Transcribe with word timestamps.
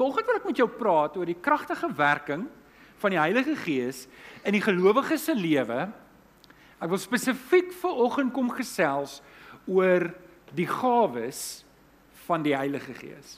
Vanoggend 0.00 0.30
wil 0.30 0.38
ek 0.38 0.46
met 0.48 0.60
jou 0.62 0.68
praat 0.80 1.16
oor 1.20 1.28
die 1.28 1.36
kragtige 1.44 1.90
werking 1.92 2.46
van 3.02 3.12
die 3.12 3.20
Heilige 3.20 3.52
Gees 3.66 4.06
in 4.48 4.54
die 4.56 4.62
gelowige 4.64 5.18
se 5.20 5.34
lewe. 5.36 5.90
Ek 6.80 6.88
wil 6.88 7.00
spesifiek 7.02 7.68
vanoggend 7.82 8.32
kom 8.32 8.48
gesels 8.56 9.18
oor 9.68 10.06
die 10.56 10.64
gawes 10.64 11.66
van 12.24 12.40
die 12.46 12.56
Heilige 12.56 12.96
Gees. 12.96 13.36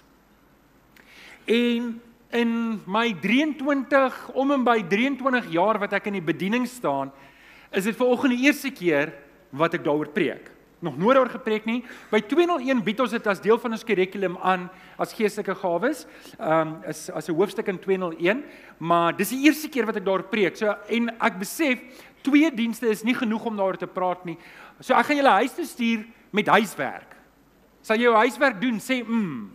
En 1.51 1.97
in 2.31 2.55
my 2.87 3.09
23 3.19 4.23
om 4.39 4.55
en 4.55 4.63
by 4.63 4.79
23 4.87 5.51
jaar 5.59 5.83
wat 5.83 5.99
ek 5.99 6.07
in 6.13 6.21
die 6.21 6.29
bediening 6.31 6.71
staan, 6.71 7.11
is 7.75 7.91
dit 7.91 7.99
vanoggend 7.99 8.37
die 8.37 8.47
eerste 8.47 8.71
keer 8.71 9.11
wat 9.51 9.75
ek 9.75 9.83
daaroor 9.83 10.15
preek 10.15 10.47
nog 10.83 10.99
nooit 10.99 11.19
oor 11.19 11.31
gepreek 11.31 11.67
nie. 11.69 11.81
By 12.11 12.21
201 12.27 12.83
bied 12.85 13.01
ons 13.05 13.15
dit 13.15 13.27
as 13.31 13.41
deel 13.43 13.59
van 13.63 13.77
ons 13.77 13.85
kurrikulum 13.87 14.37
aan 14.43 14.69
as 15.01 15.15
geestelike 15.15 15.55
gawes. 15.63 16.05
Ehm 16.39 16.75
um, 16.75 16.75
is 16.91 17.09
as 17.11 17.29
'n 17.29 17.37
hoofstuk 17.39 17.69
in 17.69 17.79
201, 17.79 18.43
maar 18.79 19.17
dis 19.17 19.31
die 19.31 19.45
eerste 19.47 19.69
keer 19.69 19.87
wat 19.87 19.97
ek 19.97 20.05
daar 20.05 20.23
preek. 20.23 20.57
So 20.57 20.75
en 20.89 21.09
ek 21.21 21.39
besef 21.39 21.79
twee 22.23 22.51
dienste 22.51 22.89
is 22.89 23.03
nie 23.03 23.15
genoeg 23.15 23.45
om 23.45 23.57
daaroor 23.57 23.79
te 23.79 23.87
praat 23.87 24.25
nie. 24.25 24.39
So 24.81 24.95
ek 24.95 25.07
gaan 25.07 25.17
julle 25.17 25.39
huis 25.39 25.55
toe 25.55 25.65
stuur 25.65 26.05
met 26.31 26.47
huiswerk. 26.47 27.17
Sal 27.83 27.97
jy 27.97 28.03
jou 28.03 28.15
huiswerk 28.15 28.61
doen? 28.61 28.79
Sê 28.81 29.03
mm. 29.03 29.51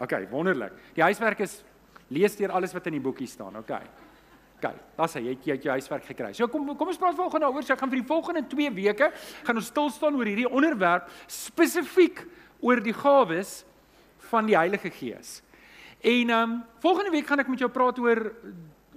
OK, 0.00 0.12
wonderlik. 0.30 0.72
Die 0.94 1.02
huiswerk 1.02 1.40
is 1.40 1.62
lees 2.08 2.36
deur 2.36 2.50
alles 2.50 2.72
wat 2.72 2.86
in 2.86 2.92
die 2.92 3.04
boekie 3.04 3.26
staan. 3.26 3.56
OK. 3.56 3.70
OK, 4.62 4.74
hy, 5.16 5.22
jy 5.26 5.54
het 5.56 5.64
jou 5.66 5.72
huiswerk 5.74 6.04
gekry. 6.06 6.30
So 6.38 6.46
kom 6.46 6.68
kom 6.78 6.90
ons 6.92 7.00
praat 7.00 7.16
volgende 7.18 7.48
daaroor. 7.48 7.64
So 7.66 7.74
ek 7.74 7.80
gaan 7.82 7.90
vir 7.90 7.98
die 7.98 8.06
volgende 8.06 8.42
2 8.46 8.70
weke 8.76 9.08
gaan 9.42 9.58
ons 9.58 9.70
stil 9.72 9.90
staan 9.90 10.18
oor 10.18 10.28
hierdie 10.28 10.46
onderwerp 10.46 11.08
spesifiek 11.26 12.22
oor 12.62 12.82
die 12.82 12.94
gawes 12.94 13.64
van 14.30 14.46
die 14.46 14.54
Heilige 14.56 14.92
Gees. 14.94 15.40
En 15.98 16.30
ehm 16.30 16.38
um, 16.38 16.60
volgende 16.82 17.10
week 17.10 17.26
gaan 17.26 17.42
ek 17.42 17.50
met 17.50 17.58
jou 17.58 17.70
praat 17.70 17.98
oor 17.98 18.22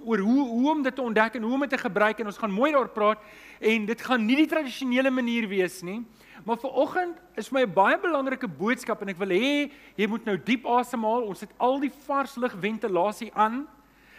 oor 0.06 0.22
hoe 0.22 0.46
hoe 0.46 0.70
om 0.70 0.82
dit 0.86 0.94
te 0.94 1.02
ontdek 1.02 1.34
en 1.34 1.42
hoe 1.42 1.54
om 1.54 1.66
dit 1.66 1.74
te 1.74 1.82
gebruik 1.82 2.20
en 2.22 2.30
ons 2.30 2.38
gaan 2.38 2.54
mooi 2.54 2.70
daaroor 2.70 2.94
praat 2.94 3.22
en 3.58 3.86
dit 3.90 4.02
gaan 4.06 4.22
nie 4.22 4.36
die 4.38 4.50
tradisionele 4.50 5.10
manier 5.10 5.48
wees 5.50 5.82
nie. 5.82 6.04
Maar 6.46 6.60
vir 6.62 6.78
oggend 6.78 7.16
is 7.34 7.50
my 7.50 7.66
'n 7.66 7.74
baie 7.74 7.98
belangrike 7.98 8.46
boodskap 8.46 9.02
en 9.02 9.08
ek 9.08 9.18
wil 9.18 9.34
hê 9.34 9.70
jy 9.96 10.06
moet 10.06 10.24
nou 10.24 10.36
diep 10.36 10.66
asemhaal. 10.66 11.26
Ons 11.26 11.40
het 11.40 11.50
al 11.58 11.80
die 11.80 11.90
vars 12.06 12.36
lug 12.36 12.54
ventilasie 12.54 13.32
aan 13.34 13.66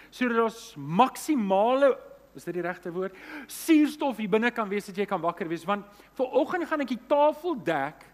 sodat 0.10 0.44
ons 0.44 0.76
maksimale 0.76 1.94
is 2.38 2.46
dit 2.46 2.54
die 2.54 2.66
regte 2.66 2.92
woord 2.94 3.16
suurstof 3.48 4.18
hier 4.18 4.30
binne 4.30 4.52
kan 4.52 4.70
wees 4.70 4.86
dat 4.86 4.98
jy 4.98 5.06
kan 5.10 5.22
wakker 5.22 5.50
wees 5.50 5.66
want 5.66 5.86
vir 6.18 6.38
oggend 6.42 6.68
gaan 6.70 6.86
ek 6.86 6.94
die 6.94 7.06
tafel 7.10 7.56
dek 7.56 8.06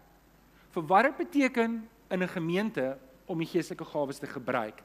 vir 0.74 0.86
wat 0.90 1.10
dit 1.10 1.16
beteken 1.16 1.82
in 2.10 2.22
'n 2.22 2.28
gemeente 2.28 2.98
om 3.26 3.38
die 3.38 3.48
geestelike 3.48 3.84
gawes 3.84 4.18
te 4.18 4.26
gebruik. 4.26 4.82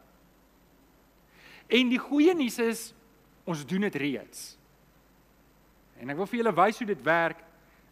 En 1.68 1.90
die 1.90 2.00
goeie 2.00 2.34
nuus 2.36 2.60
is 2.60 2.94
ons 3.44 3.66
doen 3.66 3.82
dit 3.82 3.96
reeds. 3.96 4.58
En 6.00 6.10
ek 6.10 6.18
wil 6.18 6.26
vir 6.26 6.40
julle 6.40 6.56
wys 6.56 6.78
hoe 6.78 6.88
dit 6.88 7.02
werk 7.04 7.44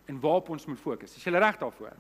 en 0.07 0.19
waarop 0.19 0.49
ons 0.49 0.65
moet 0.65 0.79
fokus. 0.79 1.15
Is 1.17 1.23
jy 1.23 1.31
reg 1.35 1.57
daarvoor? 1.59 1.97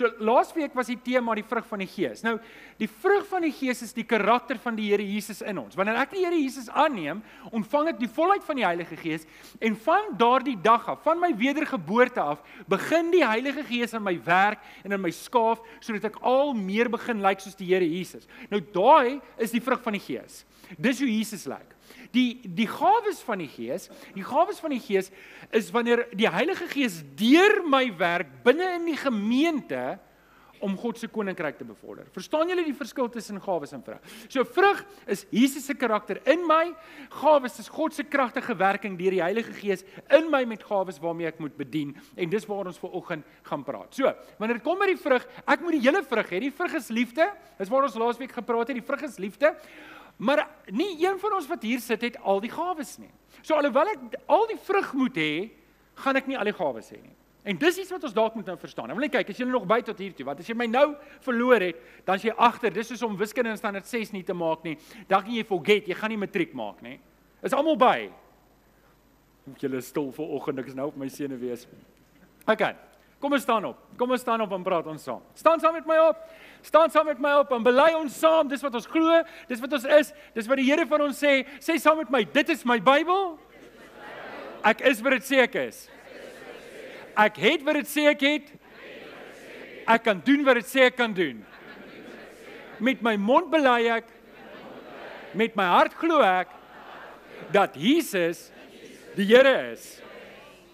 So 0.00 0.08
laasweek 0.24 0.72
was 0.76 0.88
die 0.88 0.96
tema 0.96 1.34
die 1.36 1.44
vrug 1.44 1.66
van 1.68 1.82
die 1.82 1.88
Gees. 1.90 2.22
Nou, 2.24 2.38
die 2.80 2.88
vrug 2.88 3.26
van 3.28 3.44
die 3.44 3.52
Gees 3.52 3.82
is 3.84 3.92
die 3.92 4.06
karakter 4.08 4.56
van 4.62 4.78
die 4.78 4.86
Here 4.88 5.04
Jesus 5.04 5.42
in 5.44 5.60
ons. 5.60 5.76
Wanneer 5.76 5.98
ek 6.00 6.14
die 6.14 6.22
Here 6.24 6.38
Jesus 6.38 6.70
aanneem, 6.72 7.20
ontvang 7.52 7.90
ek 7.92 7.98
die 8.00 8.08
volheid 8.08 8.46
van 8.46 8.56
die 8.56 8.64
Heilige 8.64 8.96
Gees 9.00 9.26
en 9.60 9.76
van 9.84 10.14
daardie 10.20 10.56
dag 10.64 10.88
af, 10.88 11.02
van 11.04 11.20
my 11.20 11.34
wedergeboorte 11.36 12.22
af, 12.32 12.40
begin 12.70 13.12
die 13.12 13.26
Heilige 13.26 13.66
Gees 13.68 13.92
in 13.96 14.04
my 14.06 14.16
werk 14.24 14.64
en 14.86 14.96
in 14.96 15.04
my 15.04 15.12
skaaf 15.12 15.60
sodat 15.84 16.08
ek 16.08 16.22
al 16.24 16.54
meer 16.56 16.88
begin 16.92 17.20
lyk 17.20 17.28
like 17.36 17.44
soos 17.44 17.58
die 17.60 17.68
Here 17.68 17.84
Jesus. 17.84 18.24
Nou 18.48 18.62
daai 18.72 19.20
is 19.36 19.52
die 19.52 19.60
vrug 19.64 19.84
van 19.84 19.98
die 19.98 20.04
Gees. 20.06 20.46
Dis 20.80 21.04
hoe 21.04 21.10
Jesus 21.10 21.44
lyk. 21.50 21.60
Like. 21.60 21.79
Die 22.14 22.40
die 22.44 22.68
gawes 22.70 23.22
van 23.26 23.42
die 23.42 23.50
Gees, 23.50 23.88
die 24.14 24.26
gawes 24.26 24.60
van 24.60 24.74
die 24.74 24.82
Gees 24.82 25.10
is 25.50 25.72
wanneer 25.74 26.06
die 26.12 26.30
Heilige 26.30 26.68
Gees 26.70 27.02
deur 27.18 27.62
my 27.68 27.86
werk 27.98 28.40
binne 28.44 28.74
in 28.76 28.88
die 28.90 28.98
gemeente 28.98 29.98
om 30.64 30.76
God 30.78 30.98
se 31.00 31.08
koninkryk 31.10 31.58
te 31.58 31.64
bevorder. 31.66 32.08
Verstaan 32.14 32.50
julle 32.50 32.64
die 32.66 32.76
verskil 32.76 33.08
tussen 33.12 33.40
gawes 33.42 33.72
en 33.76 33.82
vrug? 33.84 34.00
So 34.28 34.44
vrug 34.44 34.82
is 35.10 35.24
Jesus 35.32 35.66
se 35.66 35.74
karakter 35.78 36.20
in 36.30 36.44
my, 36.48 36.72
gawes 37.20 37.58
is 37.62 37.70
God 37.72 37.96
se 37.96 38.04
kragtige 38.04 38.56
werking 38.60 38.98
deur 39.00 39.16
die 39.16 39.22
Heilige 39.24 39.54
Gees 39.56 39.84
in 40.16 40.30
my 40.32 40.42
met 40.48 40.64
gawes 40.66 41.00
waarmee 41.02 41.30
ek 41.30 41.40
moet 41.42 41.56
bedien 41.58 41.94
en 42.16 42.32
dis 42.32 42.46
waar 42.48 42.68
ons 42.70 42.80
ver 42.80 42.96
oggend 43.00 43.38
gaan 43.48 43.64
praat. 43.66 43.94
So, 43.96 44.12
wanneer 44.38 44.60
dit 44.60 44.66
kom 44.66 44.80
by 44.80 44.90
die 44.92 45.00
vrug, 45.00 45.24
ek 45.46 45.64
moet 45.64 45.78
die 45.78 45.84
hele 45.86 46.04
vrug 46.06 46.34
hê. 46.34 46.42
Die 46.44 46.54
vrug 46.54 46.76
is 46.78 46.90
liefde. 46.94 47.30
Dis 47.58 47.72
waar 47.72 47.88
ons 47.88 47.98
laasweek 48.00 48.36
gepraat 48.36 48.70
het, 48.70 48.80
die 48.80 48.86
vrug 48.86 49.08
is 49.08 49.18
liefde. 49.22 49.54
Maar 50.20 50.44
nie 50.68 50.98
een 51.00 51.16
van 51.18 51.38
ons 51.38 51.48
wat 51.48 51.62
hier 51.64 51.80
sit 51.80 52.02
het 52.04 52.18
al 52.20 52.42
die 52.44 52.52
gawes 52.52 52.98
nie. 53.00 53.10
So 53.40 53.56
alhoewel 53.56 53.94
ek 53.94 54.18
al 54.28 54.44
die 54.50 54.58
vrug 54.66 54.92
moet 54.98 55.16
hê, 55.16 55.32
gaan 56.04 56.20
ek 56.20 56.28
nie 56.28 56.36
al 56.36 56.50
die 56.50 56.56
gawes 56.56 56.90
hê 56.92 57.00
nie. 57.00 57.14
En 57.48 57.56
dis 57.56 57.78
iets 57.80 57.92
wat 57.94 58.02
ons 58.04 58.12
dalk 58.12 58.34
moet 58.36 58.50
nou 58.50 58.56
verstaan. 58.60 58.90
Nou 58.90 58.98
wil 58.98 59.06
ek 59.08 59.14
kyk, 59.14 59.30
as 59.32 59.38
jy 59.40 59.46
nog 59.48 59.64
by 59.68 59.78
tot 59.84 60.02
hier 60.02 60.12
toe, 60.16 60.26
wat 60.28 60.42
as 60.42 60.50
jy 60.50 60.56
my 60.60 60.66
nou 60.68 60.90
verloor 61.24 61.64
het, 61.64 61.78
dan 62.04 62.20
as 62.20 62.26
jy 62.26 62.34
agter, 62.36 62.74
dis 62.74 62.92
soos 62.92 63.06
om 63.06 63.16
wiskunde 63.16 63.54
in 63.54 63.60
standaard 63.60 63.88
6 63.88 64.12
nie 64.12 64.22
te 64.28 64.36
maak 64.36 64.66
nie. 64.66 64.76
Dan 65.08 65.24
gaan 65.24 65.38
jy 65.38 65.46
forget, 65.48 65.88
jy 65.88 65.96
gaan 65.96 66.12
nie 66.12 66.20
matriek 66.20 66.52
maak 66.58 66.84
nie. 66.84 66.98
Is 67.40 67.56
almal 67.56 67.80
by? 67.80 68.10
Moet 69.48 69.64
julle 69.64 69.80
stil 69.80 70.12
vir 70.20 70.36
oggend, 70.36 70.60
ek 70.60 70.68
is 70.68 70.76
nou 70.76 70.90
op 70.92 71.00
my 71.00 71.08
sene 71.08 71.40
wees. 71.40 71.64
OK. 72.44 72.68
Kom 73.20 73.36
ons 73.36 73.44
staan 73.44 73.66
op. 73.68 73.80
Kom 74.00 74.12
ons 74.12 74.20
staan 74.20 74.40
op 74.40 74.52
en 74.56 74.62
praat 74.64 74.86
ons 74.88 75.02
saam. 75.04 75.24
Staan 75.36 75.60
saam 75.60 75.76
met 75.76 75.88
my 75.88 75.96
op. 76.08 76.20
Staan 76.62 76.90
saam 76.92 77.06
met 77.08 77.20
my 77.22 77.32
op 77.40 77.52
en 77.56 77.62
bely 77.64 77.90
ons 77.96 78.16
saam. 78.18 78.48
Dis 78.48 78.62
wat 78.64 78.74
ons 78.74 78.88
glo, 78.90 79.22
dis 79.48 79.60
wat 79.62 79.76
ons 79.78 79.86
is. 79.98 80.12
Dis 80.36 80.48
wat 80.50 80.60
die 80.60 80.68
Here 80.68 80.86
van 80.88 81.06
ons 81.06 81.20
sê. 81.22 81.40
Sê 81.62 81.78
saam 81.80 82.00
met 82.02 82.12
my, 82.12 82.24
dit 82.24 82.52
is 82.52 82.64
my 82.68 82.80
Bybel. 82.84 83.38
Ek 84.66 84.82
is 84.90 85.00
wat 85.04 85.16
dit 85.16 85.28
sê 85.30 85.40
ek 85.46 85.56
is. 85.62 85.84
Ek 87.18 87.38
het 87.40 87.64
wat 87.66 87.80
dit 87.80 87.90
sê 87.90 88.06
ek 88.10 88.24
het. 88.26 88.50
Ek 89.90 90.04
kan 90.04 90.20
doen 90.24 90.44
wat 90.46 90.60
dit 90.60 90.68
sê 90.68 90.86
ek 90.90 90.98
kan 91.00 91.14
doen. 91.16 91.40
Met 92.80 93.02
my 93.04 93.16
mond 93.20 93.50
bely 93.52 93.88
ek. 93.96 94.08
Met 95.36 95.56
my 95.56 95.68
hart 95.70 95.96
glo 95.98 96.20
ek 96.26 96.52
dat 97.54 97.76
Jesus 97.78 98.48
die 99.16 99.26
Here 99.26 99.72
is. 99.72 99.96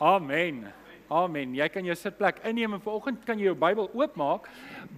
Amen. 0.01 0.67
Amen. 1.07 1.53
Jy 1.55 1.67
kan 1.71 1.87
jou 1.87 1.95
sitplek 1.95 2.41
inneem 2.49 2.73
en 2.75 2.81
vanoggend 2.83 3.21
kan 3.27 3.39
jy 3.39 3.47
jou 3.47 3.55
Bybel 3.59 3.87
oopmaak 3.95 4.49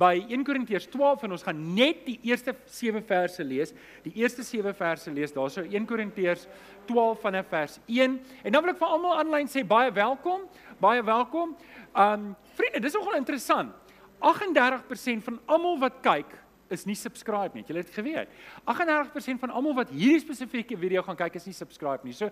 by 0.01 0.15
1 0.33 0.45
Korintiërs 0.47 0.87
12 0.89 1.27
en 1.27 1.35
ons 1.37 1.45
gaan 1.45 1.61
net 1.77 2.01
die 2.07 2.17
eerste 2.31 2.55
7 2.65 3.03
verse 3.05 3.45
lees. 3.45 3.75
Die 4.07 4.15
eerste 4.23 4.47
7 4.47 4.73
verse 4.79 5.13
lees 5.13 5.37
daarso 5.37 5.67
1 5.69 5.89
Korintiërs 5.91 6.47
12 6.89 7.21
vanaf 7.27 7.53
vers 7.53 7.77
1. 7.85 8.17
En 8.41 8.57
dan 8.57 8.65
wil 8.65 8.73
ek 8.73 8.81
vir 8.81 8.95
almal 8.97 9.21
aanlyn 9.21 9.53
sê 9.53 9.67
baie 9.69 9.93
welkom. 9.93 10.49
Baie 10.81 11.05
welkom. 11.05 11.53
Um 11.93 12.33
vriende, 12.57 12.81
dis 12.87 12.97
nogal 12.97 13.21
interessant. 13.21 13.77
38% 14.25 15.29
van 15.29 15.43
almal 15.45 15.77
wat 15.85 16.01
kyk 16.03 16.33
is 16.75 16.84
nie 16.89 16.97
subscribe 16.99 17.55
nie. 17.55 17.62
Het 17.65 17.73
julle 17.73 17.84
dit 17.84 17.95
geweet? 17.95 18.34
38% 18.69 19.43
van 19.43 19.55
almal 19.55 19.77
wat 19.79 19.93
hierdie 19.95 20.21
spesifieke 20.23 20.79
video 20.79 21.03
gaan 21.06 21.19
kyk 21.19 21.39
is 21.41 21.49
nie 21.49 21.56
subscribe 21.56 22.06
nie. 22.06 22.15
So 22.17 22.31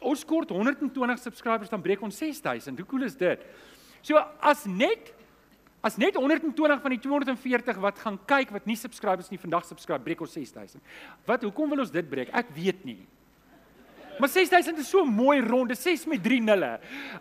ons 0.00 0.24
kort 0.28 0.52
120 0.54 1.20
subscribers 1.22 1.72
dan 1.72 1.82
breek 1.84 2.02
ons 2.04 2.18
6000. 2.18 2.80
Hoe 2.80 2.88
cool 2.90 3.06
is 3.08 3.18
dit? 3.20 3.44
So 4.04 4.20
as 4.40 4.64
net 4.68 5.12
as 5.84 5.98
net 6.00 6.16
120 6.16 6.80
van 6.80 6.94
die 6.94 7.00
240 7.04 7.80
wat 7.82 7.98
gaan 8.00 8.16
kyk 8.24 8.54
wat 8.56 8.64
nie 8.68 8.76
subscribe 8.80 9.20
is 9.20 9.28
nie 9.32 9.40
vandag 9.40 9.66
subscribe 9.68 10.04
breek 10.04 10.22
ons 10.24 10.32
6000. 10.32 10.80
Wat 11.28 11.44
hoekom 11.44 11.74
wil 11.74 11.84
ons 11.84 11.92
dit 11.92 12.08
breek? 12.08 12.32
Ek 12.32 12.48
weet 12.56 12.86
nie. 12.88 13.02
Maar 14.18 14.28
6000 14.28 14.78
is 14.78 14.88
so 14.88 15.04
mooi 15.04 15.40
rond, 15.40 15.68
dis 15.68 15.82
6 15.82 16.04
met 16.06 16.22
3 16.22 16.40
nulle. 16.42 16.70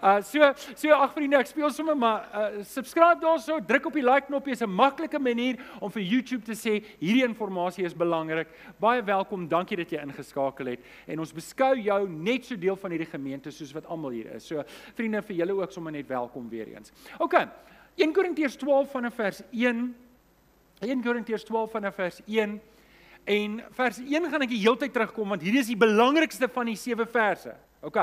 Uh 0.01 0.21
so 0.21 0.51
so 0.75 0.93
ag 0.93 1.13
vriende, 1.15 1.39
ek 1.41 1.49
speel 1.49 1.71
sommer 1.73 1.95
maar 1.97 2.27
uh 2.29 2.63
subscribe 2.67 3.21
daarso, 3.23 3.57
druk 3.65 3.87
op 3.89 3.97
die 3.97 4.03
like 4.05 4.27
knoppie, 4.29 4.53
is 4.53 4.61
'n 4.61 4.69
maklike 4.69 5.19
manier 5.19 5.57
om 5.79 5.91
vir 5.91 6.03
YouTube 6.03 6.45
te 6.45 6.53
sê 6.53 6.83
hierdie 6.99 7.23
inligting 7.23 7.85
is 7.85 7.93
belangrik. 7.93 8.47
Baie 8.79 9.01
welkom, 9.01 9.47
dankie 9.47 9.77
dat 9.77 9.89
jy 9.89 10.01
ingeskakel 10.01 10.65
het 10.65 10.79
en 11.07 11.19
ons 11.19 11.33
beskou 11.33 11.75
jou 11.75 12.09
net 12.09 12.45
so 12.45 12.55
deel 12.55 12.75
van 12.75 12.91
hierdie 12.91 13.09
gemeente 13.09 13.51
soos 13.51 13.73
wat 13.73 13.85
almal 13.85 14.11
hier 14.11 14.35
is. 14.35 14.45
So 14.45 14.63
vriende, 14.95 15.21
vir 15.21 15.35
julle 15.35 15.53
ook 15.53 15.71
sommer 15.71 15.91
net 15.91 16.07
welkom 16.07 16.49
weer 16.49 16.67
eens. 16.67 16.91
OK. 17.19 17.33
1 17.95 18.13
Korintiërs 18.13 18.55
12 18.57 18.91
vanaf 18.91 19.13
vers 19.13 19.41
1 19.51 19.95
1 20.79 21.03
Korintiërs 21.03 21.43
12 21.43 21.71
vanaf 21.71 21.95
vers 21.95 22.21
1 22.25 22.59
En 23.23 23.61
vers 23.71 23.99
1 24.03 24.29
gaan 24.29 24.43
ek 24.43 24.51
die 24.51 24.61
hele 24.65 24.79
tyd 24.81 24.93
terugkom 24.95 25.31
want 25.31 25.43
hierdie 25.45 25.61
is 25.63 25.71
die 25.71 25.79
belangrikste 25.79 26.49
van 26.51 26.67
die 26.67 26.79
sewe 26.79 27.05
verse. 27.07 27.53
OK. 27.83 27.99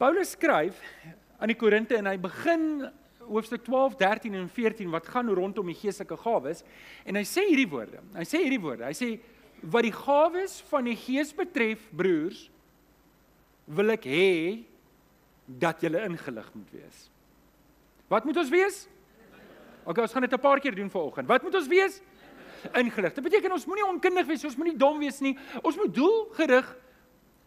Paulus 0.00 0.32
skryf 0.36 0.78
aan 1.38 1.52
die 1.52 1.58
Korinte 1.58 1.98
en 1.98 2.08
hy 2.08 2.16
begin 2.22 2.88
hoofstuk 3.28 3.66
12, 3.66 3.98
13 4.00 4.38
en 4.40 4.48
14 4.48 4.88
wat 4.92 5.10
gaan 5.12 5.28
rondom 5.36 5.68
die 5.68 5.76
geestelike 5.76 6.16
gawes 6.22 6.64
en 7.04 7.18
hy 7.20 7.24
sê 7.28 7.44
hierdie 7.50 7.68
woorde. 7.68 8.00
Hy 8.16 8.24
sê 8.24 8.40
hierdie 8.44 8.62
woorde. 8.62 8.88
Hy 8.88 8.96
sê 8.96 9.10
wat 9.60 9.84
die 9.84 9.94
gawes 9.94 10.60
van 10.70 10.86
die 10.88 10.96
Gees 10.96 11.34
betref, 11.36 11.82
broers, 11.92 12.46
wil 13.68 13.92
ek 13.92 14.06
hê 14.08 14.28
dat 15.60 15.82
julle 15.82 16.04
ingelig 16.08 16.48
moet 16.54 16.76
wees. 16.78 17.08
Wat 18.08 18.24
moet 18.24 18.38
ons 18.40 18.52
wees? 18.52 18.86
OK, 19.88 19.98
ons 20.04 20.12
gaan 20.12 20.24
dit 20.24 20.32
'n 20.32 20.40
paar 20.40 20.60
keer 20.60 20.74
doen 20.74 20.90
vanoggend. 20.90 21.28
Wat 21.28 21.42
moet 21.42 21.54
ons 21.54 21.68
wees? 21.68 22.00
Ingelig. 22.78 23.14
Dit 23.14 23.24
beteken 23.24 23.52
ons 23.52 23.66
moenie 23.66 23.86
onkundig 23.86 24.26
wees, 24.26 24.44
ons 24.44 24.58
moenie 24.58 24.76
dom 24.78 24.98
wees 25.02 25.20
nie. 25.24 25.34
Ons 25.62 25.76
moet 25.76 25.94
doelgerig 25.94 26.68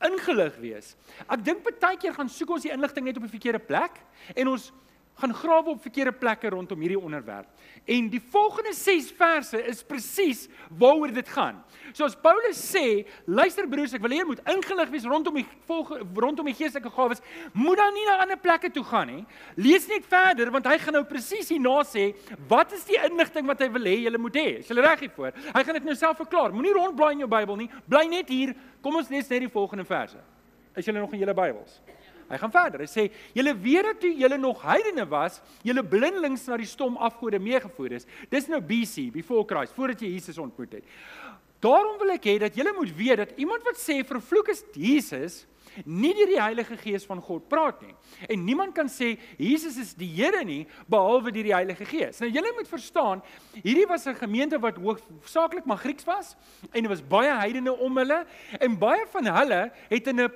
ingelig 0.06 0.56
wees. 0.62 0.96
Ek 1.28 1.44
dink 1.46 1.66
baie 1.66 1.98
keer 2.02 2.16
gaan 2.16 2.30
soek 2.32 2.56
ons 2.58 2.66
die 2.66 2.74
inligting 2.74 3.06
net 3.06 3.20
op 3.20 3.28
die 3.28 3.34
verkeerde 3.34 3.62
plek 3.64 4.00
en 4.36 4.54
ons 4.54 4.72
gaan 5.20 5.34
grawe 5.34 5.70
op 5.70 5.82
verkeerde 5.82 6.12
plekke 6.12 6.50
rondom 6.50 6.80
hierdie 6.80 7.00
onderwerp. 7.00 7.48
En 7.86 8.08
die 8.10 8.22
volgende 8.32 8.74
6 8.74 9.12
verse 9.18 9.60
is 9.70 9.84
presies 9.84 10.48
waaroor 10.78 11.14
dit 11.14 11.30
gaan. 11.30 11.60
So 11.94 12.06
as 12.06 12.16
Paulus 12.16 12.58
sê, 12.58 13.06
luister 13.26 13.68
broers, 13.70 13.94
ek 13.94 14.02
wil 14.04 14.16
hê 14.16 14.22
jy 14.22 14.28
moet 14.30 14.42
ingelig 14.54 14.94
wees 14.94 15.06
rondom 15.10 15.38
die 15.42 15.46
volg, 15.68 15.92
rondom 16.16 16.50
die 16.50 16.56
geestelike 16.58 16.94
gawes, 16.96 17.22
moet 17.54 17.82
dan 17.82 17.94
nie 17.98 18.08
na 18.08 18.18
ander 18.24 18.40
plekke 18.40 18.72
toe 18.74 18.84
gaan 18.88 19.12
nie. 19.12 19.22
Lees 19.60 19.88
net 19.92 20.08
verder 20.10 20.54
want 20.54 20.70
hy 20.70 20.78
gaan 20.82 20.98
nou 20.98 21.04
presies 21.10 21.52
hierna 21.54 21.82
sê, 21.88 22.12
wat 22.50 22.74
is 22.78 22.86
die 22.90 23.00
inligting 23.02 23.50
wat 23.50 23.62
hy 23.62 23.70
wil 23.74 23.90
hê 23.90 23.98
jy 24.06 24.18
moet 24.18 24.40
hê? 24.40 24.48
Is 24.62 24.72
jy 24.72 24.80
reg 24.80 25.08
hiervoor? 25.08 25.34
Hy 25.52 25.64
gaan 25.68 25.82
dit 25.82 25.90
nou 25.90 25.98
self 25.98 26.22
verklaar. 26.22 26.56
Moenie 26.56 26.74
rondblaai 26.78 27.14
in 27.18 27.26
jou 27.26 27.32
Bybel 27.32 27.64
nie. 27.64 27.72
Bly 27.90 28.06
net 28.12 28.30
hier. 28.32 28.56
Kom 28.82 28.98
ons 28.98 29.10
lees 29.12 29.30
net 29.30 29.44
die 29.46 29.52
volgende 29.52 29.86
verse. 29.86 30.18
Is 30.78 30.88
julle 30.88 31.02
nog 31.04 31.12
in 31.14 31.22
julle 31.22 31.36
Bybels? 31.36 31.82
Hy 32.32 32.40
gaan 32.40 32.54
verder. 32.54 32.86
Hy 32.86 32.90
sê: 32.90 33.12
"Julle 33.36 33.54
weet 33.60 33.84
dat 33.84 34.00
toe 34.00 34.14
julle 34.16 34.38
nog 34.38 34.64
heidene 34.64 35.06
was, 35.10 35.42
julle 35.64 35.84
blindelings 35.84 36.48
na 36.48 36.58
die 36.58 36.70
stom 36.70 36.98
afgode 36.98 37.40
meegevoer 37.40 37.92
is. 38.00 38.08
Dis 38.30 38.48
nou 38.48 38.62
BC, 38.62 39.12
before 39.12 39.46
Christ, 39.46 39.76
voordat 39.76 40.02
jy 40.02 40.14
Jesus 40.16 40.38
ontmoet 40.38 40.80
het. 40.80 40.84
Daarom 41.62 42.00
wil 42.02 42.16
ek 42.16 42.26
hê 42.26 42.40
dat 42.42 42.56
julle 42.58 42.74
moet 42.74 42.92
weet 42.98 43.18
dat 43.22 43.34
iemand 43.38 43.64
wat 43.68 43.78
sê 43.78 44.00
vervloek 44.08 44.50
is 44.50 44.64
Jesus, 44.74 45.46
nie 45.86 46.12
deur 46.18 46.28
die 46.28 46.42
Heilige 46.42 46.76
Gees 46.82 47.06
van 47.08 47.22
God 47.24 47.46
praat 47.52 47.80
nie. 47.86 47.94
En 48.28 48.42
niemand 48.44 48.74
kan 48.76 48.90
sê 48.92 49.14
Jesus 49.38 49.78
is 49.80 49.94
die 49.96 50.10
Here 50.10 50.42
nie 50.44 50.66
behalwe 50.90 51.32
deur 51.32 51.48
die 51.48 51.56
Heilige 51.56 51.86
Gees. 51.88 52.20
Nou 52.20 52.32
julle 52.34 52.52
moet 52.58 52.68
verstaan, 52.68 53.22
hierdie 53.62 53.88
was 53.88 54.08
'n 54.08 54.16
gemeente 54.16 54.60
wat 54.60 54.82
hoofsaaklik 54.82 55.66
maar 55.66 55.78
Grieks 55.78 56.04
was 56.04 56.36
en 56.74 56.82
dit 56.82 56.90
was 56.90 57.02
baie 57.02 57.32
heidene 57.32 57.72
om 57.72 57.98
hulle 57.98 58.26
en 58.60 58.80
baie 58.80 59.06
van 59.12 59.26
hulle 59.26 59.72
het 59.90 60.08
in 60.08 60.20
'n 60.22 60.32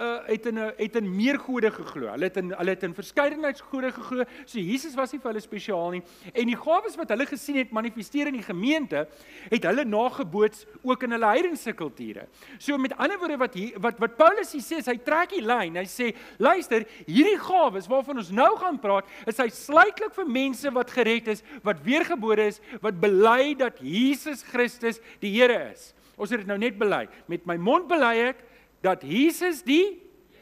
uh, 0.00 0.18
het 0.26 0.46
in 0.46 0.58
'n 0.58 0.72
het 0.76 0.96
in 0.96 1.16
meer 1.16 1.38
gode 1.38 1.70
geglo. 1.70 2.08
Hulle 2.10 2.24
het 2.24 2.36
in 2.36 2.50
hulle 2.50 2.70
het 2.70 2.82
in 2.82 2.94
verskeidenheidsgode 2.94 3.92
geglo. 3.92 4.24
So 4.44 4.58
Jesus 4.58 4.94
was 4.94 5.12
nie 5.12 5.20
vir 5.20 5.30
hulle 5.30 5.40
spesiaal 5.40 5.90
nie. 5.90 6.02
En 6.32 6.46
die 6.46 6.56
gawes 6.56 6.96
wat 6.96 7.08
hulle 7.08 7.26
gesien 7.26 7.56
het 7.56 7.70
manifesteer 7.70 8.26
in 8.26 8.34
die 8.34 8.42
gemeente, 8.42 9.08
het 9.50 9.62
hulle 9.62 9.84
nageboots 9.84 10.66
ook 10.82 11.02
in 11.02 11.10
hulle 11.10 11.26
heidense 11.26 11.72
kulture. 11.72 12.26
So 12.58 12.78
met 12.78 12.96
ander 12.96 13.18
woorde 13.18 13.36
wat 13.36 13.54
hier 13.54 13.78
wat 13.78 13.98
wat 13.98 14.16
Paulus 14.16 14.52
hier 14.52 14.62
sê, 14.62 14.78
is 14.78 14.86
hy 14.86 14.96
trek 14.96 15.30
die 15.30 15.44
lyn. 15.44 15.76
Hy 15.76 15.86
sê, 15.86 16.14
luister, 16.38 16.86
hierdie 17.06 17.38
gawes 17.38 17.86
waarvan 17.86 18.16
ons 18.16 18.30
nou 18.30 18.56
gaan 18.56 18.78
praat, 18.78 19.04
is 19.26 19.38
uitsluitlik 19.38 20.14
vir 20.14 20.28
mense 20.28 20.70
wat 20.70 20.90
gered 20.90 21.28
is, 21.28 21.42
wat 21.62 21.82
weergebore 21.84 22.46
is, 22.46 22.60
wat 22.80 23.00
bely 23.00 23.54
dat 23.54 23.78
Jesus 23.78 24.42
Christus 24.42 25.00
die 25.20 25.30
Here 25.30 25.70
is. 25.72 25.92
Ons 26.16 26.30
het 26.30 26.42
dit 26.42 26.46
nou 26.46 26.58
net 26.58 26.78
bely. 26.78 27.06
Met 27.28 27.46
my 27.46 27.56
mond 27.56 27.88
bely 27.88 28.16
ek 28.28 28.49
dat 28.82 29.02
Jesus 29.02 29.62
die 29.62 29.98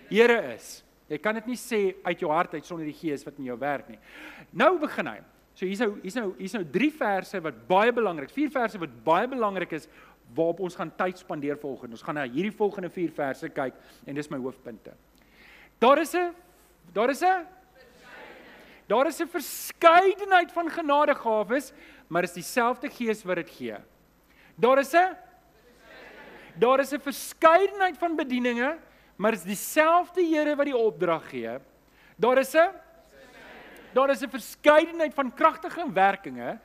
Here 0.08 0.54
is. 0.54 0.82
Jy 1.08 1.18
kan 1.20 1.36
dit 1.36 1.50
nie 1.50 1.58
sê 1.60 1.80
uit 2.04 2.20
jou 2.22 2.30
hart 2.32 2.54
uit 2.54 2.64
sonder 2.64 2.86
die 2.88 2.96
Gees 2.96 3.26
wat 3.26 3.36
in 3.36 3.44
jou 3.44 3.58
werk 3.60 3.90
nie. 3.92 3.98
Nou 4.56 4.78
begin 4.80 5.10
hy. 5.10 5.18
So 5.52 5.66
hier's 5.66 5.82
nou 5.82 5.98
hier's 6.00 6.16
nou 6.16 6.30
hier's 6.38 6.54
nou 6.56 6.62
drie 6.64 6.90
verse 6.94 7.40
wat 7.44 7.58
baie 7.68 7.92
belangrik, 7.92 8.32
vier 8.32 8.48
verse 8.54 8.80
wat 8.80 8.94
baie 9.04 9.28
belangrik 9.28 9.74
is 9.76 9.88
waarop 10.36 10.60
ons 10.64 10.76
gaan 10.76 10.92
tyd 10.96 11.20
spandeer 11.20 11.60
volgende. 11.60 11.96
Ons 11.96 12.04
gaan 12.06 12.16
na 12.20 12.24
hierdie 12.24 12.54
volgende 12.56 12.88
vier 12.92 13.12
verse 13.12 13.48
kyk 13.52 13.76
en 14.06 14.16
dis 14.16 14.32
my 14.32 14.40
hoofpunte. 14.40 14.96
Daar 15.80 16.00
is 16.00 16.14
'n 16.14 16.34
daar 16.94 17.10
is 17.10 17.22
'n 17.22 17.46
Daar 18.88 19.06
is 19.06 19.20
'n 19.20 19.28
verskeidenheid 19.28 20.52
van 20.52 20.70
genadegawes, 20.70 21.72
maar 22.06 22.22
is 22.22 22.32
dieselfde 22.32 22.88
Gees 22.88 23.22
wat 23.22 23.36
dit 23.36 23.50
gee. 23.50 23.76
Daar 24.56 24.78
is 24.78 24.92
'n 24.94 25.16
Daar 26.58 26.80
is 26.80 26.92
'n 26.92 27.00
verskeidenheid 27.00 27.98
van 27.98 28.16
bedieninge, 28.16 28.78
maar 29.16 29.30
dit 29.30 29.40
is 29.40 29.46
dieselfde 29.46 30.22
Here 30.22 30.56
wat 30.56 30.66
die 30.66 30.76
opdrag 30.76 31.28
gee. 31.28 31.58
Daar 32.16 32.38
is 32.38 32.54
'n 32.54 32.70
Daar 33.92 34.10
is 34.10 34.22
'n 34.22 34.30
verskeidenheid 34.30 35.14
van 35.14 35.34
kragtige 35.34 35.92
werkinge. 35.92 36.58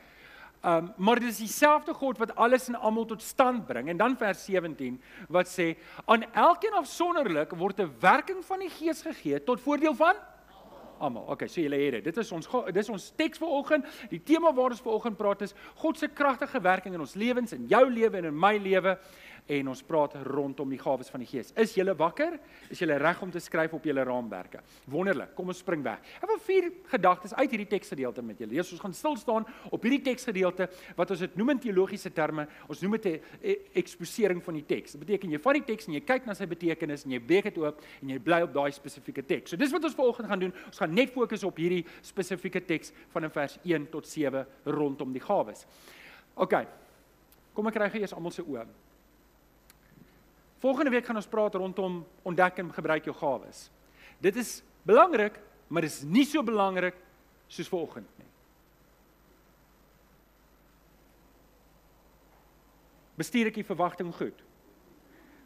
Um 0.66 0.94
maar 0.98 1.20
dit 1.20 1.30
is 1.30 1.38
dieselfde 1.38 1.94
God 1.94 2.18
wat 2.18 2.36
alles 2.36 2.68
en 2.68 2.76
almal 2.76 3.06
tot 3.06 3.22
stand 3.22 3.66
bring. 3.66 3.90
En 3.90 3.98
dan 3.98 4.18
vers 4.18 4.46
17 4.46 5.02
wat 5.28 5.48
sê 5.60 5.78
aan 6.06 6.34
elkeen 6.34 6.74
afsonderlik 6.74 7.52
word 7.52 7.80
'n 7.80 7.96
werking 8.00 8.46
van 8.46 8.60
die 8.60 8.70
Gees 8.70 9.02
gegee 9.02 9.44
tot 9.44 9.62
voordeel 9.62 9.96
van 9.96 10.16
almal. 11.04 11.24
Okay, 11.24 11.48
so 11.48 11.62
julle 11.62 11.78
het 11.78 11.98
dit. 11.98 12.04
Dit 12.04 12.18
is 12.18 12.32
ons 12.32 12.48
dis 12.74 12.90
ons 12.90 13.12
teks 13.20 13.42
vir 13.42 13.48
oggend. 13.48 13.86
Die 14.12 14.22
tema 14.24 14.54
waar 14.56 14.74
ons 14.76 14.82
vir 14.84 14.94
oggend 14.94 15.18
praat 15.20 15.42
is 15.42 15.56
God 15.82 16.00
se 16.00 16.08
kragtige 16.08 16.62
werking 16.64 16.96
in 16.96 17.04
ons 17.04 17.16
lewens 17.20 17.56
en 17.56 17.68
jou 17.68 17.84
lewe 17.92 18.18
en 18.18 18.30
in 18.32 18.40
my 18.40 18.56
lewe 18.58 18.98
en 19.48 19.68
ons 19.68 19.82
praat 19.84 20.16
rondom 20.28 20.70
die 20.72 20.80
gawes 20.80 21.10
van 21.12 21.24
die 21.24 21.28
Gees. 21.28 21.52
Is 21.60 21.74
julle 21.76 21.96
wakker? 22.00 22.38
Is 22.72 22.80
julle 22.80 22.96
reg 23.02 23.22
om 23.22 23.32
te 23.32 23.42
skryf 23.44 23.74
op 23.76 23.84
julle 23.84 24.06
raamwerke? 24.08 24.62
Wonderlik. 24.92 25.34
Kom 25.36 25.52
ons 25.52 25.60
spring 25.60 25.84
weg. 25.84 26.00
Ek 26.22 26.30
wil 26.32 26.40
vier 26.46 26.70
gedagtes 26.94 27.36
uit 27.36 27.50
hierdie 27.52 27.68
teksgedeelte 27.74 28.24
met 28.24 28.40
julle 28.40 28.56
lees. 28.56 28.72
Ons 28.72 28.84
gaan 28.84 28.96
stil 28.96 29.18
staan 29.20 29.48
op 29.70 29.84
hierdie 29.84 30.02
teksgedeelte 30.06 30.70
wat 30.98 31.12
ons 31.12 31.26
dit 31.26 31.36
noem 31.40 31.56
in 31.56 31.64
teologiese 31.66 32.14
terme. 32.16 32.48
Ons 32.72 32.84
noem 32.86 32.98
dit 32.98 33.06
'n 33.06 33.20
e, 33.42 33.58
eksposering 33.74 34.44
van 34.44 34.54
die 34.54 34.66
teks. 34.66 34.92
Dit 34.94 35.06
beteken 35.06 35.32
jy 35.32 35.40
vat 35.40 35.54
die 35.54 35.66
teks 35.66 35.88
en 35.88 35.94
jy 35.94 36.02
kyk 36.02 36.26
na 36.26 36.34
sy 36.34 36.46
betekenis 36.46 37.06
en 37.06 37.12
jy 37.12 37.20
breek 37.20 37.44
dit 37.44 37.58
oop 37.58 37.82
en 38.02 38.10
jy 38.10 38.20
bly 38.20 38.42
op 38.42 38.54
daai 38.54 38.72
spesifieke 38.72 39.26
teks. 39.26 39.50
So 39.52 39.58
dis 39.58 39.72
wat 39.72 39.84
ons 39.84 39.96
vanoggend 39.96 40.28
gaan 40.28 40.40
doen. 40.40 40.54
Ons 40.68 40.78
gaan 40.78 40.94
net 40.94 41.12
fokus 41.12 41.44
op 41.44 41.58
hierdie 41.58 41.86
spesifieke 42.02 42.66
teks 42.66 42.94
van 43.10 43.24
in 43.24 43.30
vers 43.30 43.60
1 43.64 43.90
tot 43.90 44.08
7 44.08 44.46
rondom 44.66 45.12
die 45.12 45.22
gawes. 45.22 45.66
OK. 46.36 46.54
Kom 47.54 47.68
ek 47.68 47.74
kry 47.74 47.90
gou 47.90 48.00
eers 48.00 48.14
almal 48.14 48.32
se 48.32 48.42
oë. 48.42 48.66
Volgende 50.64 50.94
week 50.94 51.06
gaan 51.06 51.20
ons 51.20 51.28
praat 51.28 51.56
rondom 51.60 52.06
ontdek 52.24 52.62
en 52.62 52.70
gebruik 52.72 53.04
jou 53.04 53.16
gawes. 53.20 53.66
Dit 54.24 54.38
is 54.40 54.62
belangrik, 54.88 55.36
maar 55.68 55.84
dit 55.84 55.92
is 55.92 56.06
nie 56.08 56.24
so 56.24 56.44
belangrik 56.44 56.96
soos 57.52 57.68
vanoggend 57.68 58.08
nie. 58.22 58.30
Bestuur 63.20 63.52
ek 63.52 63.60
die 63.60 63.68
verwagting 63.68 64.14
goed? 64.16 64.40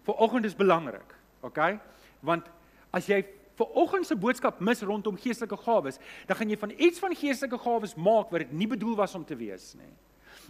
Vanoggend 0.05 0.45
is 0.45 0.55
belangrik, 0.55 1.17
okay? 1.41 1.79
Want 2.21 2.45
as 2.93 3.09
jy 3.09 3.23
vanoggend 3.57 4.05
se 4.05 4.15
boodskap 4.15 4.61
mis 4.61 4.85
rondom 4.85 5.17
geestelike 5.17 5.57
gawes, 5.65 5.97
dan 6.29 6.37
gaan 6.37 6.53
jy 6.53 6.59
van 6.61 6.75
iets 6.77 7.01
van 7.01 7.17
geestelike 7.17 7.57
gawes 7.65 7.97
maak 7.97 8.29
wat 8.29 8.45
dit 8.45 8.53
nie 8.53 8.69
bedoel 8.69 8.93
was 9.01 9.17
om 9.17 9.25
te 9.25 9.35
wees 9.39 9.71
nie. 9.81 9.95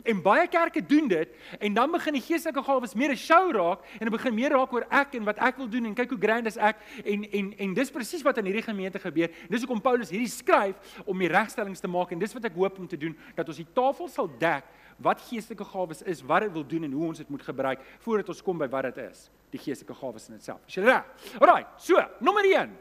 En 0.04 0.22
baie 0.22 0.48
kerke 0.48 0.86
doen 0.86 1.08
dit 1.08 1.30
en 1.60 1.74
dan 1.74 1.92
begin 1.92 2.14
die 2.14 2.22
geestelike 2.22 2.64
gawes 2.64 2.94
meer 2.94 3.12
'n 3.12 3.18
show 3.18 3.52
raak 3.52 3.80
en 4.00 4.10
dit 4.10 4.12
begin 4.12 4.36
meer 4.36 4.52
raak 4.52 4.74
oor 4.74 4.86
ek 4.89 5.16
en 5.16 5.24
wat 5.24 5.38
ek 5.38 5.58
wil 5.58 5.70
doen 5.70 5.86
en 5.86 5.96
kyk 5.96 6.10
hoe 6.10 6.20
grand 6.20 6.46
is 6.46 6.58
ek 6.58 6.77
en 7.06 7.24
en 7.32 7.54
en 7.58 7.74
dis 7.74 7.92
presies 7.92 8.22
wat 8.22 8.38
in 8.38 8.46
hierdie 8.46 8.62
gemeente 8.62 9.00
gebeur. 9.00 9.30
Dis 9.50 9.62
hoekom 9.62 9.82
Paulus 9.82 10.10
hierdie 10.10 10.30
skryf 10.30 10.75
om 11.06 11.20
die 11.20 11.27
regstellings 11.27 11.80
te 11.80 11.88
maak 11.88 12.12
en 12.12 12.20
dis 12.20 12.34
wat 12.34 12.46
ek 12.46 12.54
hoop 12.54 12.80
om 12.80 12.88
te 12.88 12.98
doen 12.98 13.18
dat 13.36 13.48
ons 13.48 13.58
die 13.58 13.74
tafel 13.74 14.08
sal 14.08 14.30
dek 14.39 14.63
wat 14.98 15.22
geestelike 15.22 15.66
gawes 15.66 16.01
is, 16.01 16.22
wat 16.22 16.42
dit 16.42 16.51
wil 16.51 16.66
doen 16.66 16.84
en 16.84 16.92
hoe 16.92 17.06
ons 17.08 17.18
dit 17.18 17.30
moet 17.30 17.42
gebruik 17.42 17.82
voordat 18.00 18.30
ons 18.30 18.42
kom 18.42 18.58
by 18.58 18.68
wat 18.68 18.89
dit 18.89 18.98
is, 19.06 19.30
die 19.54 19.62
geestelike 19.62 19.94
gawes 19.94 20.27
in 20.30 20.36
itself. 20.36 20.62
Is 20.68 20.75
jy 20.75 20.84
reg? 20.84 21.06
Alraai. 21.39 21.66
So, 21.77 22.01
nommer 22.20 22.46
1. 22.46 22.74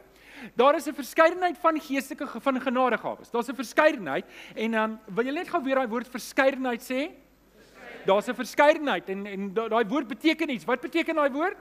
Daar 0.55 0.75
is 0.75 0.87
'n 0.87 0.93
verskeidenheid 0.93 1.57
van 1.57 1.79
geestelike 1.79 2.41
van 2.41 2.61
genadegawes. 2.61 3.31
Daar's 3.31 3.49
'n 3.49 3.55
verskeidenheid 3.55 4.25
en 4.55 4.73
ehm 4.73 4.83
um, 4.83 4.99
wil 5.15 5.25
jy 5.25 5.31
net 5.31 5.49
gou 5.49 5.63
weer 5.63 5.75
daai 5.75 5.87
woord 5.87 6.07
verskeidenheid 6.07 6.81
sê? 6.81 7.11
Daar's 8.05 8.27
'n 8.27 8.35
verskeidenheid 8.35 9.09
en 9.09 9.25
en 9.25 9.53
daai 9.53 9.85
woord 9.85 10.07
beteken 10.07 10.49
iets. 10.49 10.65
Wat 10.65 10.81
beteken 10.81 11.15
daai 11.15 11.31
woord? 11.31 11.57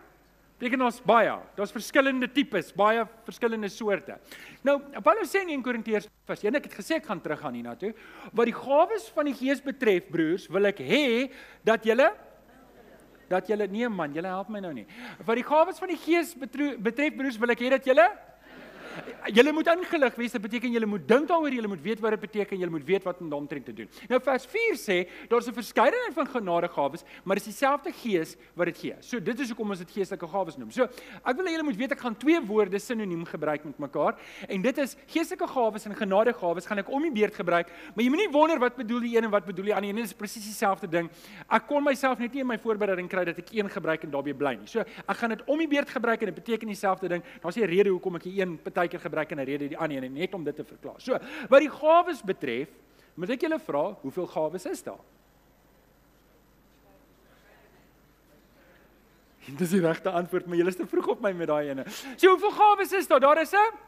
Beteken 0.58 0.82
ons 0.82 1.02
baie. 1.04 1.34
Daar's 1.54 1.72
verskillende 1.72 2.32
tipes, 2.32 2.72
baie 2.72 3.02
verskillende 3.24 3.68
soorte. 3.68 4.16
Nou, 4.64 4.80
Paulus 5.02 5.28
sê 5.28 5.42
in 5.42 5.48
1 5.48 5.62
Korintiërs 5.62 6.08
vers 6.24 6.42
1, 6.42 6.54
ek 6.56 6.64
het 6.64 6.78
gesê 6.78 6.96
ek 6.96 7.04
gaan 7.04 7.20
teruggaan 7.20 7.54
hiernatoe, 7.54 7.92
wat 8.32 8.48
die 8.48 8.56
gawes 8.56 9.10
van 9.12 9.28
die 9.28 9.34
Gees 9.34 9.60
betref, 9.60 10.08
broers, 10.08 10.48
wil 10.48 10.64
ek 10.64 10.78
hê 10.78 11.30
dat 11.62 11.84
julle 11.84 12.08
dat 13.28 13.48
julle 13.50 13.66
nee 13.66 13.88
man, 13.90 14.14
julle 14.14 14.30
help 14.30 14.48
my 14.48 14.60
nou 14.62 14.72
nie. 14.72 14.86
Wat 15.26 15.36
die 15.36 15.44
gawes 15.44 15.80
van 15.82 15.90
die 15.92 15.98
Gees 15.98 16.32
betref, 16.38 17.16
broers, 17.18 17.38
wil 17.42 17.50
ek 17.50 17.64
hê 17.66 17.70
dat 17.74 17.84
julle 17.84 18.06
Julle 19.34 19.52
moet 19.52 19.68
ingelig 19.72 20.14
wees, 20.14 20.32
dit 20.32 20.42
beteken 20.42 20.72
julle 20.72 20.86
moet 20.86 21.06
dink 21.08 21.28
daaroor, 21.28 21.52
julle 21.52 21.68
moet 21.68 21.82
weet 21.82 22.00
wat 22.00 22.16
dit 22.16 22.20
beteken, 22.20 22.58
julle 22.58 22.70
moet 22.70 22.84
weet 22.86 23.04
wat 23.04 23.20
om 23.20 23.30
daarmee 23.30 23.62
te 23.62 23.72
doen. 23.72 23.88
Nou 24.08 24.20
vers 24.22 24.46
4 24.46 24.78
sê, 24.80 24.96
daar's 25.28 25.48
'n 25.48 25.52
verskeidenheid 25.52 26.14
van 26.14 26.26
genadegawes, 26.26 27.04
maar 27.24 27.36
dis 27.36 27.44
dieselfde 27.44 27.92
Gees 27.92 28.36
wat 28.54 28.66
dit 28.66 28.78
gee. 28.78 28.96
So 29.00 29.20
dit 29.20 29.40
is 29.40 29.48
hoekom 29.48 29.70
ons 29.70 29.78
dit 29.78 29.90
geestelike 29.90 30.26
gawes 30.26 30.56
noem. 30.56 30.70
So 30.70 30.84
ek 31.24 31.36
wil 31.36 31.46
hê 31.46 31.52
julle 31.52 31.64
moet 31.64 31.76
weet 31.76 31.92
ek 31.92 32.00
gaan 32.00 32.16
twee 32.16 32.40
woorde 32.40 32.78
sinoniem 32.78 33.24
gebruik 33.24 33.64
met 33.64 33.78
mekaar 33.78 34.16
en 34.48 34.62
dit 34.62 34.78
is 34.78 34.96
geestelike 35.06 35.46
gawes 35.46 35.86
en 35.86 35.94
genadegawes 35.94 36.66
gaan 36.66 36.78
ek 36.78 36.90
om 36.90 37.02
die 37.02 37.12
beurt 37.12 37.34
gebruik, 37.34 37.68
maar 37.94 38.04
jy 38.04 38.08
moenie 38.08 38.30
wonder 38.30 38.58
wat 38.58 38.76
bedoel 38.76 39.00
die 39.00 39.16
een 39.16 39.24
en 39.24 39.30
wat 39.30 39.44
bedoel 39.44 39.64
die 39.64 39.74
ander 39.74 39.92
nie. 39.92 40.02
Dit 40.02 40.10
is 40.10 40.16
presies 40.16 40.44
dieselfde 40.44 40.88
ding. 40.88 41.10
Ek 41.48 41.66
kon 41.66 41.84
myself 41.84 42.18
net 42.18 42.32
nie 42.32 42.40
in 42.40 42.46
my 42.46 42.58
voorbereiding 42.58 43.08
kry 43.08 43.24
dat 43.24 43.38
ek 43.38 43.52
een 43.52 43.68
gebruik 43.70 44.04
en 44.04 44.10
daarbey 44.10 44.34
bly 44.34 44.54
nie. 44.60 44.66
So 44.66 44.80
ek 44.80 45.16
gaan 45.16 45.30
dit 45.30 45.44
om 45.46 45.58
die 45.58 45.68
beurt 45.68 45.88
gebruik 45.88 46.20
en 46.20 46.32
dit 46.32 46.34
beteken 46.34 46.68
dieselfde 46.68 47.08
ding. 47.08 47.22
Daar's 47.42 47.56
'n 47.56 47.64
rede 47.66 47.90
hoekom 47.90 48.16
ek 48.16 48.22
die 48.22 48.40
een 48.40 48.58
partykeer 48.86 49.00
gebruik 49.00 49.30
en 49.30 49.38
'n 49.40 49.44
rede 49.44 49.68
die 49.68 49.78
ander 49.78 50.02
een 50.02 50.12
net 50.12 50.34
om 50.34 50.44
dit 50.44 50.56
te 50.56 50.64
verklaar. 50.64 51.00
So, 51.00 51.18
wat 51.48 51.60
die 51.60 51.70
gawes 51.70 52.22
betref, 52.22 52.68
moet 53.14 53.30
ek 53.30 53.40
julle 53.40 53.58
vra, 53.58 53.96
hoeveel 54.02 54.26
gawes 54.26 54.66
is 54.66 54.82
daar? 54.82 55.00
Dis 59.58 59.70
die 59.70 59.80
regte 59.80 60.10
antwoord, 60.10 60.46
maar 60.46 60.56
julle 60.56 60.68
is 60.68 60.76
te 60.76 60.86
vroeg 60.86 61.06
op 61.06 61.20
my 61.20 61.32
met 61.32 61.48
daai 61.48 61.68
ene. 61.70 61.84
So, 62.16 62.30
hoeveel 62.30 62.50
gawes 62.50 62.92
is 62.92 63.06
daar? 63.06 63.20
Daar 63.20 63.40
is 63.40 63.52
'n 63.52 63.84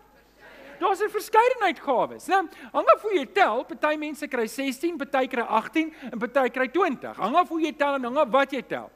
Daar's 0.78 1.00
'n 1.00 1.10
verskeidenheid 1.10 1.80
gawes, 1.80 2.26
né? 2.26 2.48
Hang 2.72 2.86
af 2.86 3.02
hoe 3.02 3.14
jy 3.14 3.26
tel, 3.26 3.64
party 3.64 3.96
mense 3.96 4.28
kry 4.28 4.46
16, 4.46 4.96
party 4.96 5.26
kry 5.26 5.42
18 5.42 5.92
en 6.12 6.18
party 6.18 6.48
kry 6.50 6.68
20. 6.68 7.16
Hang 7.16 7.36
af 7.36 7.48
hoe 7.48 7.60
jy 7.60 7.72
tel 7.72 7.94
en 7.94 8.04
hang 8.04 8.16
af 8.16 8.28
wat 8.30 8.50
jy 8.50 8.62
tel. 8.62 8.90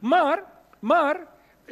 Maar 0.00 0.42
maar 0.80 1.26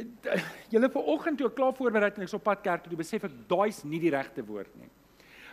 julle 0.72 0.90
vanoggend 0.92 1.38
toe 1.40 1.48
ek 1.48 1.56
klaar 1.56 1.74
voorberei 1.76 2.10
het 2.10 2.20
en 2.20 2.26
ek 2.26 2.32
so 2.32 2.42
pad 2.42 2.62
kerk 2.64 2.84
toe, 2.84 2.98
besef 2.98 3.26
ek 3.28 3.34
daai's 3.48 3.82
nie 3.88 4.00
die 4.02 4.12
regte 4.14 4.44
woord 4.46 4.72
nie. 4.80 4.88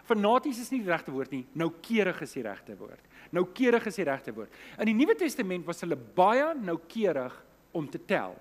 Fanaties 0.04 0.60
is 0.60 0.72
nie 0.74 0.82
die 0.84 0.92
regte 0.92 1.14
woord 1.16 1.32
nie, 1.32 1.44
noukeurig 1.56 2.24
is 2.26 2.34
die 2.36 2.44
regte 2.44 2.76
woord. 2.76 3.12
Noukeurig 3.34 3.86
is 3.88 4.00
die 4.00 4.08
regte 4.08 4.34
woord. 4.36 4.52
In 4.78 4.90
die 4.92 4.98
Nuwe 4.98 5.16
Testament 5.18 5.66
was 5.68 5.80
hulle 5.86 5.96
baie 5.96 6.52
noukeurig 6.60 7.38
om 7.74 7.88
te 7.90 8.02
tel. 8.10 8.36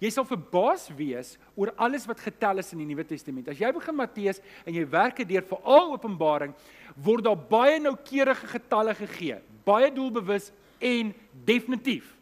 Jy 0.00 0.08
sal 0.14 0.24
verbaas 0.24 0.86
wees 0.96 1.34
oor 1.58 1.74
alles 1.76 2.06
wat 2.08 2.22
getel 2.24 2.62
is 2.62 2.70
in 2.72 2.80
die 2.80 2.88
Nuwe 2.88 3.04
Testament. 3.04 3.50
As 3.52 3.58
jy 3.60 3.68
begin 3.76 3.98
Matteus 3.98 4.40
en 4.64 4.76
jy 4.76 4.86
werk 4.88 5.20
deur 5.28 5.44
vir 5.50 5.66
al 5.74 5.92
Openbaring, 5.96 6.54
word 6.96 7.26
daar 7.26 7.42
baie 7.50 7.76
noukeurige 7.82 8.48
getalle 8.54 8.94
gegee, 8.96 9.42
baie 9.66 9.90
doelbewus 9.92 10.48
en 10.80 11.12
definitief. 11.44 12.14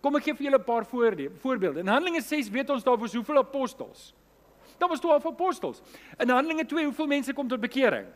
Kom 0.00 0.16
ek 0.16 0.24
gee 0.24 0.34
vir 0.34 0.46
julle 0.48 0.58
'n 0.58 0.64
paar 0.64 0.86
voorbeelde. 0.86 1.80
In 1.80 1.88
Handelinge 1.88 2.22
6 2.22 2.48
weet 2.48 2.70
ons 2.70 2.82
daar 2.84 2.98
was 2.98 3.12
hoeveel 3.12 3.38
apostels? 3.38 4.14
Daar 4.78 4.88
was 4.88 5.00
12 5.00 5.26
apostels. 5.26 5.82
In 6.18 6.28
Handelinge 6.28 6.66
2 6.66 6.84
hoeveel 6.84 7.06
mense 7.06 7.32
kom 7.32 7.48
tot 7.48 7.60
bekering? 7.60 8.06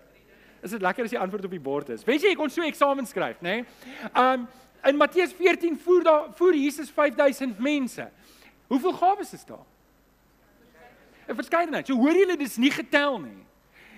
Is 0.62 0.70
dit 0.70 0.80
lekker 0.80 1.04
as 1.04 1.10
die 1.10 1.18
antwoord 1.18 1.44
op 1.44 1.50
die 1.50 1.60
bord 1.60 1.88
is? 1.88 2.04
Weet 2.04 2.22
jy 2.22 2.28
jy 2.28 2.34
kon 2.34 2.50
so 2.50 2.62
eksamen 2.62 3.06
skryf, 3.06 3.40
nê? 3.40 3.60
Nee? 3.60 3.64
Um 4.14 4.48
in 4.84 4.96
Matteus 4.96 5.32
14 5.32 5.78
voer 5.78 6.02
daar 6.04 6.24
voer 6.36 6.54
Jesus 6.54 6.90
5000 6.90 7.58
mense. 7.58 8.10
Hoeveel 8.68 8.92
gawes 8.92 9.32
is 9.32 9.44
daar? 9.44 9.64
'n 11.28 11.34
Verskeidenheid. 11.34 11.86
So 11.86 11.96
hoor 11.96 12.12
julle 12.12 12.36
dis 12.36 12.56
nie 12.56 12.70
getel 12.70 13.18
nie. 13.20 13.44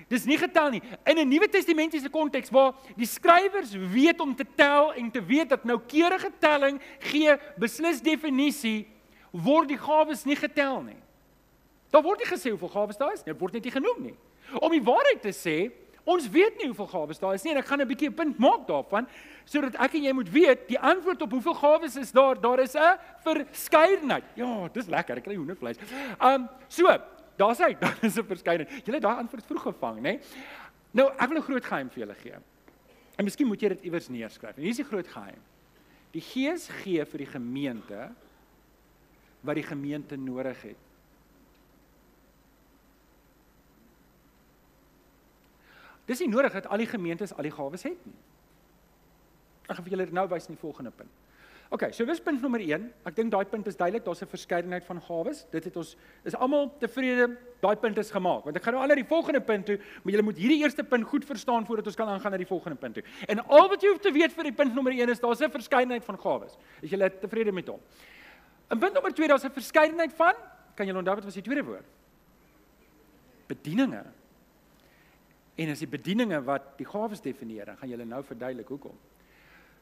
Dis 0.08 0.24
nie 0.24 0.38
getel 0.38 0.70
nie. 0.70 0.82
In 1.04 1.18
'n 1.18 1.28
Nuwe 1.28 1.48
Testamentiese 1.48 2.08
konteks 2.08 2.50
waar 2.50 2.74
die 2.96 3.06
skrywers 3.06 3.72
weet 3.74 4.20
om 4.20 4.34
te 4.34 4.46
tel 4.54 4.94
en 4.94 5.10
te 5.10 5.24
weet 5.24 5.48
dat 5.48 5.64
noukeurige 5.64 6.30
telling 6.38 6.80
gee 6.98 7.36
beslis 7.58 8.00
definisie 8.00 8.86
word 9.32 9.68
die 9.68 9.78
gawes 9.78 10.24
nie 10.24 10.36
getel 10.36 10.82
nie. 10.82 11.00
Daar 11.90 12.02
word 12.02 12.18
nie 12.18 12.30
gesê 12.30 12.50
hoeveel 12.50 12.68
gawes 12.68 12.96
daar 12.96 13.12
is 13.12 13.24
nie, 13.24 13.32
dit 13.32 13.40
word 13.40 13.52
net 13.52 13.64
nie 13.64 13.74
genoem 13.74 14.02
nie. 14.02 14.16
Om 14.60 14.70
die 14.70 14.82
waarheid 14.82 15.22
te 15.22 15.32
sê, 15.34 15.72
ons 16.06 16.28
weet 16.30 16.58
nie 16.60 16.68
hoeveel 16.70 16.86
gawes 16.86 17.18
daar 17.18 17.34
is 17.34 17.42
nie 17.42 17.52
en 17.52 17.58
ek 17.58 17.66
gaan 17.66 17.80
'n 17.80 17.88
bietjie 17.88 18.08
'n 18.08 18.14
punt 18.14 18.38
maak 18.38 18.66
daarvan 18.68 19.08
sodat 19.44 19.74
ek 19.74 19.94
en 19.94 20.04
jy 20.04 20.12
moet 20.12 20.30
weet 20.30 20.68
die 20.68 20.78
antwoord 20.78 21.22
op 21.22 21.30
hoeveel 21.30 21.54
gawes 21.54 21.96
is 21.96 22.12
daar, 22.12 22.40
daar 22.40 22.60
is 22.60 22.74
'n 22.76 22.98
verskeidenheid. 23.24 24.24
Ja, 24.36 24.68
dis 24.72 24.86
lekker, 24.86 25.16
ek 25.16 25.24
kry 25.24 25.34
hoendervleis. 25.34 25.76
Um 26.20 26.48
so, 26.68 26.86
daar's 27.36 27.58
hy, 27.58 27.72
daar 27.82 27.98
is 28.02 28.16
'n 28.16 28.24
verskeidenheid. 28.24 28.86
Jy 28.86 28.92
het 28.94 29.02
daai 29.02 29.18
antwoord 29.22 29.46
vroeg 29.46 29.62
gevang, 29.62 30.00
né? 30.00 30.20
Nou, 30.92 31.10
ek 31.12 31.28
wil 31.28 31.38
'n 31.38 31.48
groot 31.48 31.64
geheim 31.64 31.90
vir 31.90 32.06
julle 32.06 32.14
gee. 32.14 32.38
En 33.16 33.24
miskien 33.24 33.46
moet 33.46 33.60
jy 33.60 33.68
dit 33.68 33.84
iewers 33.88 34.08
neerskryf. 34.08 34.56
En 34.56 34.62
hier 34.62 34.70
is 34.70 34.82
die 34.82 34.84
groot 34.84 35.08
geheim. 35.08 35.42
Die 36.12 36.20
Gees 36.20 36.68
gee 36.68 37.04
vir 37.04 37.18
die 37.18 37.32
gemeente 37.32 38.10
wat 39.40 39.54
die 39.54 39.66
gemeente 39.66 40.16
nodig 40.16 40.62
het. 40.62 40.82
Dis 46.06 46.22
nie 46.22 46.30
nodig 46.30 46.52
dat 46.52 46.66
al 46.70 46.78
die 46.78 46.86
gemeentes 46.86 47.34
al 47.34 47.42
die 47.42 47.54
gawes 47.54 47.82
het 47.82 48.04
nie. 48.06 48.18
Ek 49.66 49.74
gaan 49.74 49.86
vir 49.86 49.96
julle 49.96 50.10
nou 50.14 50.26
wys 50.30 50.46
in 50.46 50.54
die 50.54 50.62
volgende 50.62 50.92
punt. 50.94 51.10
OK, 51.74 51.88
so 51.90 52.06
dis 52.06 52.20
punt 52.22 52.38
nommer 52.42 52.62
1. 52.62 52.84
Ek 53.08 53.16
dink 53.16 53.32
daai 53.34 53.44
punt 53.50 53.66
is 53.66 53.74
duidelik, 53.78 54.04
daar's 54.04 54.22
'n 54.22 54.30
verskeidenheid 54.30 54.84
van 54.84 55.00
gawes. 55.02 55.46
Dit 55.50 55.64
het 55.64 55.76
ons 55.76 55.96
is 56.24 56.34
almal 56.34 56.70
tevrede, 56.78 57.36
daai 57.60 57.76
punt 57.76 57.98
is 57.98 58.10
gemaak. 58.10 58.44
Want 58.44 58.56
ek 58.56 58.62
gaan 58.62 58.74
nou 58.74 58.82
al 58.82 58.88
na 58.88 58.94
die 58.94 59.04
volgende 59.04 59.40
punt 59.40 59.66
toe, 59.66 59.78
maar 60.02 60.12
julle 60.12 60.22
moet 60.22 60.36
hierdie 60.36 60.62
eerste 60.62 60.84
punt 60.84 61.04
goed 61.04 61.24
verstaan 61.24 61.66
voordat 61.66 61.86
ons 61.86 61.96
kan 61.96 62.08
aangaan 62.08 62.30
na 62.30 62.36
die 62.36 62.46
volgende 62.46 62.78
punt 62.78 62.94
toe. 62.94 63.02
En 63.26 63.40
al 63.46 63.68
wat 63.68 63.82
jy 63.82 63.88
hoef 63.88 63.98
te 63.98 64.12
weet 64.12 64.32
vir 64.32 64.44
die 64.44 64.52
punt 64.52 64.74
nommer 64.74 64.92
1 64.92 65.08
is 65.08 65.20
daar's 65.20 65.40
'n 65.40 65.50
verskeidenheid 65.50 66.04
van 66.04 66.18
gawes. 66.18 66.56
Is 66.82 66.90
julle 66.90 67.10
tevrede 67.18 67.52
met 67.52 67.66
hom? 67.66 67.80
In 68.70 68.78
punt 68.78 68.92
nommer 68.92 69.12
2 69.12 69.28
daar's 69.28 69.44
'n 69.44 69.50
verskeidenheid 69.50 70.12
van, 70.12 70.34
kan 70.76 70.86
julle 70.86 70.98
onthou 70.98 71.14
wat 71.14 71.24
was 71.24 71.34
die 71.34 71.42
tweede 71.42 71.64
woord? 71.64 71.84
Bedieninge. 73.48 74.04
En 75.56 75.70
as 75.70 75.78
die 75.78 75.88
bedieninge 75.88 76.42
wat 76.44 76.78
die 76.78 76.86
gawes 76.86 77.20
definieer, 77.20 77.64
dan 77.64 77.76
gaan 77.76 77.88
julle 77.88 78.04
nou 78.04 78.22
verduidelik 78.24 78.68
hoekom. 78.68 78.96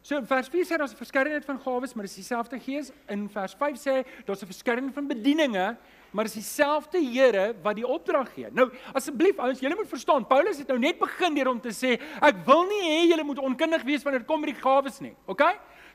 So 0.05 0.21
vers 0.29 0.51
4 0.53 0.67
sê 0.69 0.77
daar's 0.77 0.93
'n 0.93 1.01
verskeidenheid 1.01 1.45
van 1.45 1.59
gawes, 1.59 1.95
maar 1.95 2.05
dis 2.05 2.15
dieselfde 2.15 2.61
Gees. 2.61 2.93
In 3.09 3.27
vers 3.29 3.55
5 3.55 3.77
sê 3.77 4.05
daar's 4.27 4.43
'n 4.43 4.47
verskeidenheid 4.47 4.95
van 4.95 5.07
bedieninge, 5.07 5.77
maar 6.11 6.25
dis 6.25 6.35
dieselfde 6.35 6.99
Here 6.99 7.55
wat 7.63 7.75
die 7.75 7.87
opdrag 7.87 8.35
gee. 8.35 8.49
Nou, 8.53 8.71
asseblief 8.93 9.39
ouens, 9.39 9.61
julle 9.61 9.75
moet 9.75 9.89
verstaan, 9.89 10.27
Paulus 10.27 10.59
het 10.59 10.69
nou 10.69 10.79
net 10.79 10.99
begin 10.99 11.35
deur 11.35 11.49
om 11.49 11.61
te 11.61 11.73
sê, 11.73 11.99
ek 12.21 12.37
wil 12.45 12.65
nie 12.65 12.83
hê 12.83 13.09
julle 13.09 13.25
moet 13.25 13.39
onkundig 13.39 13.83
wees 13.83 14.03
wanneer 14.03 14.21
dit 14.21 14.29
kom 14.29 14.41
by 14.41 14.53
die 14.53 14.61
gawes 14.61 15.01
nie. 15.01 15.17
OK? 15.27 15.43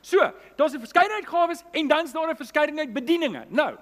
So, 0.00 0.32
daar's 0.56 0.74
'n 0.74 0.80
verskeidenheid 0.80 1.26
gawes 1.26 1.62
en 1.70 1.86
dan's 1.86 2.12
daar 2.12 2.30
'n 2.30 2.36
verskeidenheid 2.36 2.92
bedieninge. 2.92 3.46
Nou, 3.48 3.76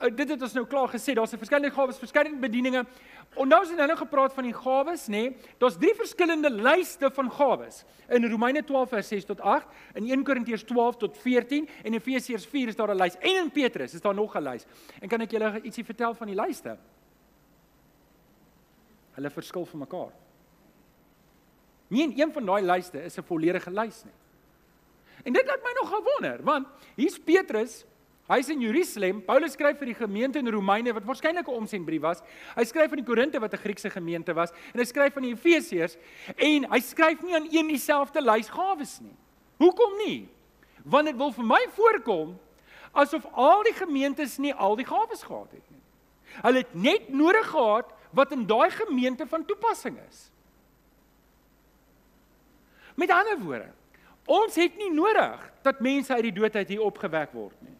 dit 0.00 0.28
het 0.28 0.42
ons 0.42 0.52
nou 0.56 0.64
klaar 0.66 0.88
gesê, 0.88 1.12
daar's 1.12 1.32
'n 1.32 1.38
verskeidenheid 1.38 1.78
gawes, 1.78 1.98
verskeidenheid 1.98 2.40
bedieninge. 2.40 2.86
En 3.36 3.48
nou 3.48 3.62
is 3.62 3.68
dit 3.68 3.76
nou 3.76 3.96
gepraat 3.96 4.32
van 4.32 4.44
die 4.44 4.54
gawes, 4.54 5.06
nê? 5.06 5.10
Nee, 5.10 5.36
Daar's 5.58 5.76
drie 5.76 5.94
verskillende 5.94 6.50
lyste 6.50 7.10
van 7.10 7.30
gawes. 7.30 7.84
In 8.08 8.30
Romeine 8.30 8.64
12 8.64 8.88
vers 8.88 9.08
6 9.08 9.24
tot 9.24 9.40
8, 9.40 9.66
in 9.94 10.10
1 10.10 10.24
Korintiërs 10.24 10.62
12 10.62 10.96
tot 10.96 11.18
14 11.18 11.68
en 11.68 11.84
in 11.84 11.94
Efesiërs 11.94 12.46
4 12.46 12.68
is 12.68 12.76
daar 12.76 12.94
'n 12.94 12.96
lys. 12.96 13.16
En 13.18 13.36
in 13.44 13.50
Petrus 13.50 13.94
is 13.94 14.00
daar 14.00 14.14
nog 14.14 14.34
'n 14.36 14.42
lys. 14.42 14.66
En 15.00 15.08
kan 15.08 15.20
ek 15.20 15.30
julle 15.30 15.60
ietsie 15.62 15.84
vertel 15.84 16.14
van 16.14 16.26
die 16.26 16.36
lyste? 16.36 16.78
Hulle 19.12 19.30
verskil 19.30 19.66
van 19.66 19.78
mekaar. 19.78 20.12
Nie 21.88 22.22
een 22.22 22.32
van 22.32 22.44
daai 22.44 22.62
lyste 22.62 23.04
is 23.04 23.16
'n 23.18 23.22
volledige 23.22 23.70
lys 23.70 24.04
nie. 24.04 24.14
En 25.24 25.32
dit 25.32 25.46
laat 25.46 25.62
my 25.62 25.72
nog 25.80 25.88
gewonder, 25.88 26.42
want 26.42 26.66
hier's 26.96 27.18
Petrus 27.18 27.84
Hy's 28.30 28.48
in 28.48 28.60
Jerusalem. 28.62 29.18
Paulus 29.26 29.56
skryf 29.56 29.80
vir 29.80 29.88
die 29.90 29.96
gemeente 29.98 30.38
in 30.38 30.48
Romeine 30.54 30.92
wat 30.94 31.06
waarskynlik 31.06 31.48
'n 31.48 31.56
omsendbrief 31.62 32.02
was. 32.02 32.22
Hy 32.54 32.64
skryf 32.64 32.92
aan 32.92 33.02
die 33.02 33.04
Korinte 33.04 33.40
wat 33.40 33.52
'n 33.52 33.58
Griekse 33.58 33.90
gemeente 33.90 34.32
was 34.32 34.52
en 34.72 34.78
hy 34.78 34.84
skryf 34.84 35.16
aan 35.16 35.26
die 35.26 35.34
Efesiërs 35.34 35.96
en 36.36 36.70
hy 36.70 36.80
skryf 36.80 37.22
nie 37.22 37.34
aan 37.34 37.48
een 37.50 37.66
dieselfde 37.66 38.20
lys 38.22 38.48
gawes 38.48 39.00
nie. 39.00 39.16
Hoekom 39.58 39.96
nie? 40.06 40.28
Want 40.84 41.06
dit 41.06 41.16
wil 41.16 41.32
vir 41.32 41.44
my 41.44 41.66
voorkom 41.74 42.38
asof 42.92 43.26
al 43.32 43.62
die 43.62 43.74
gemeentes 43.74 44.38
nie 44.38 44.54
al 44.54 44.76
die 44.76 44.86
gawes 44.86 45.22
gehad 45.22 45.50
het 45.50 45.70
nie. 45.70 45.82
Hulle 46.42 46.58
het 46.58 46.74
net 46.74 47.08
nodig 47.08 47.46
gehad 47.46 47.92
wat 48.12 48.32
in 48.32 48.46
daai 48.46 48.70
gemeente 48.70 49.26
van 49.26 49.44
toepassing 49.44 49.98
is. 50.08 50.30
Met 52.94 53.10
ander 53.10 53.38
woorde, 53.38 53.72
ons 54.26 54.54
het 54.54 54.76
nie 54.76 54.90
nodig 54.90 55.52
dat 55.62 55.80
mense 55.80 56.14
uit 56.14 56.22
die 56.22 56.32
dood 56.32 56.56
uit 56.56 56.68
hier 56.68 56.82
opgewek 56.82 57.32
word 57.32 57.56
nie. 57.62 57.79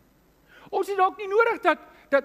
Ons 0.71 0.89
het 0.89 0.99
dalk 0.99 1.19
nie 1.19 1.31
nodig 1.31 1.63
dat 1.63 1.79
dat 2.11 2.25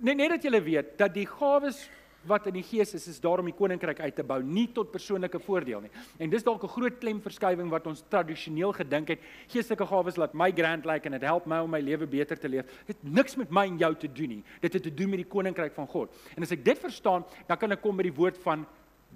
net 0.00 0.16
net 0.16 0.36
dat 0.36 0.44
jy 0.44 0.62
weet 0.62 0.98
dat 0.98 1.14
die 1.14 1.26
gawes 1.26 1.88
wat 2.28 2.46
in 2.48 2.56
die 2.56 2.64
gees 2.64 2.94
is 2.96 3.06
is 3.08 3.20
daar 3.20 3.40
om 3.42 3.48
die 3.48 3.56
koninkryk 3.56 4.00
uit 4.00 4.14
te 4.16 4.24
bou, 4.24 4.40
nie 4.42 4.66
tot 4.72 4.92
persoonlike 4.92 5.38
voordeel 5.44 5.84
nie. 5.84 5.90
En 6.18 6.30
dis 6.30 6.42
dalk 6.42 6.64
'n 6.64 6.68
groot 6.68 6.98
klemverskywing 6.98 7.68
wat 7.70 7.86
ons 7.86 8.02
tradisioneel 8.08 8.72
gedink 8.72 9.08
het, 9.08 9.20
geestelike 9.48 9.86
gawes 9.86 10.16
laat 10.16 10.34
my 10.34 10.50
grand 10.50 10.84
lyk 10.84 10.92
like, 10.92 11.06
en 11.06 11.12
dit 11.12 11.22
help 11.22 11.46
my 11.46 11.58
om 11.58 11.70
my 11.70 11.80
lewe 11.80 12.06
beter 12.06 12.38
te 12.38 12.48
leef. 12.48 12.64
Dit 12.86 12.96
het 12.96 13.12
niks 13.12 13.36
met 13.36 13.50
my 13.50 13.66
en 13.66 13.78
jou 13.78 13.94
te 13.94 14.08
doen 14.12 14.28
nie. 14.28 14.44
Dit 14.60 14.72
het 14.72 14.82
te 14.82 14.94
doen 14.94 15.10
met 15.10 15.18
die 15.18 15.28
koninkryk 15.28 15.74
van 15.74 15.86
God. 15.86 16.10
En 16.36 16.42
as 16.42 16.50
ek 16.50 16.64
dit 16.64 16.78
verstaan, 16.78 17.24
dan 17.46 17.58
kan 17.58 17.72
ek 17.72 17.82
kom 17.82 17.96
by 17.96 18.02
die 18.02 18.16
woord 18.16 18.38
van 18.38 18.66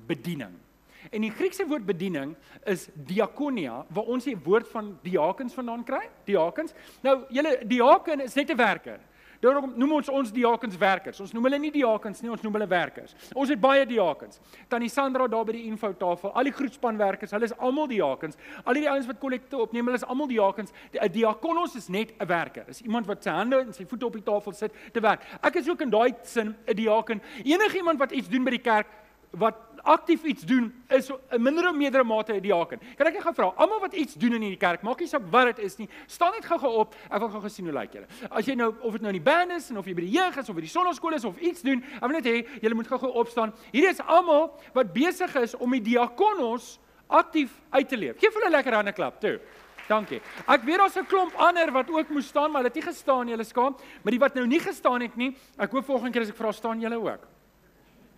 bediening. 0.07 0.68
En 1.11 1.21
die 1.21 1.31
Griekse 1.31 1.67
woord 1.67 1.87
bediening 1.87 2.37
is 2.65 2.89
diakonia, 2.95 3.85
waar 3.89 4.05
ons 4.05 4.25
die 4.25 4.37
woord 4.37 4.69
van 4.69 4.99
diakens 5.03 5.55
vandaan 5.55 5.85
kry. 5.85 6.09
Diakens. 6.25 6.75
Nou, 7.03 7.21
julle 7.29 7.59
diaken 7.67 8.21
is 8.21 8.35
net 8.35 8.51
'n 8.51 8.57
werker. 8.57 9.01
Daarom 9.39 9.71
noem 9.79 9.93
ons 10.01 10.09
ons 10.11 10.33
diakens 10.35 10.75
werkers. 10.79 11.21
Ons 11.23 11.33
noem 11.33 11.47
hulle 11.47 11.61
nie 11.63 11.71
diakens 11.71 12.23
nie, 12.25 12.31
ons 12.31 12.43
noem 12.43 12.57
hulle 12.59 12.67
werkers. 12.67 13.15
Ons 13.39 13.53
het 13.53 13.61
baie 13.63 13.85
diakens. 13.87 14.41
Tannie 14.69 14.91
Sandra 14.91 15.29
daar 15.31 15.47
by 15.47 15.55
die 15.55 15.69
infotafel, 15.71 16.33
al 16.35 16.49
die 16.51 16.55
groetspanwerkers, 16.57 17.31
hulle 17.37 17.47
is 17.47 17.55
almal 17.63 17.87
diakens. 17.87 18.39
Al 18.65 18.81
die 18.81 18.89
ouens 18.91 19.07
wat 19.07 19.21
kollekte 19.23 19.61
opneem, 19.63 19.87
hulle 19.87 20.01
is 20.01 20.07
almal 20.07 20.27
diakens. 20.27 20.73
'n 20.93 21.13
Diakonos 21.13 21.77
is 21.77 21.89
net 21.89 22.15
'n 22.19 22.27
werker. 22.27 22.65
Is 22.69 22.83
iemand 22.83 23.07
wat 23.07 23.23
sy 23.23 23.31
hande 23.31 23.61
en 23.61 23.73
sy 23.73 23.85
voete 23.87 24.07
op 24.07 24.13
die 24.13 24.23
tafel 24.23 24.53
sit 24.53 24.73
te 24.93 25.01
werk. 25.01 25.23
Ek 25.43 25.55
is 25.55 25.69
ook 25.69 25.83
in 25.83 25.91
daai 25.91 26.15
sin 26.23 26.57
'n 26.67 26.75
diaken. 26.75 27.23
Enige 27.45 27.77
iemand 27.77 27.99
wat 27.99 28.11
iets 28.11 28.29
doen 28.29 28.45
by 28.45 28.51
die 28.51 28.59
kerk 28.59 28.87
wat 29.31 29.55
aktief 29.83 30.25
iets 30.25 30.43
doen 30.43 30.73
is 30.89 31.11
'n 31.11 31.43
minder 31.43 31.69
of 31.69 31.77
meerdere 31.77 32.05
mate 32.05 32.33
'n 32.33 32.41
diaken. 32.41 32.79
Kan 32.97 33.07
ek 33.07 33.15
net 33.15 33.23
gou 33.23 33.35
vra, 33.35 33.53
almal 33.57 33.81
wat 33.81 33.93
iets 33.95 34.15
doen 34.15 34.33
in 34.33 34.43
hierdie 34.43 34.59
kerk, 34.59 34.83
maak 34.83 35.01
nie 35.01 35.09
saak 35.09 35.23
wat 35.31 35.57
dit 35.57 35.65
is 35.65 35.77
nie, 35.77 35.89
staan 36.07 36.33
net 36.33 36.45
gou-gou 36.45 36.79
op. 36.79 36.95
Ek 37.11 37.19
wil 37.19 37.29
gou 37.29 37.41
gesien 37.41 37.65
hoe 37.65 37.75
lyk 37.75 37.93
julle. 37.93 38.07
As 38.31 38.47
jy 38.47 38.55
nou 38.55 38.75
of 38.81 38.93
dit 38.93 39.01
nou 39.01 39.15
in 39.15 39.23
die 39.23 39.33
band 39.33 39.51
is 39.53 39.71
en 39.71 39.79
of 39.79 39.87
jy 39.87 39.95
by 39.95 40.01
die 40.01 40.19
jeug 40.19 40.37
is 40.37 40.49
of 40.49 40.55
by 40.55 40.61
die 40.61 40.69
sonnaskool 40.69 41.15
is 41.15 41.25
of 41.25 41.39
iets 41.39 41.63
doen, 41.63 41.83
ek 41.95 42.01
wil 42.01 42.21
net 42.21 42.25
hê 42.25 42.47
julle 42.61 42.75
moet 42.75 42.87
gou-gou 42.87 43.13
opstaan. 43.13 43.53
Hierdie 43.73 43.91
is 43.91 44.01
almal 44.01 44.59
wat 44.73 44.93
besig 44.93 45.37
is 45.37 45.55
om 45.55 45.71
die 45.71 45.83
diakonos 45.83 46.79
aktief 47.09 47.51
uit 47.71 47.89
te 47.89 47.97
leef. 47.97 48.19
Geef 48.19 48.35
hulle 48.35 48.47
'n 48.47 48.53
lekker 48.53 48.75
hande 48.75 48.93
klap 48.93 49.21
toe. 49.21 49.41
Dankie. 49.89 50.21
Ek 50.47 50.65
weet 50.65 50.79
daar's 50.79 50.97
'n 50.97 51.07
klomp 51.07 51.33
ander 51.35 51.73
wat 51.73 51.91
ook 51.91 52.09
moes 52.11 52.27
staan, 52.27 52.51
maar 52.51 52.63
hulle 52.63 52.69
het 52.69 52.75
nie 52.75 52.93
gestaan 52.93 53.25
nie, 53.25 53.33
hulle 53.33 53.45
skaam. 53.45 53.77
Maar 54.03 54.11
die 54.11 54.19
wat 54.19 54.35
nou 54.35 54.47
nie 54.47 54.61
gestaan 54.61 55.01
het 55.01 55.17
nie, 55.17 55.37
ek 55.59 55.71
hoop 55.71 55.85
volgende 55.85 56.13
keer 56.13 56.23
as 56.23 56.29
ek 56.29 56.37
vra 56.37 56.53
staan 56.53 56.81
julle 56.81 56.97
ook. 57.01 57.27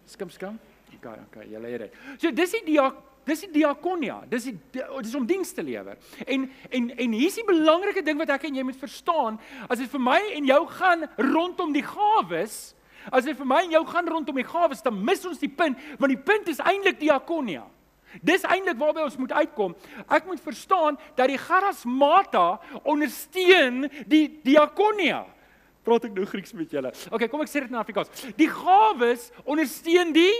Skim 0.07 0.31
skim. 0.31 0.59
Okay, 0.97 1.21
okay, 1.29 1.47
julle 1.51 1.71
het 1.73 1.87
dit. 1.87 2.03
So 2.19 2.35
dis 2.35 2.59
die 2.59 2.67
diak 2.73 3.07
dis 3.29 3.45
die 3.45 3.53
diakonia. 3.61 4.21
Dis 4.31 4.49
die 4.49 4.57
dis 4.73 5.15
om 5.15 5.27
diens 5.29 5.53
te 5.55 5.65
lewer. 5.65 5.99
En 6.27 6.49
en 6.71 6.91
en 6.91 7.17
hier's 7.17 7.39
die 7.39 7.47
belangrike 7.47 8.03
ding 8.07 8.19
wat 8.21 8.33
ek 8.37 8.49
en 8.49 8.61
jy 8.61 8.67
moet 8.67 8.81
verstaan, 8.81 9.39
as 9.69 9.81
dit 9.81 9.91
vir 9.93 10.03
my 10.03 10.21
en 10.37 10.49
jou 10.49 10.61
gaan 10.79 11.07
rondom 11.31 11.75
die 11.77 11.85
gawes, 11.87 12.61
as 13.09 13.27
dit 13.29 13.37
vir 13.37 13.49
my 13.49 13.63
en 13.67 13.77
jou 13.79 13.85
gaan 13.89 14.09
rondom 14.09 14.41
die 14.41 14.49
gawes, 14.49 14.83
dan 14.85 14.99
mis 15.05 15.25
ons 15.29 15.41
die 15.41 15.53
punt, 15.53 15.79
want 15.99 16.13
die 16.13 16.21
punt 16.21 16.49
is 16.53 16.63
eintlik 16.65 17.01
diakonia. 17.01 17.67
Dis 18.27 18.43
eintlik 18.43 18.79
waarby 18.81 19.05
ons 19.07 19.19
moet 19.21 19.33
uitkom. 19.33 19.77
Ek 20.11 20.25
moet 20.27 20.41
verstaan 20.43 20.97
dat 21.15 21.31
die 21.31 21.39
charismata 21.39 22.59
ondersteun 22.83 23.85
die 24.11 24.25
diakonia. 24.43 25.23
Praat 25.87 26.09
ek 26.11 26.17
nou 26.17 26.27
Grieks 26.29 26.53
met 26.53 26.73
julle? 26.75 26.91
Okay, 27.09 27.31
kom 27.31 27.45
ek 27.45 27.53
sê 27.53 27.63
dit 27.63 27.71
in 27.71 27.79
Afrikaans. 27.81 28.11
Die 28.37 28.51
gawes 28.51 29.31
ondersteun 29.47 30.11
die 30.17 30.35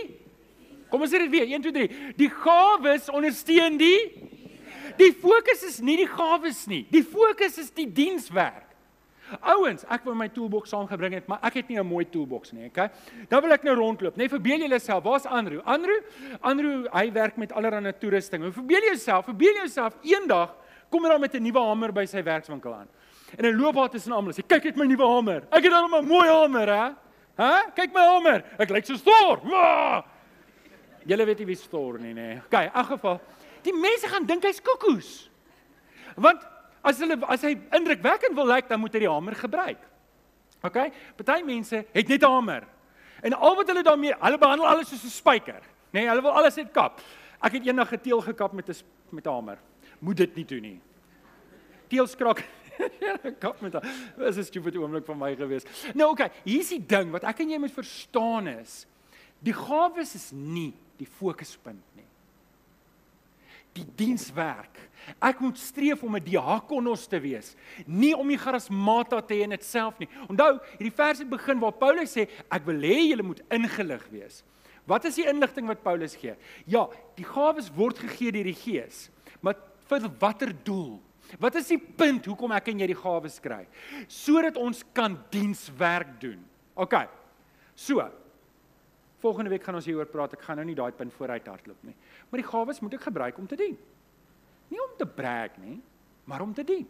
Kom 0.91 1.01
ons 1.01 1.11
sê 1.11 1.17
dit 1.23 1.31
weer. 1.31 1.47
1 1.47 1.61
2 1.61 1.71
3. 1.71 2.13
Die 2.17 2.29
gawes 2.29 3.09
ondersteun 3.09 3.77
die 3.77 4.29
Die 4.97 5.13
fokus 5.15 5.63
is 5.63 5.79
nie 5.83 5.97
die 6.01 6.09
gawes 6.09 6.65
nie. 6.69 6.83
Die 6.91 7.03
fokus 7.05 7.57
is 7.61 7.71
die 7.75 7.87
dienswerk. 7.87 8.67
Ouens, 9.39 9.85
ek 9.87 10.03
wou 10.03 10.13
my 10.17 10.27
toolbox 10.33 10.73
saamgebring 10.73 11.15
het, 11.15 11.27
maar 11.31 11.39
ek 11.47 11.61
het 11.61 11.69
nie 11.69 11.79
'n 11.79 11.87
mooi 11.87 12.03
toolbox 12.03 12.51
nie, 12.51 12.67
okay? 12.67 12.89
Dan 13.29 13.41
wil 13.41 13.53
ek 13.53 13.63
nou 13.63 13.75
rondloop. 13.75 14.17
Nee, 14.17 14.27
verbeel 14.27 14.67
jouself, 14.67 15.03
waar's 15.03 15.25
Andrew? 15.25 15.61
Andrew, 15.63 16.01
Andrew, 16.41 16.85
hy 16.91 17.11
werk 17.11 17.37
met 17.37 17.53
allerlei 17.53 17.93
toerusting. 17.97 18.53
Verbeel 18.53 18.81
jouself, 18.81 19.25
verbeel 19.25 19.53
jouself 19.53 19.95
eendag 20.03 20.53
kom 20.89 21.03
hy 21.03 21.09
daar 21.09 21.19
met 21.19 21.33
'n 21.33 21.43
nuwe 21.43 21.59
hamer 21.59 21.93
by 21.93 22.05
sy 22.05 22.21
werkswinkel 22.23 22.73
aan. 22.73 22.87
En 23.37 23.45
hy 23.45 23.51
loop 23.51 23.75
daar 23.75 23.89
tussen 23.89 24.11
almal 24.11 24.31
en 24.31 24.43
sê, 24.43 24.45
"Kyk, 24.47 24.57
ek 24.57 24.63
het 24.63 24.75
my 24.75 24.85
nuwe 24.85 25.07
hamer. 25.07 25.43
Ek 25.49 25.63
het 25.63 25.71
dan 25.71 25.89
'n 25.89 26.05
mooi 26.05 26.27
hamer, 26.27 26.67
hè? 26.67 26.93
Hæ? 27.37 27.71
Kyk 27.73 27.93
my 27.93 28.01
hamer. 28.01 28.43
Ek 28.59 28.69
lyk 28.69 28.85
so 28.85 28.95
stoor." 28.95 29.39
Julle 31.05 31.25
weet 31.25 31.39
nie 31.39 31.45
wie 31.45 31.55
stoor 31.55 31.99
nie, 31.99 32.13
nê. 32.13 32.27
Nee. 32.27 32.41
Okay, 32.45 32.65
in 32.75 32.85
geval, 32.85 33.21
die 33.63 33.73
mense 33.73 34.07
gaan 34.07 34.25
dink 34.25 34.43
hy's 34.43 34.61
koekoes. 34.61 35.29
Want 36.15 36.41
As 36.81 36.97
hulle 36.97 37.17
as 37.29 37.43
hy 37.45 37.53
indrukwekkend 37.77 38.35
wil 38.37 38.49
lyk, 38.49 38.69
dan 38.69 38.81
moet 38.81 38.95
hy 38.97 39.03
die 39.03 39.09
hamer 39.09 39.37
gebruik. 39.37 39.81
OK? 40.65 40.77
Party 41.19 41.41
mense 41.45 41.83
het 41.93 42.07
net 42.07 42.23
'n 42.23 42.29
hamer. 42.29 42.65
En 43.21 43.33
al 43.33 43.55
wat 43.55 43.67
hulle 43.67 43.83
daarmee, 43.83 44.13
hulle 44.17 44.37
behandel 44.37 44.67
alles 44.67 44.89
soos 44.89 45.03
'n 45.03 45.09
spyker, 45.09 45.61
nê? 45.93 46.01
Nee, 46.01 46.07
hulle 46.09 46.21
wil 46.21 46.31
alles 46.31 46.55
net 46.55 46.71
kap. 46.71 47.01
Ek 47.41 47.53
het 47.53 47.65
eendag 47.65 47.93
'n 47.93 48.01
teel 48.01 48.21
gekap 48.21 48.53
met 48.53 48.69
'n 48.69 48.75
met 49.11 49.25
'n 49.25 49.29
hamer. 49.29 49.57
Moet 49.99 50.17
dit 50.17 50.35
nie 50.35 50.45
doen 50.45 50.61
nie. 50.61 50.81
Teelskraak 51.87 52.43
kap 53.39 53.61
met. 53.61 53.73
Dis 54.17 54.37
'n 54.37 54.43
stupid 54.43 54.75
oomblik 54.75 55.05
van 55.05 55.17
my 55.17 55.35
gewees. 55.35 55.63
Nou 55.93 56.11
OK, 56.11 56.31
hier's 56.43 56.69
die 56.69 56.85
ding 56.85 57.11
wat 57.11 57.23
ek 57.23 57.39
en 57.39 57.49
jy 57.49 57.57
moet 57.57 57.73
verstaan 57.73 58.47
is, 58.47 58.87
die 59.41 59.55
gawes 59.55 60.15
is 60.15 60.31
nie 60.31 60.71
die 60.99 61.09
fokuspunt 61.09 61.83
nie 61.95 62.01
die 63.77 63.85
dienswerk. 63.95 64.79
Ek 65.23 65.39
moet 65.41 65.59
streef 65.59 66.03
om 66.03 66.15
'n 66.15 66.23
diakonos 66.23 67.07
te 67.07 67.19
wees, 67.19 67.55
nie 67.87 68.13
om 68.13 68.27
die 68.27 68.37
charismata 68.37 69.21
te 69.21 69.33
hê 69.33 69.43
in 69.43 69.49
dit 69.49 69.63
self 69.63 69.97
nie. 69.99 70.09
Onthou, 70.27 70.59
hierdie 70.77 70.95
vers 70.95 71.19
het 71.19 71.29
begin 71.29 71.59
waar 71.59 71.71
Paulus 71.71 72.15
sê 72.15 72.27
ek 72.51 72.65
wil 72.65 72.81
hê 72.81 73.09
julle 73.09 73.23
moet 73.23 73.41
ingelig 73.49 74.07
wees. 74.11 74.43
Wat 74.85 75.05
is 75.05 75.15
die 75.15 75.27
inligting 75.27 75.67
wat 75.67 75.83
Paulus 75.83 76.15
gee? 76.15 76.35
Ja, 76.65 76.89
die 77.15 77.23
gawes 77.23 77.69
word 77.69 77.97
gegee 77.97 78.31
deur 78.31 78.43
die 78.43 78.53
Gees. 78.53 79.09
Maar 79.41 79.55
vir 79.87 80.09
watter 80.19 80.53
doel? 80.63 80.99
Wat 81.39 81.55
is 81.55 81.67
die 81.67 81.77
punt 81.77 82.25
hoekom 82.25 82.51
ek 82.51 82.67
en 82.67 82.79
jy 82.79 82.87
die 82.87 82.95
gawes 82.95 83.39
kry? 83.39 83.67
Sodat 84.07 84.57
ons 84.57 84.83
kan 84.93 85.17
dienswerk 85.29 86.19
doen. 86.19 86.43
OK. 86.75 87.07
So, 87.75 88.11
Volgende 89.21 89.51
week 89.53 89.63
gaan 89.63 89.77
ons 89.77 89.85
hieroor 89.85 90.09
praat. 90.09 90.33
Ek 90.33 90.45
gaan 90.47 90.57
nou 90.57 90.65
nie 90.65 90.77
daai 90.77 90.91
punt 90.97 91.13
vooruit 91.13 91.47
hardloop 91.47 91.83
nie. 91.85 91.95
Maar 92.29 92.41
die 92.41 92.47
gawes 92.47 92.81
moet 92.81 92.97
ek 92.97 93.07
gebruik 93.09 93.37
om 93.37 93.47
te 93.47 93.59
dien. 93.59 93.77
Nie 94.71 94.81
om 94.81 94.95
te 94.97 95.05
brag 95.05 95.57
nie, 95.61 95.77
maar 96.25 96.41
om 96.41 96.53
te 96.57 96.65
dien. 96.65 96.87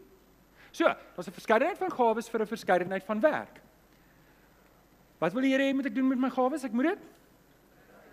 So, 0.71 0.85
daar's 0.85 1.27
'n 1.27 1.39
verskeidenheid 1.39 1.77
van 1.77 1.91
gawes 1.91 2.29
vir 2.29 2.41
'n 2.41 2.47
verskeidenheid 2.47 3.03
van 3.03 3.19
werk. 3.19 3.61
Wat 5.19 5.33
wil 5.33 5.41
die 5.41 5.51
Here 5.51 5.63
hê 5.63 5.75
moet 5.75 5.85
ek 5.85 5.95
doen 5.95 6.07
met 6.07 6.19
my 6.19 6.29
gawes? 6.29 6.63
Ek 6.63 6.71
moet 6.71 6.85
dit 6.85 6.99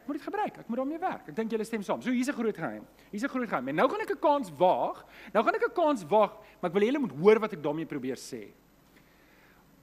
moet 0.09 0.17
dit 0.17 0.25
gebruik. 0.25 0.57
Ek 0.57 0.69
moet 0.69 0.81
daarmee 0.81 0.99
werk. 0.99 1.29
Ek 1.29 1.37
dink 1.37 1.53
julle 1.53 1.65
stem 1.65 1.83
saam. 1.85 2.01
So 2.03 2.11
hier's 2.11 2.29
'n 2.29 2.33
groot 2.33 2.57
geheim. 2.57 2.85
Hier's 3.11 3.25
'n 3.25 3.29
groot 3.29 3.49
geheim. 3.49 3.69
En 3.69 3.75
nou 3.75 3.89
gaan 3.89 4.01
ek 4.01 4.11
'n 4.11 4.19
kans 4.19 4.51
waag. 4.57 5.05
Nou 5.33 5.45
gaan 5.45 5.55
ek 5.55 5.65
'n 5.69 5.75
kans 5.75 6.05
waag, 6.05 6.33
maar 6.61 6.71
ek 6.71 6.73
wil 6.73 6.83
julle 6.83 6.99
moet 6.99 7.13
hoor 7.13 7.39
wat 7.41 7.53
ek 7.53 7.63
daarmee 7.63 7.87
probeer 7.87 8.17
sê. 8.17 8.49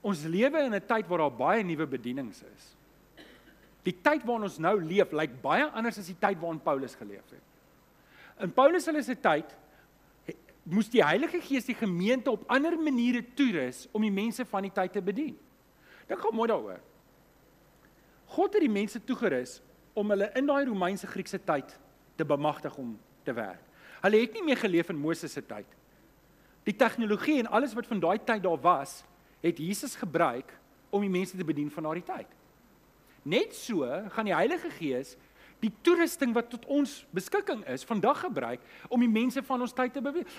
Ons 0.01 0.23
lewe 0.23 0.59
in 0.65 0.73
'n 0.73 0.81
tyd 0.81 1.07
waar 1.07 1.17
daar 1.17 1.31
baie 1.31 1.63
nuwe 1.63 1.85
bedienings 1.85 2.41
is. 2.41 2.75
Die 3.85 3.93
tyd 3.93 4.23
waarin 4.25 4.47
ons 4.47 4.57
nou 4.61 4.75
leef 4.81 5.13
lyk 5.13 5.35
baie 5.43 5.67
anders 5.77 5.99
as 6.01 6.09
die 6.09 6.17
tyd 6.19 6.39
waarin 6.41 6.61
Paulus 6.63 6.97
geleef 6.97 7.29
het. 7.29 7.43
In 8.45 8.51
Paulus 8.51 8.87
hulle 8.89 9.03
se 9.05 9.15
tyd 9.21 9.53
moes 10.65 10.89
die 10.89 11.03
Heilige 11.05 11.39
Gees 11.45 11.67
die 11.67 11.77
gemeente 11.77 12.31
op 12.33 12.47
ander 12.49 12.73
maniere 12.81 13.21
toerus 13.37 13.83
om 13.93 14.01
die 14.01 14.13
mense 14.13 14.45
van 14.49 14.65
die 14.65 14.73
tyd 14.73 14.95
te 14.97 15.03
bedien. 15.05 15.35
Dink 16.09 16.21
gou 16.21 16.33
mooi 16.33 16.49
daaroor. 16.49 16.81
God 18.33 18.57
het 18.57 18.65
die 18.65 18.73
mense 18.73 18.99
toegerus 19.05 19.59
om 19.93 20.09
hulle 20.11 20.31
in 20.35 20.49
daai 20.49 20.65
Romeinse 20.65 21.07
Griekse 21.07 21.37
tyd 21.45 21.77
te 22.17 22.25
bemagtig 22.25 22.73
om 22.81 22.95
te 23.23 23.33
werk. 23.37 23.61
Hulle 24.01 24.21
het 24.21 24.33
nie 24.33 24.43
meer 24.45 24.57
geleef 24.59 24.89
in 24.89 24.99
Moses 24.99 25.33
se 25.37 25.43
tyd. 25.45 25.69
Die 26.65 26.75
tegnologie 26.75 27.37
en 27.43 27.51
alles 27.53 27.75
wat 27.77 27.87
van 27.87 28.01
daai 28.01 28.17
tyd 28.25 28.41
daar 28.43 28.59
was, 28.61 29.03
het 29.45 29.61
Jesus 29.61 29.95
gebruik 29.95 30.49
om 30.89 31.05
die 31.05 31.13
mense 31.13 31.37
te 31.37 31.45
bedien 31.45 31.69
van 31.71 31.85
daardie 31.85 32.05
tyd. 32.05 32.33
Net 33.25 33.55
so 33.57 33.87
gaan 34.13 34.27
die 34.27 34.35
Heilige 34.35 34.69
Gees 34.69 35.15
die 35.63 35.71
toerusting 35.81 36.33
wat 36.35 36.51
tot 36.51 36.65
ons 36.69 36.91
beskikking 37.15 37.63
is 37.73 37.85
vandag 37.87 38.19
gebruik 38.21 38.61
om 38.93 39.01
die 39.01 39.09
mense 39.09 39.41
van 39.47 39.63
ons 39.65 39.73
tyd 39.73 39.95
te 39.95 40.03
beweeg. 40.03 40.29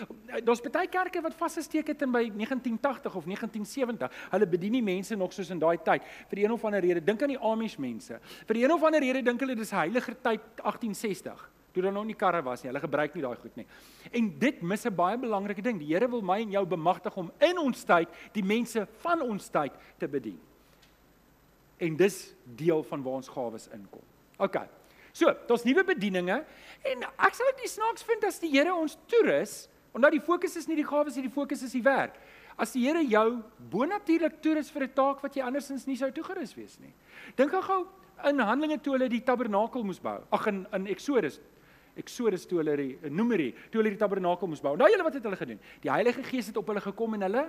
Daar's 0.47 0.63
baie 0.63 0.87
kerke 0.93 1.23
wat 1.25 1.35
vasgesteek 1.35 1.91
het 1.91 2.05
in 2.07 2.15
by 2.15 2.23
1980 2.29 3.19
of 3.19 3.27
1970. 3.27 4.23
Hulle 4.37 4.49
bedien 4.53 4.79
die 4.79 4.85
mense 4.87 5.19
nog 5.19 5.35
soos 5.35 5.51
in 5.51 5.63
daai 5.63 5.81
tyd. 5.83 6.07
Vir 6.31 6.45
een 6.45 6.55
of 6.55 6.65
ander 6.69 6.85
rede, 6.85 7.03
dink 7.03 7.27
aan 7.27 7.35
die 7.35 7.43
Amish 7.43 7.79
mense. 7.83 8.21
Vir 8.47 8.63
een 8.63 8.79
of 8.79 8.87
ander 8.87 9.03
rede 9.03 9.25
dink 9.27 9.43
hulle 9.43 9.59
dis 9.59 9.75
heiliger 9.75 10.15
tyd 10.23 10.47
1860 10.63 11.47
toe 11.77 11.83
daar 11.85 11.93
nog 11.93 12.07
nie 12.09 12.17
karre 12.17 12.41
was 12.41 12.63
nie. 12.63 12.71
Hulle 12.71 12.81
gebruik 12.81 13.13
nie 13.13 13.23
daai 13.27 13.37
goed 13.37 13.57
nie. 13.59 13.67
En 14.17 14.31
dit 14.41 14.63
mis 14.63 14.87
'n 14.87 14.95
baie 14.95 15.19
belangrike 15.19 15.61
ding. 15.63 15.79
Die 15.79 15.93
Here 15.93 16.09
wil 16.09 16.23
my 16.23 16.41
en 16.41 16.51
jou 16.51 16.65
bemagtig 16.65 17.17
om 17.17 17.31
in 17.39 17.59
ons 17.59 17.85
tyd 17.85 18.09
die 18.33 18.45
mense 18.45 18.87
van 19.03 19.21
ons 19.21 19.51
tyd 19.51 19.73
te 19.99 20.09
bedien 20.09 20.41
en 21.79 21.97
dis 21.97 22.17
deel 22.57 22.83
van 22.83 23.03
waar 23.03 23.21
ons 23.21 23.29
gawes 23.29 23.69
inkom. 23.75 24.05
OK. 24.39 24.61
So, 25.17 25.33
daar's 25.49 25.65
nuwe 25.65 25.85
bedieninge 25.85 26.43
en 26.85 27.05
ek 27.09 27.37
sal 27.37 27.49
dit 27.55 27.65
nie 27.65 27.73
snaaks 27.73 28.05
vind 28.05 28.25
as 28.29 28.41
die 28.43 28.53
Here 28.53 28.75
ons 28.75 28.99
toerus, 29.09 29.67
omdat 29.97 30.13
die 30.13 30.21
fokus 30.21 30.57
is 30.61 30.69
nie 30.69 30.77
die 30.77 30.87
gawes 30.87 31.17
nie, 31.17 31.25
die 31.25 31.33
fokus 31.33 31.63
is 31.65 31.73
die 31.73 31.85
werk. 31.85 32.19
As 32.61 32.75
die 32.77 32.85
Here 32.85 33.01
jou 33.05 33.43
bonatuurlik 33.73 34.41
toerus 34.45 34.71
vir 34.71 34.85
'n 34.85 34.95
taak 34.95 35.23
wat 35.23 35.37
jy 35.37 35.43
andersins 35.43 35.87
nie 35.87 35.97
sou 35.97 36.11
toegerus 36.11 36.55
wees 36.57 36.79
nie. 36.81 36.93
Dink 37.37 37.53
gou 37.53 37.87
in 38.25 38.41
Handelinge 38.41 38.81
toe 38.83 38.93
hulle 38.97 39.09
die 39.09 39.25
tabernakel 39.25 39.85
moes 39.85 40.01
bou. 40.01 40.21
Ag 40.33 40.47
in 40.47 40.67
in 40.73 40.87
Exodus 40.87 41.41
Exodus 41.97 42.45
toe 42.47 42.61
hulle 42.61 42.77
die 42.77 43.11
Numeri, 43.11 43.53
toe 43.71 43.81
hulle 43.81 43.91
die 43.95 44.01
tabernakel 44.01 44.51
moes 44.51 44.61
bou. 44.61 44.77
Nou 44.77 44.89
julle 44.91 45.05
wat 45.07 45.15
het 45.15 45.25
hulle 45.25 45.37
gedoen? 45.37 45.61
Die 45.81 45.91
Heilige 45.91 46.23
Gees 46.23 46.51
het 46.51 46.57
op 46.61 46.69
hulle 46.69 46.81
gekom 46.85 47.15
en 47.15 47.23
hulle 47.23 47.47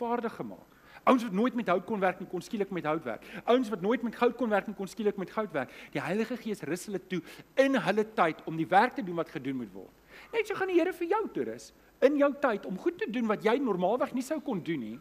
vaardig 0.00 0.34
gemaak. 0.34 0.74
Ouens 1.06 1.22
wat 1.22 1.34
nooit 1.38 1.54
met 1.54 1.68
hout 1.70 1.84
kon 1.86 2.00
werk 2.02 2.18
nie, 2.18 2.26
kon 2.26 2.42
skielik 2.42 2.72
met 2.74 2.86
hout 2.88 3.04
werk. 3.06 3.26
Ouens 3.44 3.68
wat 3.70 3.82
nooit 3.84 4.02
met 4.02 4.16
goud 4.18 4.34
kon 4.36 4.50
werk 4.50 4.66
nie, 4.66 4.74
kon 4.74 4.88
skielik 4.90 5.18
met 5.22 5.30
goud 5.30 5.52
werk. 5.54 5.74
Die 5.94 6.02
Heilige 6.02 6.34
Gees 6.40 6.64
rus 6.66 6.88
hulle 6.88 6.98
toe 6.98 7.20
in 7.62 7.78
hulle 7.78 8.04
tyd 8.16 8.40
om 8.50 8.56
die 8.58 8.66
werk 8.66 8.96
te 8.96 9.04
doen 9.06 9.20
wat 9.20 9.30
gedoen 9.30 9.60
moet 9.60 9.70
word. 9.74 9.92
Net 10.34 10.50
so 10.50 10.58
gaan 10.58 10.72
die 10.72 10.80
Here 10.80 10.94
vir 10.96 11.12
jou 11.12 11.20
toe 11.36 11.44
rus 11.52 11.70
in 12.04 12.18
jou 12.18 12.32
tyd 12.42 12.66
om 12.66 12.80
goed 12.82 12.98
te 12.98 13.06
doen 13.10 13.30
wat 13.30 13.46
jy 13.46 13.54
normaalweg 13.62 14.16
nie 14.16 14.24
sou 14.26 14.40
kon 14.44 14.58
doen 14.66 14.82
nie. 14.82 14.96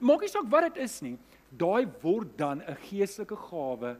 Maak 0.00 0.24
nie 0.24 0.32
saak 0.32 0.48
wat 0.50 0.70
dit 0.70 0.80
is 0.86 0.96
nie, 1.04 1.18
daai 1.52 1.84
word 2.00 2.32
dan 2.38 2.62
'n 2.62 2.76
geestelike 2.88 3.36
gawe 3.36 3.96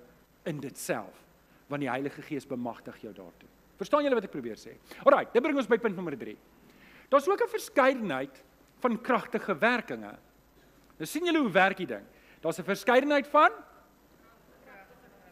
in 0.47 0.61
dit 0.61 0.79
self 0.79 1.21
want 1.69 1.81
die 1.81 1.91
Heilige 1.91 2.23
Gees 2.23 2.47
bemagtig 2.47 2.97
jou 3.01 3.13
daartoe. 3.13 3.49
Verstaan 3.77 4.05
julle 4.05 4.15
wat 4.15 4.25
ek 4.25 4.31
probeer 4.31 4.57
sê? 4.57 4.77
Alraai, 5.05 5.27
dit 5.33 5.43
bring 5.43 5.57
ons 5.57 5.67
by 5.67 5.79
punt 5.79 5.97
nommer 5.97 6.17
3. 6.17 6.37
Daar's 7.09 7.29
ook 7.29 7.41
'n 7.41 7.49
verskeidenheid 7.49 8.45
van 8.81 9.01
kragtige 9.01 9.55
werkinge 9.59 10.19
Nou 11.03 11.11
sien 11.11 11.25
julle 11.27 11.41
hoe 11.43 11.51
werk 11.51 11.81
die 11.83 11.89
ding. 11.91 12.03
Daar's 12.41 12.59
'n 12.59 12.65
verskeidenheid 12.65 13.27
van 13.27 13.51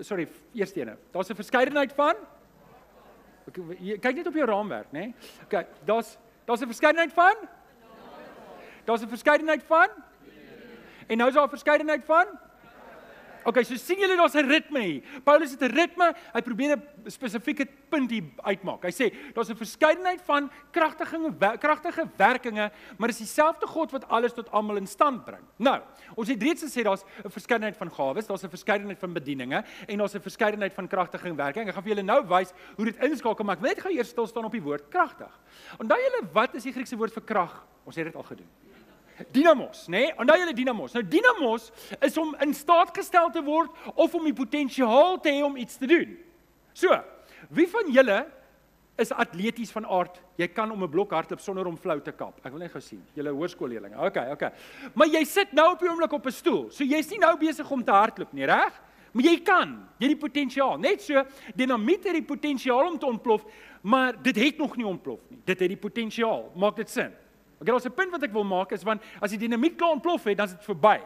Sorry, 0.01 0.27
eerste 0.53 0.81
ene. 0.81 0.97
Daar's 1.13 1.31
'n 1.31 1.35
verskeidenheid 1.35 1.93
van 1.93 2.17
Kyk 4.01 4.15
net 4.15 4.27
op 4.27 4.35
jou 4.35 4.47
raamwerk, 4.47 4.93
né? 4.93 4.99
Nee? 4.99 5.15
OK, 5.45 5.67
daar's 5.85 6.19
daar's 6.45 6.61
'n 6.61 6.67
verskeidenheid 6.67 7.13
van 7.13 7.37
Daar's 8.85 9.03
'n 9.03 9.09
verskeidenheid 9.09 9.63
van 9.63 9.89
En 11.07 11.17
nou 11.17 11.29
is 11.29 11.35
daar 11.35 11.47
'n 11.47 11.49
verskeidenheid 11.49 12.05
van 12.05 12.27
Okay, 13.45 13.65
so 13.65 13.77
sien 13.81 14.01
julle 14.01 14.17
daar's 14.17 14.35
'n 14.35 14.47
ritme 14.47 14.81
hier. 14.81 15.03
Paulus 15.25 15.51
het 15.51 15.63
'n 15.63 15.75
ritme. 15.75 16.15
Hy 16.33 16.41
probeer 16.43 16.77
'n 16.77 17.11
spesifieke 17.11 17.67
punt 17.89 18.11
hier 18.11 18.25
uitmaak. 18.37 18.83
Hy 18.83 18.91
sê 18.91 19.15
daar's 19.35 19.51
'n 19.51 19.57
verskeidenheid 19.57 20.21
van 20.23 20.51
kragtige 20.71 21.19
kragtige 21.59 22.09
werkinge, 22.17 22.71
maar 22.99 23.09
dis 23.09 23.19
dieselfde 23.19 23.67
God 23.67 23.91
wat 23.93 24.09
alles 24.09 24.33
tot 24.33 24.51
almal 24.51 24.77
in 24.77 24.87
stand 24.87 25.25
bring. 25.25 25.43
Nou, 25.57 25.81
ons 26.15 26.29
het 26.29 26.43
reeds 26.43 26.63
gesê 26.63 26.83
daar's 26.83 27.05
'n 27.25 27.31
verskeidenheid 27.31 27.77
van 27.77 27.91
gawes, 27.91 28.27
daar's 28.27 28.45
'n 28.45 28.49
verskeidenheid 28.49 28.99
van 28.99 29.13
bedieninge 29.13 29.65
en 29.87 29.99
daar's 29.99 30.15
'n 30.15 30.21
verskeidenheid 30.21 30.75
van 30.75 30.89
kragtige 30.89 31.35
werking. 31.35 31.69
Ek 31.69 31.75
gaan 31.75 31.83
vir 31.83 31.95
julle 31.95 32.05
nou 32.05 32.27
wys 32.27 32.53
hoe 32.77 32.85
dit 32.85 32.97
inskakel, 32.97 33.45
maar 33.45 33.57
ek 33.57 33.63
wil 33.63 33.71
net 33.71 33.81
gou 33.81 33.93
eers 33.93 34.09
stil 34.09 34.27
staan 34.27 34.45
op 34.45 34.53
die 34.53 34.63
woord 34.63 34.89
kragtig. 34.89 35.41
Onthou 35.79 35.99
julle 35.99 36.29
wat 36.33 36.55
is 36.55 36.63
die 36.63 36.73
Griekse 36.73 36.97
woord 36.97 37.13
vir 37.13 37.23
krag? 37.23 37.67
Ons 37.85 37.97
het 37.97 38.05
dit 38.05 38.17
al 38.17 38.23
gedoen. 38.23 38.49
Dinamos, 39.29 39.87
nê? 39.89 39.99
Nee? 39.99 40.15
Onthou 40.19 40.39
julle 40.39 40.55
dinamos. 40.55 40.93
Nou 40.93 41.05
dinamos 41.05 41.71
is 42.01 42.19
om 42.19 42.35
in 42.41 42.55
staat 42.55 42.93
gestel 42.97 43.31
te 43.31 43.43
word 43.45 43.71
of 43.95 44.15
om 44.15 44.25
die 44.25 44.37
potensiaal 44.37 45.21
te 45.21 45.33
hê 45.35 45.45
om 45.45 45.57
iets 45.57 45.77
te 45.77 45.89
doen. 45.91 46.17
So, 46.73 46.95
wie 47.51 47.69
van 47.69 47.91
julle 47.93 48.19
is 49.01 49.13
atleties 49.13 49.73
van 49.73 49.87
aard? 49.87 50.21
Jy 50.37 50.49
kan 50.49 50.71
om 50.71 50.83
'n 50.85 50.91
blok 50.91 51.11
hardloop 51.11 51.41
sonder 51.41 51.67
om 51.67 51.77
flou 51.77 52.01
te 52.01 52.13
kap. 52.13 52.41
Ek 52.45 52.53
wil 52.53 52.61
net 52.61 52.73
gou 52.73 52.81
sien. 52.81 53.03
Julle 53.15 53.31
hoërskoolleerlinge. 53.31 53.99
Okay, 54.07 54.31
okay. 54.33 54.53
Maar 54.95 55.07
jy 55.07 55.25
sit 55.25 55.53
nou 55.53 55.73
op 55.73 55.79
die 55.81 55.89
oomblik 55.89 56.13
op 56.13 56.27
'n 56.27 56.31
stoel. 56.31 56.71
So 56.71 56.85
jy's 56.85 57.11
nie 57.11 57.19
nou 57.19 57.37
besig 57.37 57.71
om 57.71 57.85
te 57.85 57.93
hardloop 57.93 58.33
nie, 58.33 58.45
reg? 58.45 58.81
Maar 59.13 59.25
jy 59.25 59.41
kan. 59.43 59.89
Jy 59.99 60.09
het 60.09 60.19
die 60.19 60.29
potensiaal. 60.29 60.79
Net 60.79 61.03
so, 61.03 61.25
dinamiet 61.55 62.05
het 62.05 62.13
die 62.13 62.27
potensiaal 62.27 62.87
om 62.93 62.99
te 62.99 63.07
ontplof, 63.07 63.45
maar 63.83 64.23
dit 64.23 64.37
het 64.37 64.59
nog 64.59 64.77
nie 64.77 64.87
ontplof 64.87 65.21
nie. 65.29 65.39
Dit 65.45 65.59
het 65.59 65.69
die 65.69 65.77
potensiaal. 65.77 66.53
Maak 66.55 66.77
dit 66.77 66.91
sin? 66.91 67.11
Ek 67.61 67.69
het 67.69 67.85
'n 67.87 67.95
punt 67.95 68.11
wat 68.11 68.23
ek 68.23 68.33
wil 68.33 68.45
maak 68.45 68.73
is 68.73 68.83
want 68.83 69.03
as 69.21 69.31
die 69.31 69.39
dinamiek 69.39 69.77
klaar 69.77 69.93
ontplof 69.93 70.25
het, 70.25 70.37
dan 70.37 70.47
is 70.47 70.53
dit 70.53 70.65
verby. 70.65 71.01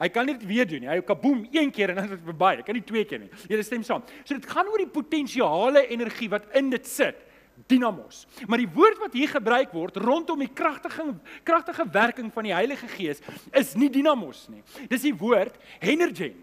Hy 0.00 0.08
kan 0.08 0.26
dit 0.26 0.42
weer 0.46 0.66
doen 0.66 0.80
nie. 0.80 0.88
Hy 0.88 1.00
kaboom 1.06 1.46
een 1.52 1.70
keer 1.70 1.92
en 1.92 1.94
dan 1.94 2.04
is 2.04 2.16
dit 2.16 2.24
verby. 2.26 2.56
Hy 2.56 2.62
kan 2.62 2.74
nie 2.74 2.84
twee 2.84 3.04
keer 3.04 3.22
nie. 3.22 3.30
Jy 3.48 3.62
stem 3.62 3.82
saam. 3.82 4.02
So 4.24 4.34
dit 4.34 4.46
gaan 4.50 4.66
oor 4.66 4.78
die 4.78 4.90
potensiale 4.90 5.86
energie 5.86 6.28
wat 6.28 6.48
in 6.58 6.70
dit 6.70 6.86
sit. 6.86 7.22
Dinamos. 7.70 8.26
Maar 8.48 8.58
die 8.58 8.68
woord 8.74 8.98
wat 8.98 9.12
hier 9.14 9.28
gebruik 9.28 9.70
word 9.72 9.96
rondom 9.96 10.38
die 10.42 10.50
kragtige 10.50 11.14
kragtige 11.46 11.86
werking 11.92 12.32
van 12.32 12.42
die 12.42 12.52
Heilige 12.52 12.88
Gees 12.88 13.22
is 13.52 13.76
nie 13.78 13.88
dinamos 13.88 14.48
nie. 14.50 14.62
Dis 14.90 15.06
die 15.06 15.14
woord 15.14 15.54
energen. 15.78 16.34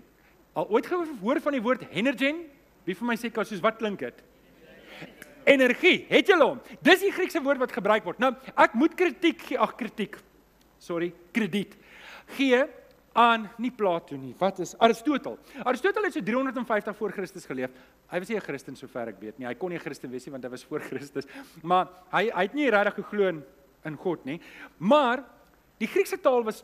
Al 0.56 0.70
ooit 0.72 0.88
gehoor 0.88 1.42
van 1.44 1.52
die 1.52 1.62
woord 1.62 1.84
energen? 1.92 2.46
Wie 2.88 2.96
van 2.96 3.12
my 3.12 3.18
sê 3.20 3.30
kan 3.32 3.46
soos 3.46 3.60
wat 3.60 3.78
klink 3.78 4.00
dit? 4.00 4.24
Energie. 5.46 6.06
Het 6.10 6.28
julle 6.28 6.44
hom? 6.44 6.60
Dis 6.82 7.00
die 7.00 7.12
Griekse 7.12 7.42
woord 7.42 7.58
wat 7.58 7.72
gebruik 7.72 8.04
word. 8.04 8.20
Nou, 8.20 8.34
ek 8.56 8.74
moet 8.74 8.96
kritiek 8.96 9.42
gee, 9.42 9.58
ag 9.58 9.76
kritiek. 9.76 10.18
Sorry, 10.80 11.14
krediet. 11.32 11.76
Gee 12.38 12.66
aan 13.14 13.50
nie 13.60 13.72
Plato 13.76 14.16
nie. 14.16 14.34
Wat 14.40 14.60
is 14.64 14.74
Aristotel? 14.80 15.38
Aristotel 15.64 16.04
het 16.08 16.14
so 16.16 16.24
350 16.24 16.96
voor 16.96 17.12
Christus 17.12 17.46
geleef. 17.46 17.72
Hy 18.12 18.20
was 18.20 18.30
nie 18.30 18.38
'n 18.38 18.42
Christen 18.42 18.76
sover 18.76 19.08
ek 19.08 19.20
weet 19.20 19.38
nie. 19.40 19.48
Hy 19.48 19.54
kon 19.56 19.70
nie 19.70 19.78
'n 19.78 19.82
Christen 19.82 20.10
wees 20.10 20.26
nie 20.26 20.32
want 20.32 20.44
hy 20.44 20.50
was 20.50 20.64
voor 20.64 20.80
Christus. 20.80 21.26
Maar 21.62 21.88
hy 22.12 22.30
hy 22.30 22.42
het 22.42 22.54
nie 22.54 22.70
regtig 22.70 22.96
geglo 22.96 23.44
in 23.86 23.96
God 23.98 24.26
nie. 24.26 24.40
Maar 24.78 25.24
Die 25.82 25.90
Griekse 25.90 26.20
taal 26.22 26.44
was 26.46 26.60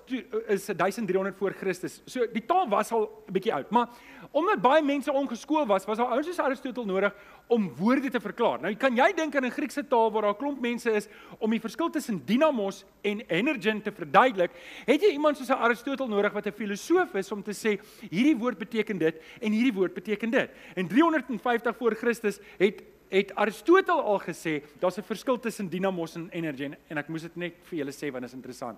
is 0.45 0.67
1300 0.69 1.37
voor 1.39 1.55
Christus. 1.57 2.01
So 2.05 2.27
die 2.29 2.43
taal 2.45 2.67
was 2.69 2.91
al 2.93 3.07
'n 3.25 3.33
bietjie 3.33 3.53
oud, 3.53 3.69
maar 3.71 3.89
omdat 4.31 4.61
baie 4.61 4.83
mense 4.83 5.11
ongeskool 5.11 5.65
was, 5.65 5.85
was 5.85 5.97
daar 5.97 6.11
ouens 6.13 6.27
soos 6.27 6.39
Aristoteles 6.39 6.87
nodig 6.87 7.15
om 7.47 7.71
woorde 7.75 8.09
te 8.09 8.19
verklaar. 8.19 8.61
Nou 8.61 8.75
kan 8.75 8.95
jy 8.95 9.13
dink 9.15 9.35
aan 9.35 9.45
'n 9.45 9.51
Griekse 9.51 9.87
taal 9.87 10.11
waar 10.11 10.21
daar 10.21 10.33
'n 10.33 10.37
klomp 10.37 10.59
mense 10.59 10.91
is 10.91 11.07
om 11.39 11.49
die 11.49 11.59
verskil 11.59 11.89
tussen 11.89 12.21
dynamos 12.25 12.85
en 13.01 13.21
energen 13.27 13.81
te 13.81 13.91
verduidelik, 13.91 14.51
het 14.85 15.01
jy 15.01 15.11
iemand 15.11 15.37
soos 15.37 15.49
Aristoteles 15.49 16.09
nodig 16.09 16.33
wat 16.33 16.45
'n 16.45 16.51
filosoof 16.51 17.15
is 17.15 17.31
om 17.31 17.41
te 17.43 17.53
sê 17.53 17.79
hierdie 18.09 18.37
woord 18.37 18.57
beteken 18.57 18.97
dit 18.97 19.15
en 19.41 19.51
hierdie 19.51 19.73
woord 19.73 19.93
beteken 19.93 20.29
dit. 20.29 20.49
In 20.75 20.87
350 20.87 21.75
voor 21.77 21.95
Christus 21.95 22.39
het 22.59 22.83
het 23.09 23.35
Aristoteles 23.35 24.03
al 24.03 24.19
gesê 24.19 24.63
daar's 24.79 24.97
'n 24.97 25.03
verskil 25.03 25.39
tussen 25.39 25.69
dynamos 25.69 26.15
en 26.15 26.29
energen 26.29 26.77
en 26.87 26.97
ek 26.97 27.07
moes 27.07 27.21
dit 27.21 27.35
net 27.35 27.53
vir 27.63 27.77
julle 27.79 27.91
sê 27.91 28.11
want 28.11 28.21
dit 28.21 28.29
is 28.29 28.35
interessant 28.35 28.77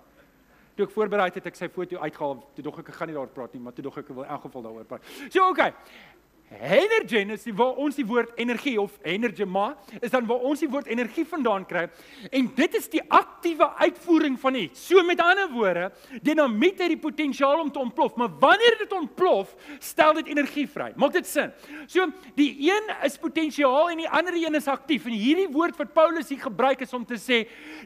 toe 0.80 0.88
ek 0.88 0.94
voorberei 0.96 1.28
het, 1.28 1.36
het 1.40 1.50
ek 1.50 1.58
sy 1.58 1.68
foto 1.72 2.00
uitgehaal. 2.00 2.38
Toe 2.56 2.64
dog 2.64 2.80
ek 2.80 2.88
ek 2.92 2.96
gaan 3.00 3.10
nie 3.10 3.16
daaroor 3.16 3.34
praat 3.34 3.54
nie, 3.56 3.60
maar 3.64 3.76
toe 3.76 3.84
dog 3.84 3.98
ek 4.00 4.08
ek 4.08 4.16
wil 4.16 4.24
in 4.24 4.32
elk 4.36 4.46
geval 4.46 4.66
daaroor 4.66 4.88
praat. 4.88 5.12
So 5.28 5.48
okay. 5.50 5.74
Energen 6.50 7.30
is 7.30 7.44
die 7.46 7.52
waar 7.54 7.76
ons 7.78 7.94
die 7.94 8.04
woord 8.04 8.32
energie 8.34 8.74
of 8.82 8.96
energema 9.06 9.68
is 10.00 10.10
dan 10.10 10.24
waar 10.26 10.42
ons 10.50 10.58
die 10.58 10.68
woord 10.68 10.88
energie 10.90 11.22
vandaan 11.22 11.62
kry 11.62 11.84
en 12.26 12.48
dit 12.56 12.72
is 12.74 12.88
die 12.90 13.02
aktiewe 13.06 13.68
uitvoering 13.78 14.34
van 14.42 14.56
iets. 14.58 14.82
So 14.88 15.04
met 15.06 15.20
ander 15.22 15.46
woorde, 15.52 15.92
dinamiet 16.26 16.80
het 16.82 16.90
die 16.90 16.98
potensiaal 16.98 17.60
om 17.62 17.70
te 17.70 17.78
ontplof, 17.78 18.16
maar 18.18 18.32
wanneer 18.42 18.80
dit 18.80 18.94
ontplof, 18.96 19.52
stel 19.78 20.16
dit 20.18 20.32
energie 20.34 20.66
vry. 20.66 20.88
Maak 20.98 21.14
dit 21.14 21.28
sin? 21.30 21.52
So 21.86 22.08
die 22.34 22.50
een 22.66 22.90
is 23.06 23.18
potensiaal 23.22 23.92
en 23.92 24.02
die 24.02 24.10
ander 24.10 24.34
een 24.34 24.58
is 24.58 24.66
aktief 24.66 25.06
en 25.06 25.14
hierdie 25.14 25.48
woord 25.54 25.78
wat 25.78 25.92
Paulus 25.94 26.32
hier 26.34 26.42
gebruik 26.42 26.82
is 26.82 26.96
om 26.96 27.04
te 27.06 27.18
sê 27.20 27.44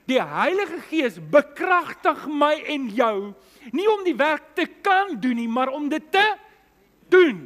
die 0.08 0.22
Heilige 0.22 0.80
Gees 0.88 1.18
bekragtig 1.20 2.24
my 2.32 2.54
en 2.72 2.88
jou 2.96 3.18
nie 3.76 3.90
om 3.92 4.00
die 4.08 4.16
werk 4.16 4.54
te 4.56 4.64
kan 4.80 5.18
doen 5.20 5.36
nie, 5.36 5.48
maar 5.48 5.68
om 5.68 5.90
dit 5.92 6.08
te 6.12 6.24
doen. 7.12 7.44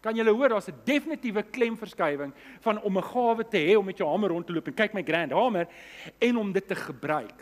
Kan 0.00 0.16
jy 0.16 0.24
hoor 0.24 0.48
daar's 0.48 0.68
'n 0.68 0.80
definitiewe 0.84 1.42
klemverskywing 1.42 2.32
van 2.60 2.82
om 2.82 2.96
'n 2.96 3.02
gawe 3.02 3.44
te 3.48 3.58
hê 3.58 3.76
om 3.76 3.84
met 3.84 3.98
jou 3.98 4.08
hamer 4.08 4.30
rond 4.30 4.46
te 4.46 4.52
loop 4.52 4.66
en 4.66 4.74
kyk 4.74 4.94
my 4.94 5.02
grand 5.02 5.32
hamer 5.32 5.66
en 6.18 6.36
om 6.36 6.52
dit 6.52 6.68
te 6.68 6.74
gebruik 6.74 7.40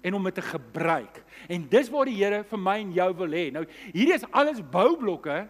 en 0.00 0.14
om 0.14 0.24
dit 0.24 0.34
te 0.34 0.42
gebruik. 0.42 1.22
En 1.48 1.68
dis 1.68 1.90
waar 1.90 2.04
die 2.04 2.24
Here 2.24 2.44
vir 2.44 2.58
my 2.58 2.78
en 2.78 2.92
jou 2.92 3.14
wil 3.16 3.28
hê. 3.28 3.50
Nou 3.52 3.64
hierdie 3.92 4.14
is 4.14 4.30
alles 4.30 4.60
boublokke 4.70 5.48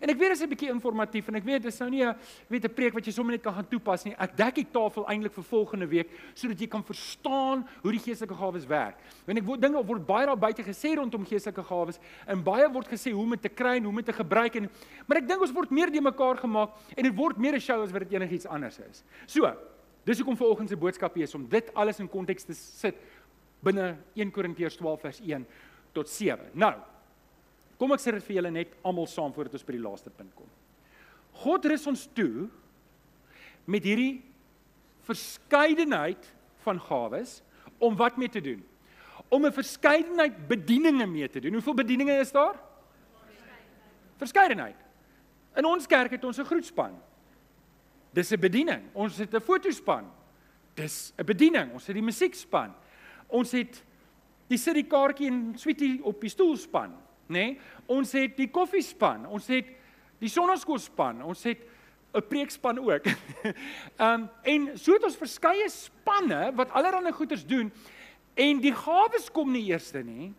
En 0.00 0.10
ek 0.12 0.18
weet 0.18 0.28
dit 0.34 0.36
is 0.36 0.42
'n 0.42 0.48
bietjie 0.48 0.68
informatief 0.70 1.28
en 1.28 1.34
ek 1.34 1.44
weet 1.44 1.62
dis 1.62 1.78
nou 1.78 1.90
nie 1.90 2.04
'n 2.04 2.14
weet 2.48 2.64
'n 2.64 2.74
preek 2.74 2.94
wat 2.94 3.04
jy 3.04 3.12
sommer 3.12 3.32
net 3.32 3.42
kan 3.42 3.54
gaan 3.54 3.68
toepas 3.68 4.04
nie. 4.04 4.14
Ek 4.18 4.36
dek 4.36 4.54
die 4.54 4.66
tafel 4.70 5.06
eintlik 5.06 5.32
vir 5.32 5.44
volgende 5.44 5.86
week 5.86 6.08
sodat 6.34 6.58
jy 6.58 6.66
kan 6.66 6.84
verstaan 6.84 7.66
hoe 7.82 7.92
die 7.92 8.00
geestelike 8.00 8.34
gawes 8.34 8.66
werk. 8.66 8.96
Want 9.26 9.38
ek 9.38 9.44
word 9.44 9.60
dinge 9.60 9.84
word 9.84 10.06
baie 10.06 10.26
daar 10.26 10.36
buite 10.38 10.62
gesê 10.62 10.94
rondom 10.94 11.24
geestelike 11.24 11.62
gawes 11.62 11.98
en 12.26 12.42
baie 12.42 12.68
word 12.68 12.88
gesê 12.88 13.12
hoe 13.12 13.22
om 13.22 13.30
dit 13.30 13.42
te 13.42 13.48
kry 13.48 13.76
en 13.76 13.84
hoe 13.84 13.90
om 13.90 13.96
dit 13.96 14.06
te 14.06 14.12
gebruik 14.12 14.56
en 14.56 14.70
maar 15.06 15.18
ek 15.18 15.28
dink 15.28 15.40
ons 15.40 15.52
word 15.52 15.70
meer 15.70 15.90
die 15.90 16.00
mekaar 16.00 16.36
gemaak 16.36 16.70
en 16.96 17.04
dit 17.04 17.16
word 17.16 17.38
meer 17.38 17.54
'n 17.54 17.60
show 17.60 17.82
as 17.82 17.92
wat 17.92 18.08
dit 18.08 18.12
enigiets 18.12 18.46
anders 18.46 18.78
is. 18.78 19.04
So, 19.26 19.52
dis 20.04 20.18
hoekom 20.18 20.36
vanoggend 20.36 20.68
se 20.68 20.76
boodskap 20.76 21.14
hier 21.14 21.24
is 21.24 21.34
om 21.34 21.48
dit 21.48 21.74
alles 21.74 22.00
in 22.00 22.08
konteks 22.08 22.44
te 22.44 22.54
sit 22.54 22.96
binne 23.62 23.96
1 24.14 24.30
Korintiërs 24.30 24.76
12 24.76 25.00
vers 25.00 25.20
1 25.20 25.46
tot 25.92 26.08
7. 26.08 26.50
Nou, 26.52 26.74
Kom 27.78 27.92
ek 27.92 28.00
sê 28.00 28.14
dit 28.14 28.24
vir 28.24 28.38
julle 28.38 28.52
net 28.52 28.76
almal 28.86 29.08
saam 29.10 29.34
voordat 29.36 29.58
ons 29.58 29.66
by 29.66 29.74
die 29.76 29.84
laaste 29.84 30.10
punt 30.10 30.32
kom. 30.36 30.48
God 31.42 31.66
rus 31.68 31.84
ons 31.90 32.06
toe 32.16 32.48
met 33.68 33.84
hierdie 33.84 34.22
verskeidenheid 35.06 36.30
van 36.64 36.80
gawes 36.80 37.40
om 37.82 37.96
wat 37.98 38.16
mee 38.16 38.32
te 38.32 38.40
doen? 38.40 38.64
Om 39.28 39.46
'n 39.46 39.52
verskeidenheid 39.52 40.48
bedieninge 40.48 41.06
mee 41.06 41.28
te 41.28 41.40
doen. 41.40 41.52
Hoeveel 41.52 41.74
bedieninge 41.74 42.18
is 42.20 42.32
daar? 42.32 42.56
Verskeidenheid. 44.16 44.76
In 45.56 45.64
ons 45.64 45.86
kerk 45.86 46.10
het 46.10 46.24
ons 46.24 46.38
'n 46.38 46.44
groetspan. 46.44 46.96
Dis 48.12 48.32
'n 48.32 48.40
bediening. 48.40 48.82
Ons 48.94 49.18
het 49.18 49.34
'n 49.34 49.40
fotospan. 49.40 50.10
Dis 50.74 51.12
'n 51.18 51.24
bediening. 51.24 51.72
Ons 51.72 51.86
het 51.86 51.94
die 51.94 52.02
musiekspan. 52.02 52.74
Ons 53.28 53.52
het 53.52 53.84
die 54.48 54.58
sit 54.58 54.74
die 54.74 54.86
kaartjie 54.86 55.28
en 55.28 55.58
sweetie 55.58 56.04
op 56.04 56.20
die 56.20 56.30
stoelspan 56.30 57.05
nê? 57.28 57.38
Nee? 57.38 57.58
Ons 57.86 58.12
het 58.12 58.36
die 58.36 58.50
koffiespan, 58.50 59.26
ons 59.26 59.46
het 59.46 59.68
die 60.18 60.30
sonnaskoolspan, 60.32 61.22
ons 61.22 61.42
het 61.42 61.62
'n 62.16 62.26
preekspan 62.28 62.78
ook. 62.78 63.04
Ehm 63.96 64.12
um, 64.12 64.28
en 64.42 64.78
so 64.78 64.92
het 64.92 65.04
ons 65.04 65.16
verskeie 65.16 65.68
spanne 65.68 66.52
wat 66.54 66.72
allerlei 66.72 67.12
goeders 67.12 67.46
doen 67.46 67.72
en 68.34 68.60
die 68.60 68.74
gawes 68.74 69.30
kom 69.32 69.52
nie 69.52 69.66
eerste 69.68 70.02
nie. 70.02 70.32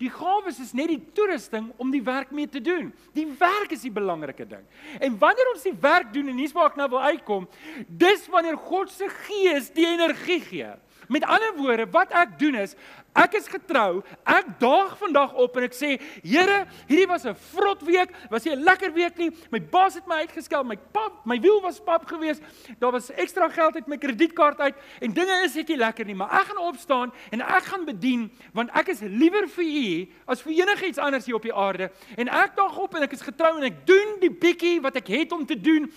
Die 0.00 0.10
gawes 0.10 0.56
is 0.62 0.72
net 0.72 0.88
die 0.88 1.02
toerusting 1.12 1.66
om 1.76 1.90
die 1.92 2.02
werk 2.02 2.30
mee 2.32 2.48
te 2.48 2.60
doen. 2.60 2.88
Die 3.12 3.26
werk 3.38 3.74
is 3.74 3.82
die 3.84 3.92
belangrike 3.92 4.46
ding. 4.48 4.62
En 4.96 5.18
wanneer 5.20 5.50
ons 5.52 5.66
die 5.66 5.76
werk 5.76 6.08
doen 6.14 6.30
en 6.32 6.38
hier's 6.40 6.54
waar 6.56 6.70
ek 6.70 6.78
nou 6.80 6.88
wil 6.94 7.02
uitkom, 7.12 7.48
dis 7.86 8.24
wanneer 8.32 8.56
God 8.56 8.88
se 8.90 9.10
Gees 9.26 9.68
die 9.76 9.84
energie 9.90 10.40
gee. 10.46 10.70
Met 11.10 11.24
ander 11.26 11.56
woorde, 11.56 11.88
wat 11.90 12.12
ek 12.14 12.36
doen 12.38 12.54
is, 12.54 12.76
ek 13.18 13.32
is 13.34 13.48
getrou. 13.50 14.04
Ek 14.22 14.46
daag 14.62 14.92
vandag 15.00 15.32
op 15.42 15.56
en 15.58 15.64
ek 15.66 15.74
sê, 15.74 15.96
Here, 16.22 16.60
hierdie 16.86 17.08
was 17.10 17.26
'n 17.26 17.34
vrot 17.34 17.82
week, 17.82 18.14
was 18.30 18.44
nie 18.44 18.54
'n 18.54 18.62
lekker 18.62 18.92
week 18.94 19.16
nie. 19.18 19.30
My 19.50 19.58
baas 19.58 19.94
het 19.94 20.06
my 20.06 20.22
uitgeskel, 20.22 20.62
my 20.62 20.76
pap, 20.92 21.26
my 21.26 21.40
wiel 21.40 21.60
was 21.62 21.80
pap 21.80 22.06
geweest. 22.06 22.42
Daar 22.78 22.92
was 22.92 23.10
ekstra 23.10 23.48
geld 23.48 23.74
uit 23.74 23.88
my 23.88 23.96
kredietkaart 23.96 24.60
uit 24.60 24.74
en 25.00 25.12
dinge 25.12 25.42
is 25.44 25.54
net 25.54 25.68
nie 25.68 25.76
lekker 25.76 26.04
nie, 26.04 26.14
maar 26.14 26.30
ek 26.30 26.46
gaan 26.46 26.58
opstaan 26.58 27.12
en 27.30 27.40
ek 27.40 27.64
gaan 27.64 27.84
bedien 27.84 28.30
want 28.52 28.70
ek 28.70 28.88
is 28.88 29.00
liewer 29.00 29.48
vir 29.48 29.64
U 29.64 30.08
as 30.26 30.42
vir 30.42 30.52
enigiets 30.52 30.98
anders 30.98 31.26
hier 31.26 31.34
op 31.34 31.42
die 31.42 31.54
aarde. 31.54 31.90
En 32.16 32.28
ek 32.28 32.56
daag 32.56 32.78
op 32.78 32.94
en 32.94 33.02
ek 33.02 33.12
is 33.12 33.22
getrou 33.22 33.56
en 33.56 33.64
ek 33.64 33.86
doen 33.86 34.20
die 34.20 34.30
bietjie 34.30 34.80
wat 34.80 34.96
ek 34.96 35.08
het 35.08 35.32
om 35.32 35.46
te 35.46 35.60
doen 35.60 35.92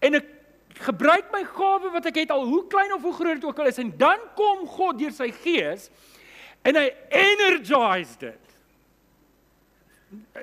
en 0.00 0.14
ek 0.14 0.35
gebruik 0.84 1.30
my 1.32 1.42
gawe 1.48 1.90
wat 1.94 2.08
ek 2.10 2.22
het 2.24 2.32
al 2.34 2.44
hoe 2.44 2.64
klein 2.68 2.92
of 2.92 3.04
hoe 3.06 3.14
groot 3.16 3.38
dit 3.40 3.44
ook 3.48 3.58
al 3.62 3.70
is 3.70 3.80
en 3.80 3.92
dan 3.96 4.20
kom 4.36 4.66
God 4.68 4.98
deur 5.00 5.14
sy 5.14 5.30
gees 5.42 5.88
en 6.66 6.76
hy 6.76 6.88
energize 7.14 8.18
dit. 8.20 8.42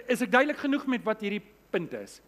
Is 0.07 0.23
ek 0.23 0.31
duidelik 0.31 0.61
genoeg 0.63 0.85
met 0.89 1.03
wat 1.05 1.21
hierdie 1.23 1.43
punt 1.73 1.93
is. 1.97 2.19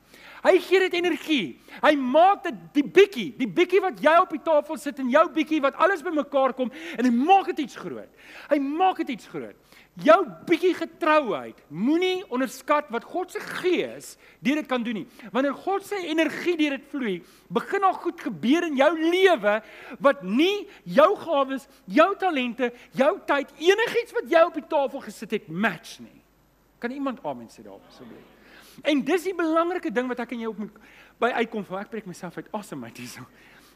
Hy 0.45 0.59
gee 0.61 0.79
dit 0.83 0.93
energie. 0.99 1.45
Hy 1.81 1.95
maak 1.97 2.43
dit 2.45 2.57
die 2.77 2.85
bietjie, 2.85 3.29
die 3.39 3.49
bietjie 3.49 3.81
wat 3.81 3.97
jy 4.03 4.13
op 4.21 4.33
die 4.35 4.43
tafel 4.45 4.77
sit 4.77 4.99
en 5.01 5.09
jou 5.09 5.23
bietjie 5.33 5.61
wat 5.63 5.77
alles 5.81 6.03
bymekaar 6.05 6.53
kom 6.57 6.69
en 6.69 7.07
hy 7.07 7.13
maak 7.15 7.49
dit 7.53 7.63
iets 7.65 7.79
groot. 7.81 8.11
Hy 8.51 8.59
maak 8.61 9.01
dit 9.01 9.15
iets 9.15 9.31
groot. 9.31 9.57
Jou 10.05 10.17
bietjie 10.45 10.73
getrouheid, 10.75 11.57
moenie 11.71 12.19
onderskat 12.27 12.91
wat 12.93 13.07
God 13.07 13.31
se 13.31 13.41
gees 13.61 14.11
deur 14.43 14.59
dit 14.59 14.69
kan 14.69 14.83
doen 14.85 14.99
nie. 15.01 15.05
Wanneer 15.33 15.55
God 15.65 15.87
se 15.87 15.97
energie 16.03 16.57
deur 16.59 16.75
dit 16.75 16.85
vloei, 16.91 17.15
begin 17.49 17.87
daar 17.87 17.97
goed 18.03 18.21
gebeur 18.27 18.67
in 18.67 18.77
jou 18.77 18.91
lewe 18.99 19.55
wat 20.03 20.21
nie 20.27 20.67
jou 20.83 21.09
gawes, 21.23 21.65
jou 21.87 22.11
talente, 22.21 22.73
jou 22.93 23.15
tyd, 23.25 23.55
enigiets 23.71 24.19
wat 24.19 24.29
jy 24.29 24.45
op 24.45 24.61
die 24.61 24.67
tafel 24.69 25.07
gesit 25.07 25.39
het 25.39 25.49
match 25.49 25.97
nie. 26.03 26.21
Kan 26.83 26.93
iemand 26.93 27.23
amen 27.25 27.49
sê 27.49 27.63
daarop 27.63 27.87
asseblief? 27.89 28.34
En 28.83 29.03
dis 29.05 29.23
die 29.29 29.35
belangrike 29.35 29.91
ding 29.93 30.07
wat 30.11 30.19
ek 30.25 30.33
en 30.35 30.43
jy 30.43 30.49
op 30.51 30.59
moet 30.59 30.79
by 31.21 31.31
uitkom 31.39 31.63
van 31.67 31.83
ek 31.83 31.91
breek 31.93 32.09
myself 32.09 32.37
uit 32.37 32.49
asem 32.57 32.83
uit 32.83 32.97
hierso. 32.99 33.23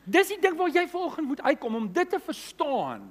Dis 0.10 0.32
die 0.34 0.40
ding 0.42 0.58
waar 0.60 0.72
jy 0.74 0.86
vanoggend 0.90 1.28
moet 1.28 1.42
uitkom 1.46 1.76
om 1.76 1.88
dit 1.94 2.10
te 2.10 2.20
verstaan. 2.24 3.08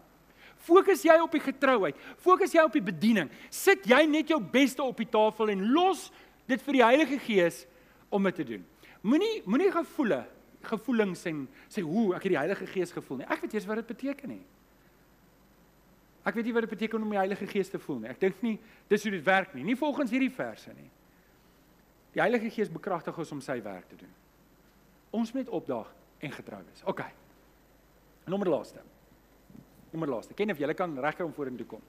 Fokus 0.66 1.04
jy 1.06 1.14
op 1.22 1.32
die 1.32 1.42
getrouheid. 1.42 1.98
Fokus 2.20 2.52
jy 2.52 2.64
op 2.66 2.74
die 2.74 2.84
bediening. 2.84 3.30
Sit 3.54 3.86
jy 3.88 4.02
net 4.10 4.32
jou 4.32 4.40
beste 4.42 4.82
op 4.82 4.98
die 4.98 5.08
tafel 5.08 5.54
en 5.54 5.68
los 5.72 6.08
dit 6.50 6.62
vir 6.64 6.78
die 6.78 6.84
Heilige 6.84 7.20
Gees 7.22 7.62
om 8.10 8.26
dit 8.28 8.40
te 8.40 8.46
doen. 8.52 8.66
Moenie 9.06 9.42
moenie 9.46 9.70
gevoele, 9.72 10.24
gevoelings 10.68 11.22
en 11.30 11.44
sê 11.70 11.84
hoe 11.86 12.10
ek 12.16 12.26
het 12.26 12.34
die 12.34 12.40
Heilige 12.40 12.66
Gees 12.66 12.92
gevoel 12.92 13.22
nie. 13.22 13.28
Ek 13.30 13.44
weet 13.44 13.54
eers 13.54 13.68
wat 13.68 13.82
dit 13.82 13.92
beteken 13.94 14.34
nie. 14.34 14.44
Ek 16.26 16.36
weet 16.36 16.48
nie 16.48 16.54
wat 16.56 16.66
dit 16.66 16.74
beteken 16.74 17.04
om 17.04 17.12
die 17.14 17.20
Heilige 17.20 17.46
Gees 17.48 17.70
te 17.72 17.80
voel 17.80 18.02
nie. 18.02 18.10
Ek 18.10 18.20
dink 18.20 18.42
nie 18.44 18.56
dis 18.90 19.04
hoe 19.06 19.12
dit 19.14 19.24
werk 19.24 19.54
nie. 19.54 19.64
Nie 19.64 19.78
volgens 19.78 20.10
hierdie 20.12 20.32
verse 20.34 20.72
nie. 20.74 20.90
Die 22.14 22.20
Heilige 22.20 22.50
Gees 22.50 22.70
bekragtig 22.72 23.18
ons 23.18 23.32
om 23.32 23.40
sy 23.44 23.58
werk 23.62 23.88
te 23.88 23.96
doen. 24.00 24.12
Ons 25.10 25.32
moet 25.32 25.48
opdaag 25.48 25.88
en 26.24 26.32
getrou 26.32 26.60
wees. 26.64 26.82
OK. 26.88 27.02
Nommer 28.28 28.50
laaste. 28.52 28.82
Nommer 29.92 30.08
laaste. 30.16 30.34
Ken 30.36 30.52
of 30.52 30.60
jy 30.60 30.74
kan 30.76 30.96
regkry 31.00 31.26
om 31.26 31.34
vorentoe 31.36 31.66
kom. 31.66 31.82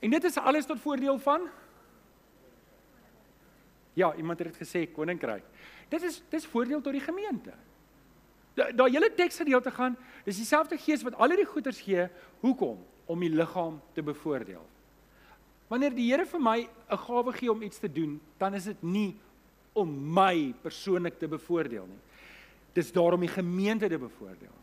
En 0.00 0.12
dit 0.12 0.24
is 0.24 0.36
alles 0.38 0.68
tot 0.68 0.80
voordeel 0.80 1.18
van 1.18 1.48
Ja, 3.96 4.10
iemand 4.14 4.38
het 4.38 4.52
dit 4.52 4.58
gesê 4.60 4.82
koninkryk. 4.92 5.44
Dit 5.88 6.02
is 6.02 6.18
dis 6.28 6.44
voordeel 6.52 6.82
tot 6.84 6.92
die 6.92 7.00
gemeente. 7.00 7.54
Daai 8.56 8.74
da 8.76 8.84
hele 8.88 9.08
teksgedeelte 9.12 9.70
gaan, 9.72 9.96
dis 10.24 10.36
dieselfde 10.36 10.76
gees 10.80 11.04
wat 11.04 11.16
al 11.16 11.32
hierdie 11.32 11.48
goeders 11.48 11.80
gee, 11.80 12.04
hoekom? 12.40 12.76
Om 13.08 13.24
die 13.24 13.30
liggaam 13.32 13.78
te 13.96 14.04
bevoordeel. 14.04 14.64
Wanneer 15.68 15.94
die 15.94 16.10
Here 16.10 16.26
vir 16.26 16.40
my 16.40 16.68
'n 16.90 16.98
gawe 16.98 17.32
gee 17.32 17.50
om 17.50 17.62
iets 17.62 17.78
te 17.78 17.92
doen, 17.92 18.20
dan 18.38 18.54
is 18.54 18.64
dit 18.64 18.82
nie 18.82 19.16
om 19.72 19.88
my 20.14 20.54
persoonlik 20.62 21.18
te 21.18 21.28
bevoordeel 21.28 21.86
nie. 21.86 21.98
Dis 22.72 22.92
daarom 22.92 23.20
die 23.20 23.28
gemeente 23.28 23.88
te 23.88 23.98
bevoordeel. 23.98 24.54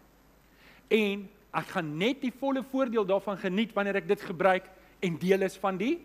En 0.88 1.30
ek 1.54 1.68
gaan 1.68 1.98
net 1.98 2.22
die 2.22 2.34
volle 2.40 2.64
voordeel 2.64 3.06
daarvan 3.06 3.38
geniet 3.38 3.74
wanneer 3.74 3.96
ek 3.96 4.08
dit 4.08 4.22
gebruik 4.22 4.70
en 5.00 5.18
deel 5.18 5.42
is 5.42 5.58
van 5.58 5.78
die 5.78 6.00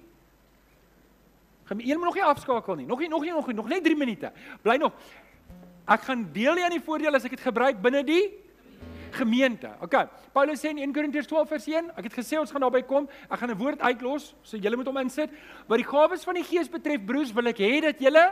Gaan 1.69 1.83
jy 1.85 1.97
nog 2.01 2.15
nie 2.17 2.25
afskakel 2.25 2.79
nie. 2.81 2.87
Nog 2.89 2.99
nie 2.99 3.09
nog 3.09 3.23
nie 3.23 3.33
nog 3.33 3.47
nie, 3.47 3.55
nog 3.55 3.69
net 3.69 3.85
3 3.85 3.97
minute. 3.97 4.33
Bly 4.63 4.77
nog. 4.81 4.93
Ek 5.85 6.01
gaan 6.01 6.23
deel 6.33 6.55
nie 6.55 6.65
aan 6.65 6.77
die 6.77 6.85
voordeel 6.85 7.15
as 7.15 7.27
ek 7.29 7.37
dit 7.37 7.45
gebruik 7.45 7.83
binne 7.83 8.01
die 8.09 8.23
gemeente. 9.19 9.71
OK. 9.85 9.97
Paulus 10.33 10.63
sê 10.63 10.73
in 10.73 10.81
1 10.83 10.95
Korintiërs 10.97 11.29
12 11.31 11.49
vers 11.55 11.69
1, 11.73 11.91
ek 11.99 12.09
het 12.09 12.19
gesê 12.21 12.39
ons 12.41 12.51
gaan 12.51 12.65
daarby 12.65 12.83
kom. 12.89 13.09
Ek 13.29 13.39
gaan 13.41 13.51
'n 13.51 13.59
woord 13.59 13.81
uitlos, 13.81 14.35
so 14.43 14.57
julle 14.57 14.77
moet 14.77 14.87
hom 14.87 15.01
insit. 15.03 15.31
Wat 15.67 15.79
die 15.79 15.87
gawes 15.87 16.25
van 16.25 16.35
die 16.35 16.45
Gees 16.45 16.69
betref, 16.69 17.05
broers, 17.05 17.33
wil 17.33 17.47
ek 17.47 17.59
hê 17.59 17.81
dat 17.81 17.99
julle 17.99 18.25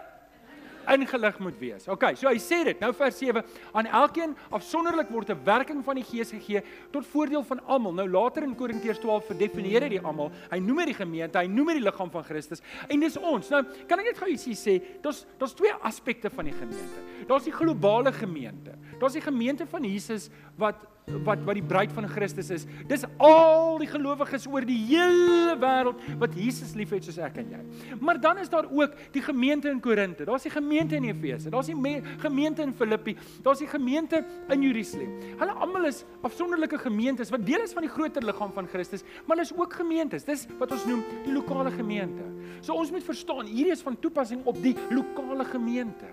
ingelig 0.95 1.39
moet 1.39 1.59
wees. 1.59 1.89
OK, 1.89 2.05
so 2.17 2.29
hy 2.29 2.39
sê 2.43 2.63
dit. 2.65 2.81
Nou 2.81 2.93
vers 2.97 3.19
7, 3.19 3.43
aan 3.73 3.87
elkeen 3.87 4.37
afsonderlik 4.51 5.11
word 5.11 5.31
'n 5.31 5.45
werking 5.45 5.85
van 5.85 5.95
die 5.95 6.05
Gees 6.05 6.31
gegee 6.31 6.63
tot 6.91 7.07
voordeel 7.07 7.45
van 7.45 7.61
almal. 7.67 7.93
Nou 7.93 8.09
later 8.09 8.43
in 8.43 8.55
Korintiërs 8.55 8.99
12 8.99 9.27
verdefinieer 9.27 9.83
hy 9.83 9.89
die 9.89 10.01
almal. 10.01 10.31
Hy 10.51 10.59
noem 10.59 10.77
dit 10.77 10.87
die 10.87 11.01
gemeente, 11.05 11.39
hy 11.39 11.47
noem 11.47 11.67
dit 11.67 11.77
die 11.77 11.85
liggaam 11.85 12.11
van 12.11 12.25
Christus. 12.25 12.63
En 12.89 13.01
dis 13.01 13.17
ons. 13.17 13.49
Nou, 13.49 13.63
kan 13.87 13.99
ek 13.99 14.05
net 14.05 14.19
gou 14.19 14.29
ietsie 14.29 14.55
sê? 14.55 14.83
Daar's 15.03 15.27
daar's 15.39 15.55
twee 15.55 15.73
aspekte 15.83 16.31
van 16.31 16.45
die 16.45 16.55
gemeente. 16.55 17.01
Daar's 17.27 17.45
die 17.45 17.53
globale 17.53 18.13
gemeente. 18.13 18.75
Daar's 19.01 19.13
die 19.13 19.25
gemeente 19.25 19.67
van 19.67 19.85
Jesus 19.85 20.31
wat 20.57 20.77
wat 21.07 21.43
wat 21.47 21.55
die 21.55 21.63
bruid 21.63 21.93
van 21.95 22.09
Christus 22.11 22.49
is. 22.51 22.65
Dis 22.91 23.05
al 23.23 23.77
die 23.79 23.87
gelowiges 23.87 24.49
oor 24.51 24.65
die 24.67 24.79
hele 24.89 25.55
wêreld 25.63 26.01
wat 26.19 26.35
Jesus 26.35 26.75
liefhet 26.75 27.07
soos 27.07 27.21
ek 27.23 27.39
en 27.43 27.53
jy. 27.55 27.61
Maar 28.03 28.19
dan 28.21 28.41
is 28.43 28.51
daar 28.51 28.67
ook 28.67 28.97
die 29.15 29.23
gemeente 29.23 29.71
in 29.71 29.79
Korinte. 29.81 30.27
Daar's 30.27 30.49
die 30.49 30.51
gemeente 30.51 30.99
in 30.99 31.07
Efese. 31.07 31.53
Daar's 31.55 31.71
die 31.71 31.79
gemeente 32.25 32.67
in 32.67 32.75
Filippi. 32.75 33.17
Daar's 33.47 33.63
die 33.63 33.71
gemeente 33.71 34.25
in 34.51 34.67
Jerusalem. 34.67 35.15
Hulle 35.39 35.55
almal 35.55 35.87
is 35.93 36.03
afsonderlike 36.27 36.83
gemeentes 36.83 37.31
wat 37.31 37.47
deel 37.47 37.63
is 37.63 37.77
van 37.77 37.87
die 37.87 37.93
groter 37.93 38.27
liggaam 38.27 38.51
van 38.57 38.67
Christus, 38.67 39.07
maar 39.27 39.37
hulle 39.37 39.47
is 39.47 39.55
ook 39.55 39.79
gemeentes. 39.79 40.27
Dis 40.27 40.47
wat 40.59 40.75
ons 40.75 40.91
noem 40.91 41.05
die 41.25 41.35
lokale 41.35 41.71
gemeente. 41.71 42.27
So 42.61 42.75
ons 42.75 42.91
moet 42.91 43.07
verstaan, 43.07 43.47
hierdie 43.47 43.75
is 43.77 43.85
van 43.87 43.95
toepassing 44.01 44.43
op 44.45 44.59
die 44.63 44.75
lokale 44.91 45.47
gemeente. 45.55 46.11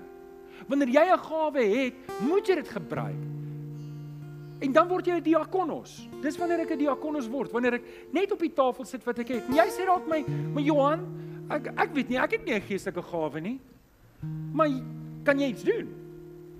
Wanneer 0.70 0.90
jy 0.90 1.06
'n 1.14 1.18
gawe 1.20 1.64
het, 1.66 1.94
moet 2.22 2.48
jy 2.48 2.56
dit 2.56 2.70
gebruik. 2.70 3.43
En 4.64 4.72
dan 4.72 4.88
word 4.88 5.08
jy 5.08 5.18
'n 5.20 5.24
diakonos. 5.24 6.08
Dis 6.22 6.38
wanneer 6.38 6.64
ek 6.64 6.72
'n 6.72 6.78
diakonos 6.78 7.28
word, 7.28 7.52
wanneer 7.52 7.74
ek 7.74 7.84
net 8.12 8.32
op 8.32 8.40
die 8.40 8.54
tafel 8.54 8.86
sit 8.86 9.04
wat 9.04 9.20
ek 9.20 9.28
het. 9.28 9.44
En 9.50 9.56
jy 9.56 9.68
sê 9.68 9.86
dalk 9.86 10.08
my, 10.08 10.24
"Maar 10.54 10.64
Johan, 10.64 11.02
ek 11.50 11.68
ek 11.78 11.94
weet 11.94 12.10
nie, 12.10 12.18
ek 12.18 12.32
het 12.32 12.46
nie 12.46 12.54
'n 12.54 12.62
geestelike 12.62 13.02
gawe 13.02 13.40
nie." 13.42 13.60
Maar 14.54 14.70
kan 15.24 15.40
jy 15.40 15.48
iets 15.48 15.64
doen? 15.64 15.88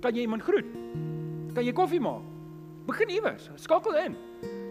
Kan 0.00 0.14
jy 0.14 0.20
iemand 0.20 0.42
groet? 0.42 0.66
Kan 1.54 1.64
jy 1.64 1.72
koffie 1.72 2.00
maak? 2.00 2.22
Begin 2.86 3.08
iewers. 3.08 3.50
Skakel 3.56 3.94
in. 3.96 4.16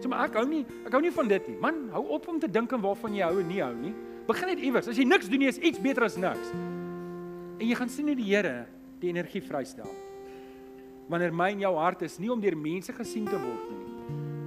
Sê 0.00 0.08
maar 0.08 0.28
ek 0.28 0.34
hou 0.34 0.46
nie, 0.46 0.64
ek 0.86 0.92
hou 0.92 1.00
nie 1.00 1.10
van 1.10 1.28
dit 1.28 1.48
nie. 1.48 1.56
Man, 1.56 1.88
hou 1.90 2.08
op 2.08 2.28
om 2.28 2.38
te 2.38 2.50
dink 2.50 2.72
aan 2.72 2.80
waarvan 2.80 3.14
jy 3.14 3.22
hou 3.22 3.40
en 3.40 3.48
nie 3.48 3.60
hou 3.60 3.74
nie. 3.74 3.94
Begin 4.26 4.48
net 4.48 4.58
iewers. 4.60 4.88
As 4.88 4.96
jy 4.96 5.04
niks 5.04 5.28
doen 5.28 5.38
nie, 5.38 5.48
is 5.48 5.58
iets 5.58 5.80
beter 5.80 6.04
as 6.04 6.16
niks. 6.16 6.52
En 7.58 7.66
jy 7.66 7.74
gaan 7.74 7.88
sien 7.88 8.06
hoe 8.06 8.16
die 8.16 8.36
Here 8.36 8.66
die 9.00 9.08
energie 9.08 9.42
vrystel 9.42 9.90
wanneer 11.08 11.34
my 11.34 11.50
en 11.52 11.66
jou 11.66 11.74
hart 11.76 12.02
is 12.02 12.18
nie 12.18 12.32
om 12.32 12.40
deur 12.40 12.56
mense 12.56 12.92
gesien 12.92 13.26
te 13.28 13.38
word 13.38 13.70
nie 13.70 13.84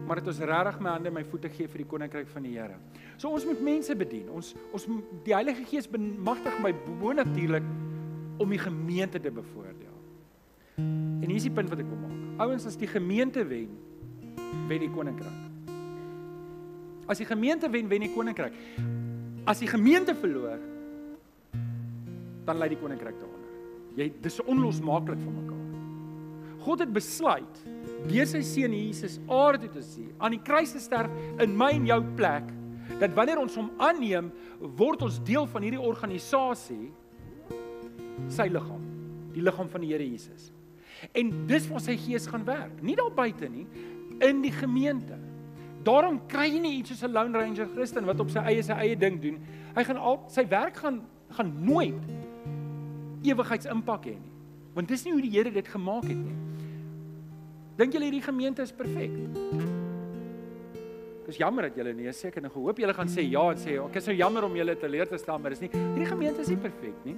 maar 0.08 0.22
dit 0.22 0.30
ons 0.32 0.40
regtig 0.40 0.80
my 0.80 0.94
hande 0.96 1.10
en 1.10 1.16
my 1.18 1.24
voete 1.28 1.50
gee 1.52 1.68
vir 1.68 1.84
die 1.84 1.90
koninkryk 1.92 2.30
van 2.32 2.46
die 2.48 2.54
Here. 2.56 2.78
So 3.20 3.34
ons 3.36 3.46
moet 3.48 3.60
mense 3.64 3.96
bedien. 4.00 4.30
Ons 4.32 4.54
ons 4.76 4.88
die 5.26 5.36
Heilige 5.36 5.66
Gees 5.68 5.90
bemagtig 5.92 6.56
my 6.64 6.72
bo 7.02 7.12
natuurlik 7.16 7.66
om 8.40 8.54
die 8.54 8.62
gemeente 8.62 9.20
te 9.20 9.34
bevoordeel. 9.34 9.96
En 10.78 11.26
hier 11.26 11.36
is 11.36 11.48
die 11.50 11.54
punt 11.54 11.72
wat 11.74 11.82
ek 11.84 11.90
wil 11.90 12.00
maak. 12.00 12.16
Ouens, 12.46 12.68
as 12.70 12.78
die 12.80 12.88
gemeente 12.88 13.44
wen, 13.50 13.74
wen 14.70 14.84
die 14.86 14.92
koninkryk. 14.94 15.44
As 17.10 17.20
die 17.20 17.28
gemeente 17.28 17.68
wen, 17.74 17.90
wen 17.90 18.06
die 18.06 18.14
koninkryk. 18.14 18.56
As 19.48 19.64
die 19.64 19.70
gemeente 19.72 20.16
verloor, 20.16 20.62
dan 22.48 22.62
lê 22.62 22.70
die 22.72 22.80
koninkryk 22.80 23.18
daaronder. 23.18 23.56
Jy 23.98 24.12
dis 24.24 24.40
onlosmaaklik 24.46 25.20
van 25.20 25.40
mekaar. 25.42 25.64
God 26.68 26.84
het 26.84 26.92
besluit 26.92 27.64
deur 28.08 28.28
sy 28.28 28.42
seun 28.46 28.76
Jesus 28.76 29.18
aarde 29.32 29.66
toe 29.66 29.80
te 29.80 29.84
sien, 29.86 30.12
aan 30.20 30.36
die 30.36 30.44
kruis 30.44 30.74
te 30.76 30.82
sterf 30.84 31.12
in 31.44 31.56
my 31.58 31.72
en 31.76 31.88
jou 31.88 32.00
plek, 32.20 32.50
dat 33.02 33.16
wanneer 33.18 33.40
ons 33.42 33.56
hom 33.60 33.70
aanneem, 33.84 34.30
word 34.80 35.04
ons 35.08 35.20
deel 35.28 35.48
van 35.52 35.66
hierdie 35.66 35.82
organisasie 35.82 36.92
sy 38.34 38.48
liggaam, 38.52 38.84
die 39.36 39.44
liggaam 39.44 39.70
van 39.72 39.84
die 39.84 39.92
Here 39.94 40.06
Jesus. 40.06 40.52
En 41.18 41.32
dis 41.50 41.68
waar 41.70 41.84
sy 41.84 41.98
gees 42.00 42.28
gaan 42.30 42.46
werk, 42.48 42.80
nie 42.82 42.96
daar 42.98 43.12
buite 43.14 43.50
nie, 43.52 43.68
in 44.24 44.42
die 44.42 44.54
gemeente. 44.54 45.18
Daarom 45.86 46.20
kry 46.30 46.48
jy 46.50 46.62
nie 46.64 46.74
iets 46.80 46.96
soos 46.96 47.04
'n 47.04 47.14
lone 47.14 47.38
ranger 47.38 47.68
Christen 47.76 48.06
wat 48.06 48.20
op 48.20 48.30
sy 48.30 48.40
eie 48.40 48.64
sy 48.64 48.74
eie 48.74 48.96
ding 48.96 49.22
doen. 49.22 49.38
Hy 49.76 49.84
gaan 49.84 49.98
al 49.98 50.24
sy 50.28 50.48
werk 50.48 50.78
gaan 50.78 51.02
gaan 51.30 51.52
nooit 51.64 52.04
ewigheidsimpak 53.24 54.06
hê 54.06 54.16
nie. 54.16 54.34
Want 54.74 54.88
dis 54.88 55.04
nie 55.06 55.14
hoe 55.14 55.22
die 55.22 55.32
Here 55.32 55.52
dit 55.52 55.68
gemaak 55.68 56.04
het 56.04 56.18
nie. 56.18 56.36
Dink 57.78 57.94
julle 57.94 58.08
hierdie 58.08 58.24
gemeente 58.26 58.64
is 58.66 58.72
perfek? 58.74 59.12
Dis 61.28 61.38
jammer 61.38 61.68
dat 61.68 61.76
julle 61.78 61.92
nee 61.94 62.10
sê 62.16 62.32
ek 62.32 62.40
en 62.42 62.48
ek 62.50 62.56
hoop 62.58 62.80
julle 62.82 62.96
gaan 62.98 63.12
sê 63.14 63.26
ja 63.28 63.44
en 63.52 63.60
sê 63.62 63.76
ek 63.84 64.00
is 64.00 64.08
so 64.10 64.16
jammer 64.18 64.48
om 64.48 64.56
julle 64.58 64.74
te 64.82 64.90
leer 64.90 65.06
te 65.06 65.20
stel 65.22 65.38
maar 65.38 65.54
dis 65.54 65.62
nie 65.62 65.70
hierdie 65.76 66.08
gemeente 66.10 66.42
is 66.42 66.50
nie 66.50 66.58
perfek 66.64 67.06
nie. 67.06 67.14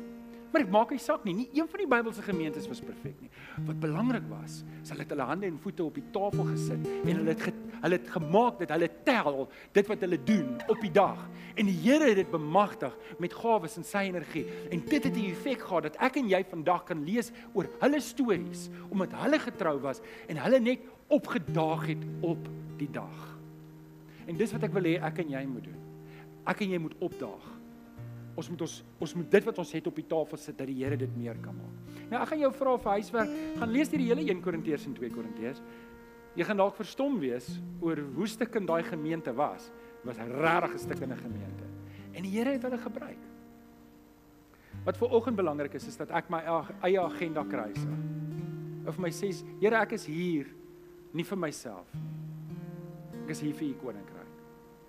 Maar 0.50 0.64
ek 0.66 0.72
maak 0.74 0.92
nie 0.94 1.02
saak 1.02 1.26
nie, 1.28 1.34
nie 1.38 1.48
een 1.54 1.68
van 1.70 1.82
die 1.84 1.88
Bybelse 1.90 2.24
gemeentes 2.26 2.66
was 2.70 2.80
perfek 2.82 3.20
nie. 3.22 3.30
Wat 3.68 3.78
belangrik 3.84 4.26
was, 4.32 4.64
is 4.82 4.90
hulle 4.90 5.04
het 5.06 5.12
hulle 5.14 5.28
hande 5.30 5.46
en 5.46 5.60
voete 5.62 5.84
op 5.86 6.00
die 6.00 6.06
tafel 6.16 6.48
gesit 6.48 6.88
en 7.04 7.12
hulle 7.12 7.36
het 7.36 7.44
ge, 7.46 7.54
hulle 7.84 8.00
het 8.00 8.10
gemaak 8.16 8.58
dat 8.64 8.74
hulle 8.74 8.90
tel 9.06 9.38
dit 9.78 9.92
wat 9.92 10.06
hulle 10.08 10.20
doen 10.26 10.56
op 10.66 10.82
die 10.82 10.92
dag. 10.96 11.22
En 11.54 11.70
die 11.70 11.76
Here 11.84 12.08
het 12.10 12.18
dit 12.24 12.32
bemagtig 12.32 12.96
met 13.22 13.36
gawes 13.38 13.78
en 13.78 13.86
sy 13.86 14.08
energie. 14.10 14.46
En 14.74 14.82
dit 14.82 15.04
het 15.04 15.16
'n 15.16 15.30
effek 15.30 15.62
gehad 15.62 15.84
dat 15.84 16.02
ek 16.02 16.18
en 16.18 16.30
jy 16.30 16.44
vandag 16.50 16.84
kan 16.84 17.04
lees 17.06 17.32
oor 17.54 17.70
hulle 17.80 18.00
stories 18.00 18.70
omdat 18.90 19.14
hulle 19.14 19.40
getrou 19.40 19.80
was 19.80 20.02
en 20.28 20.38
hulle 20.38 20.60
net 20.60 20.80
opgedaag 21.08 21.86
het 21.86 22.04
op 22.22 22.50
die 22.78 22.90
dag. 22.92 23.38
En 24.26 24.38
dis 24.38 24.52
wat 24.52 24.64
ek 24.64 24.74
wil 24.74 24.84
hê 24.84 24.98
ek 25.02 25.20
en 25.20 25.30
jy 25.30 25.46
moet 25.46 25.64
doen. 25.64 25.82
Ek 26.46 26.62
en 26.62 26.70
jy 26.70 26.78
moet 26.78 26.96
opdaag 27.00 27.59
ons 28.40 28.50
moet 28.54 28.62
ons 28.66 28.76
ons 29.06 29.16
moet 29.20 29.32
dit 29.36 29.48
wat 29.50 29.62
ons 29.62 29.72
het 29.76 29.88
op 29.92 30.00
die 30.00 30.08
tafel 30.08 30.40
sit 30.42 30.58
dat 30.60 30.70
die 30.70 30.78
Here 30.80 30.98
dit 31.00 31.16
meer 31.18 31.38
kan 31.44 31.56
maak. 31.56 31.96
Nou 32.10 32.22
ek 32.22 32.32
gaan 32.32 32.44
jou 32.46 32.52
vra 32.56 32.76
vir 32.78 32.92
huiswerk, 32.98 33.34
gaan 33.60 33.74
lees 33.74 33.92
die 33.92 34.02
hele 34.02 34.26
1 34.26 34.44
Korintiërs 34.46 34.88
en 34.90 34.96
2 34.98 35.12
Korintiërs. 35.14 35.62
Jy 36.38 36.46
gaan 36.48 36.62
dalk 36.62 36.78
verstom 36.78 37.18
wees 37.20 37.50
oor 37.84 38.00
hoe 38.16 38.28
stukkend 38.30 38.70
daai 38.70 38.84
gemeente 38.88 39.34
was. 39.36 39.72
Dit 40.00 40.06
was 40.08 40.20
'n 40.20 40.32
regtig 40.32 40.80
stukkende 40.80 41.18
gemeente. 41.18 41.66
En 42.14 42.24
die 42.24 42.32
Here 42.32 42.52
het 42.52 42.64
hulle 42.64 42.78
gebruik. 42.78 43.20
Wat 44.86 44.98
vir 44.98 45.10
oggend 45.10 45.36
belangrik 45.36 45.74
is 45.74 45.88
is 45.88 45.98
dat 45.98 46.12
ek 46.12 46.30
my 46.30 46.40
eie 46.82 47.00
agenda 47.00 47.44
kry. 47.44 47.74
Of 48.88 48.98
my 48.98 49.10
sê, 49.10 49.30
Here, 49.60 49.76
ek 49.76 49.92
is 49.92 50.06
hier 50.06 50.48
nie 51.14 51.24
vir 51.24 51.38
myself. 51.38 51.88
Ek 53.24 53.30
is 53.30 53.42
hier 53.42 53.54
vir 53.54 53.68
u 53.68 53.74
koninkryk. 53.74 54.32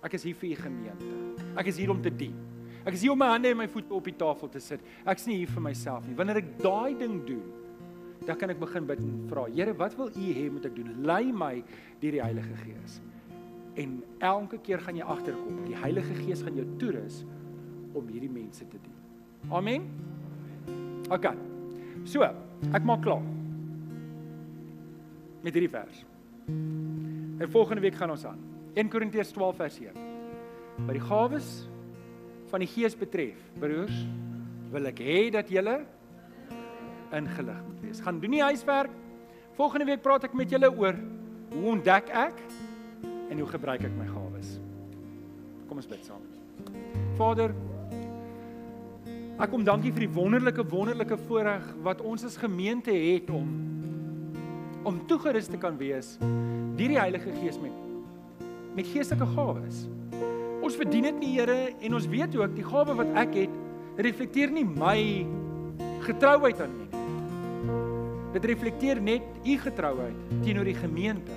Ek 0.03 0.13
is 0.13 0.23
hier 0.23 0.35
vir 0.35 0.49
u 0.49 0.55
gemeente. 0.55 1.11
Ek 1.57 1.67
is 1.67 1.77
hier 1.77 1.91
om 1.91 2.01
te 2.01 2.09
dien. 2.09 2.50
Ek 2.81 2.95
is 2.97 3.03
hier 3.05 3.13
om 3.13 3.19
my 3.21 3.29
hande 3.29 3.51
en 3.53 3.59
my 3.59 3.67
voete 3.69 3.93
op 3.93 4.07
die 4.09 4.15
tafel 4.17 4.49
te 4.49 4.61
sit. 4.63 4.81
Ek 5.05 5.19
is 5.21 5.27
nie 5.29 5.41
hier 5.43 5.51
vir 5.53 5.63
myself 5.67 6.07
nie. 6.07 6.15
Wanneer 6.17 6.41
ek 6.41 6.53
daai 6.61 6.97
ding 6.97 7.19
doen, 7.27 7.43
dan 8.25 8.37
kan 8.37 8.53
ek 8.53 8.59
begin 8.61 8.87
bid 8.89 9.01
en 9.01 9.13
vra, 9.29 9.47
Here, 9.49 9.73
wat 9.77 9.95
wil 9.97 10.09
U 10.09 10.27
hê 10.37 10.47
moet 10.53 10.65
ek 10.69 10.75
doen? 10.77 10.91
Lei 11.05 11.23
my 11.33 11.55
deur 12.01 12.17
die 12.17 12.21
Heilige 12.21 12.57
Gees. 12.61 12.99
En 13.81 14.01
elke 14.19 14.59
keer 14.65 14.81
gaan 14.83 14.97
jy 14.99 15.05
agterkom, 15.13 15.61
die 15.65 15.77
Heilige 15.77 16.17
Gees 16.19 16.43
gaan 16.45 16.57
jou 16.59 16.65
toerus 16.81 17.21
om 17.97 18.07
hierdie 18.11 18.31
mense 18.31 18.65
te 18.67 18.79
dien. 18.81 18.97
Amen. 19.49 19.87
OK. 21.11 21.27
So, 22.05 22.25
ek 22.71 22.85
maak 22.87 23.01
klaar. 23.05 23.25
Met 25.41 25.57
hierdie 25.57 25.71
vers. 25.73 26.05
En 27.41 27.49
volgende 27.49 27.81
week 27.81 27.97
gaan 27.97 28.13
ons 28.13 28.25
aan. 28.29 28.41
1 28.77 28.89
Korintiërs 28.89 29.33
12 29.33 29.57
vers 29.63 29.79
1. 29.81 30.01
By 30.85 30.95
die 30.95 31.03
gawes 31.03 31.49
van 32.51 32.63
die 32.63 32.69
Gees 32.69 32.95
betref, 32.99 33.39
broers, 33.59 34.03
wil 34.71 34.89
ek 34.91 34.99
hê 35.03 35.21
dat 35.33 35.49
julle 35.51 35.79
ingelig 37.15 37.63
moet 37.67 37.79
wees. 37.85 38.03
Gaan 38.03 38.19
doen 38.23 38.35
die 38.37 38.43
huiswerk. 38.43 38.91
Volgende 39.57 39.87
week 39.89 40.03
praat 40.03 40.27
ek 40.27 40.35
met 40.37 40.51
julle 40.51 40.69
oor 40.71 40.95
hoe 41.51 41.65
ontdek 41.73 42.11
ek 42.15 42.37
en 43.31 43.39
hoe 43.39 43.49
gebruik 43.51 43.83
ek 43.87 43.95
my 43.97 44.07
gawes. 44.11 44.55
Kom 45.67 45.79
ons 45.79 45.89
bid 45.91 46.07
saam. 46.07 46.23
Vader, 47.19 47.53
ek 49.41 49.51
kom 49.51 49.63
dankie 49.67 49.91
vir 49.95 50.05
die 50.05 50.13
wonderlike 50.15 50.63
wonderlike 50.71 51.17
voorreg 51.27 51.67
wat 51.85 52.03
ons 52.05 52.25
as 52.27 52.39
gemeente 52.39 52.93
het 52.95 53.31
om 53.33 53.59
om 54.87 54.95
toegerus 55.05 55.45
te 55.51 55.59
kan 55.61 55.75
wees 55.77 56.15
deur 56.19 56.89
die 56.89 56.97
Heilige 56.97 57.29
Gees 57.37 57.59
met 57.61 57.75
met 58.73 58.87
geestelike 58.87 59.27
gawes. 59.35 59.83
Ons 60.71 60.79
verdien 60.79 61.03
dit 61.03 61.17
nie, 61.19 61.29
Here, 61.35 61.73
en 61.83 61.95
ons 61.97 62.05
weet 62.07 62.35
ook 62.39 62.53
die 62.55 62.63
gawe 62.63 62.93
wat 62.95 63.09
ek 63.19 63.33
het 63.41 63.55
reflekteer 63.99 64.53
nie 64.55 64.63
my 64.63 65.25
getrouheid 66.05 66.61
aan 66.63 66.71
U 66.71 66.85
nie. 66.85 67.01
Dit 68.31 68.47
reflekteer 68.47 69.01
net 69.03 69.25
U 69.43 69.57
getrouheid 69.65 70.31
teenoor 70.45 70.69
die 70.71 70.77
gemeente. 70.77 71.35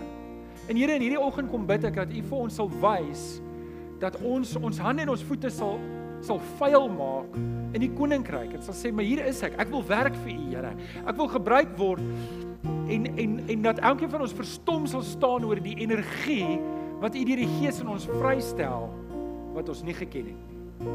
En 0.70 0.78
Here, 0.78 0.94
in 0.94 1.02
hierdie 1.02 1.18
oggend 1.18 1.50
kom 1.50 1.66
bid 1.66 1.82
ek 1.90 1.98
dat 1.98 2.14
U 2.14 2.22
vir 2.30 2.44
ons 2.44 2.60
sal 2.62 2.70
wys 2.78 3.26
dat 3.98 4.20
ons 4.22 4.54
ons 4.54 4.80
hande 4.86 5.02
en 5.02 5.14
ons 5.16 5.26
voete 5.26 5.50
sal 5.50 5.82
sal 6.22 6.38
vuil 6.62 6.86
maak 6.94 7.34
in 7.74 7.82
die 7.82 7.92
koninkryk. 7.98 8.54
Dit 8.54 8.62
sal 8.62 8.78
sê, 8.78 8.94
"Maar 8.94 9.04
hier 9.04 9.26
is 9.26 9.42
ek. 9.42 9.58
Ek 9.58 9.70
wil 9.74 9.82
werk 9.82 10.14
vir 10.14 10.30
U, 10.30 10.50
Here. 10.54 10.76
Ek 11.08 11.16
wil 11.16 11.26
gebruik 11.26 11.76
word." 11.76 12.06
En 12.86 13.18
en 13.18 13.40
en 13.48 13.62
dat 13.62 13.82
elkeen 13.82 14.10
van 14.10 14.20
ons 14.20 14.32
verstom 14.32 14.86
sal 14.86 15.02
staan 15.02 15.44
oor 15.44 15.58
die 15.58 15.74
energie 15.82 16.60
wat 17.00 17.16
U 17.16 17.24
deur 17.24 17.42
die 17.42 17.50
Gees 17.58 17.80
in 17.80 17.88
ons 17.88 18.06
vrystel 18.06 19.02
wat 19.54 19.68
ons 19.68 19.82
nie 19.86 19.94
geken 19.94 20.32
het 20.32 20.38
nie. 20.50 20.92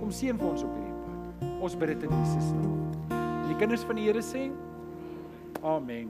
Kom 0.00 0.10
seën 0.12 0.38
vir 0.38 0.48
ons 0.50 0.64
op 0.66 0.72
hierdie 0.76 0.98
pad. 1.04 1.58
Ons 1.64 1.76
bid 1.78 1.94
dit 1.94 2.06
in 2.08 2.16
Jesus 2.18 2.52
naam. 2.58 2.78
Die 3.48 3.56
kinders 3.60 3.84
van 3.88 3.98
die 3.98 4.08
Here 4.08 4.22
sê: 4.24 4.48
Amen. 5.62 6.00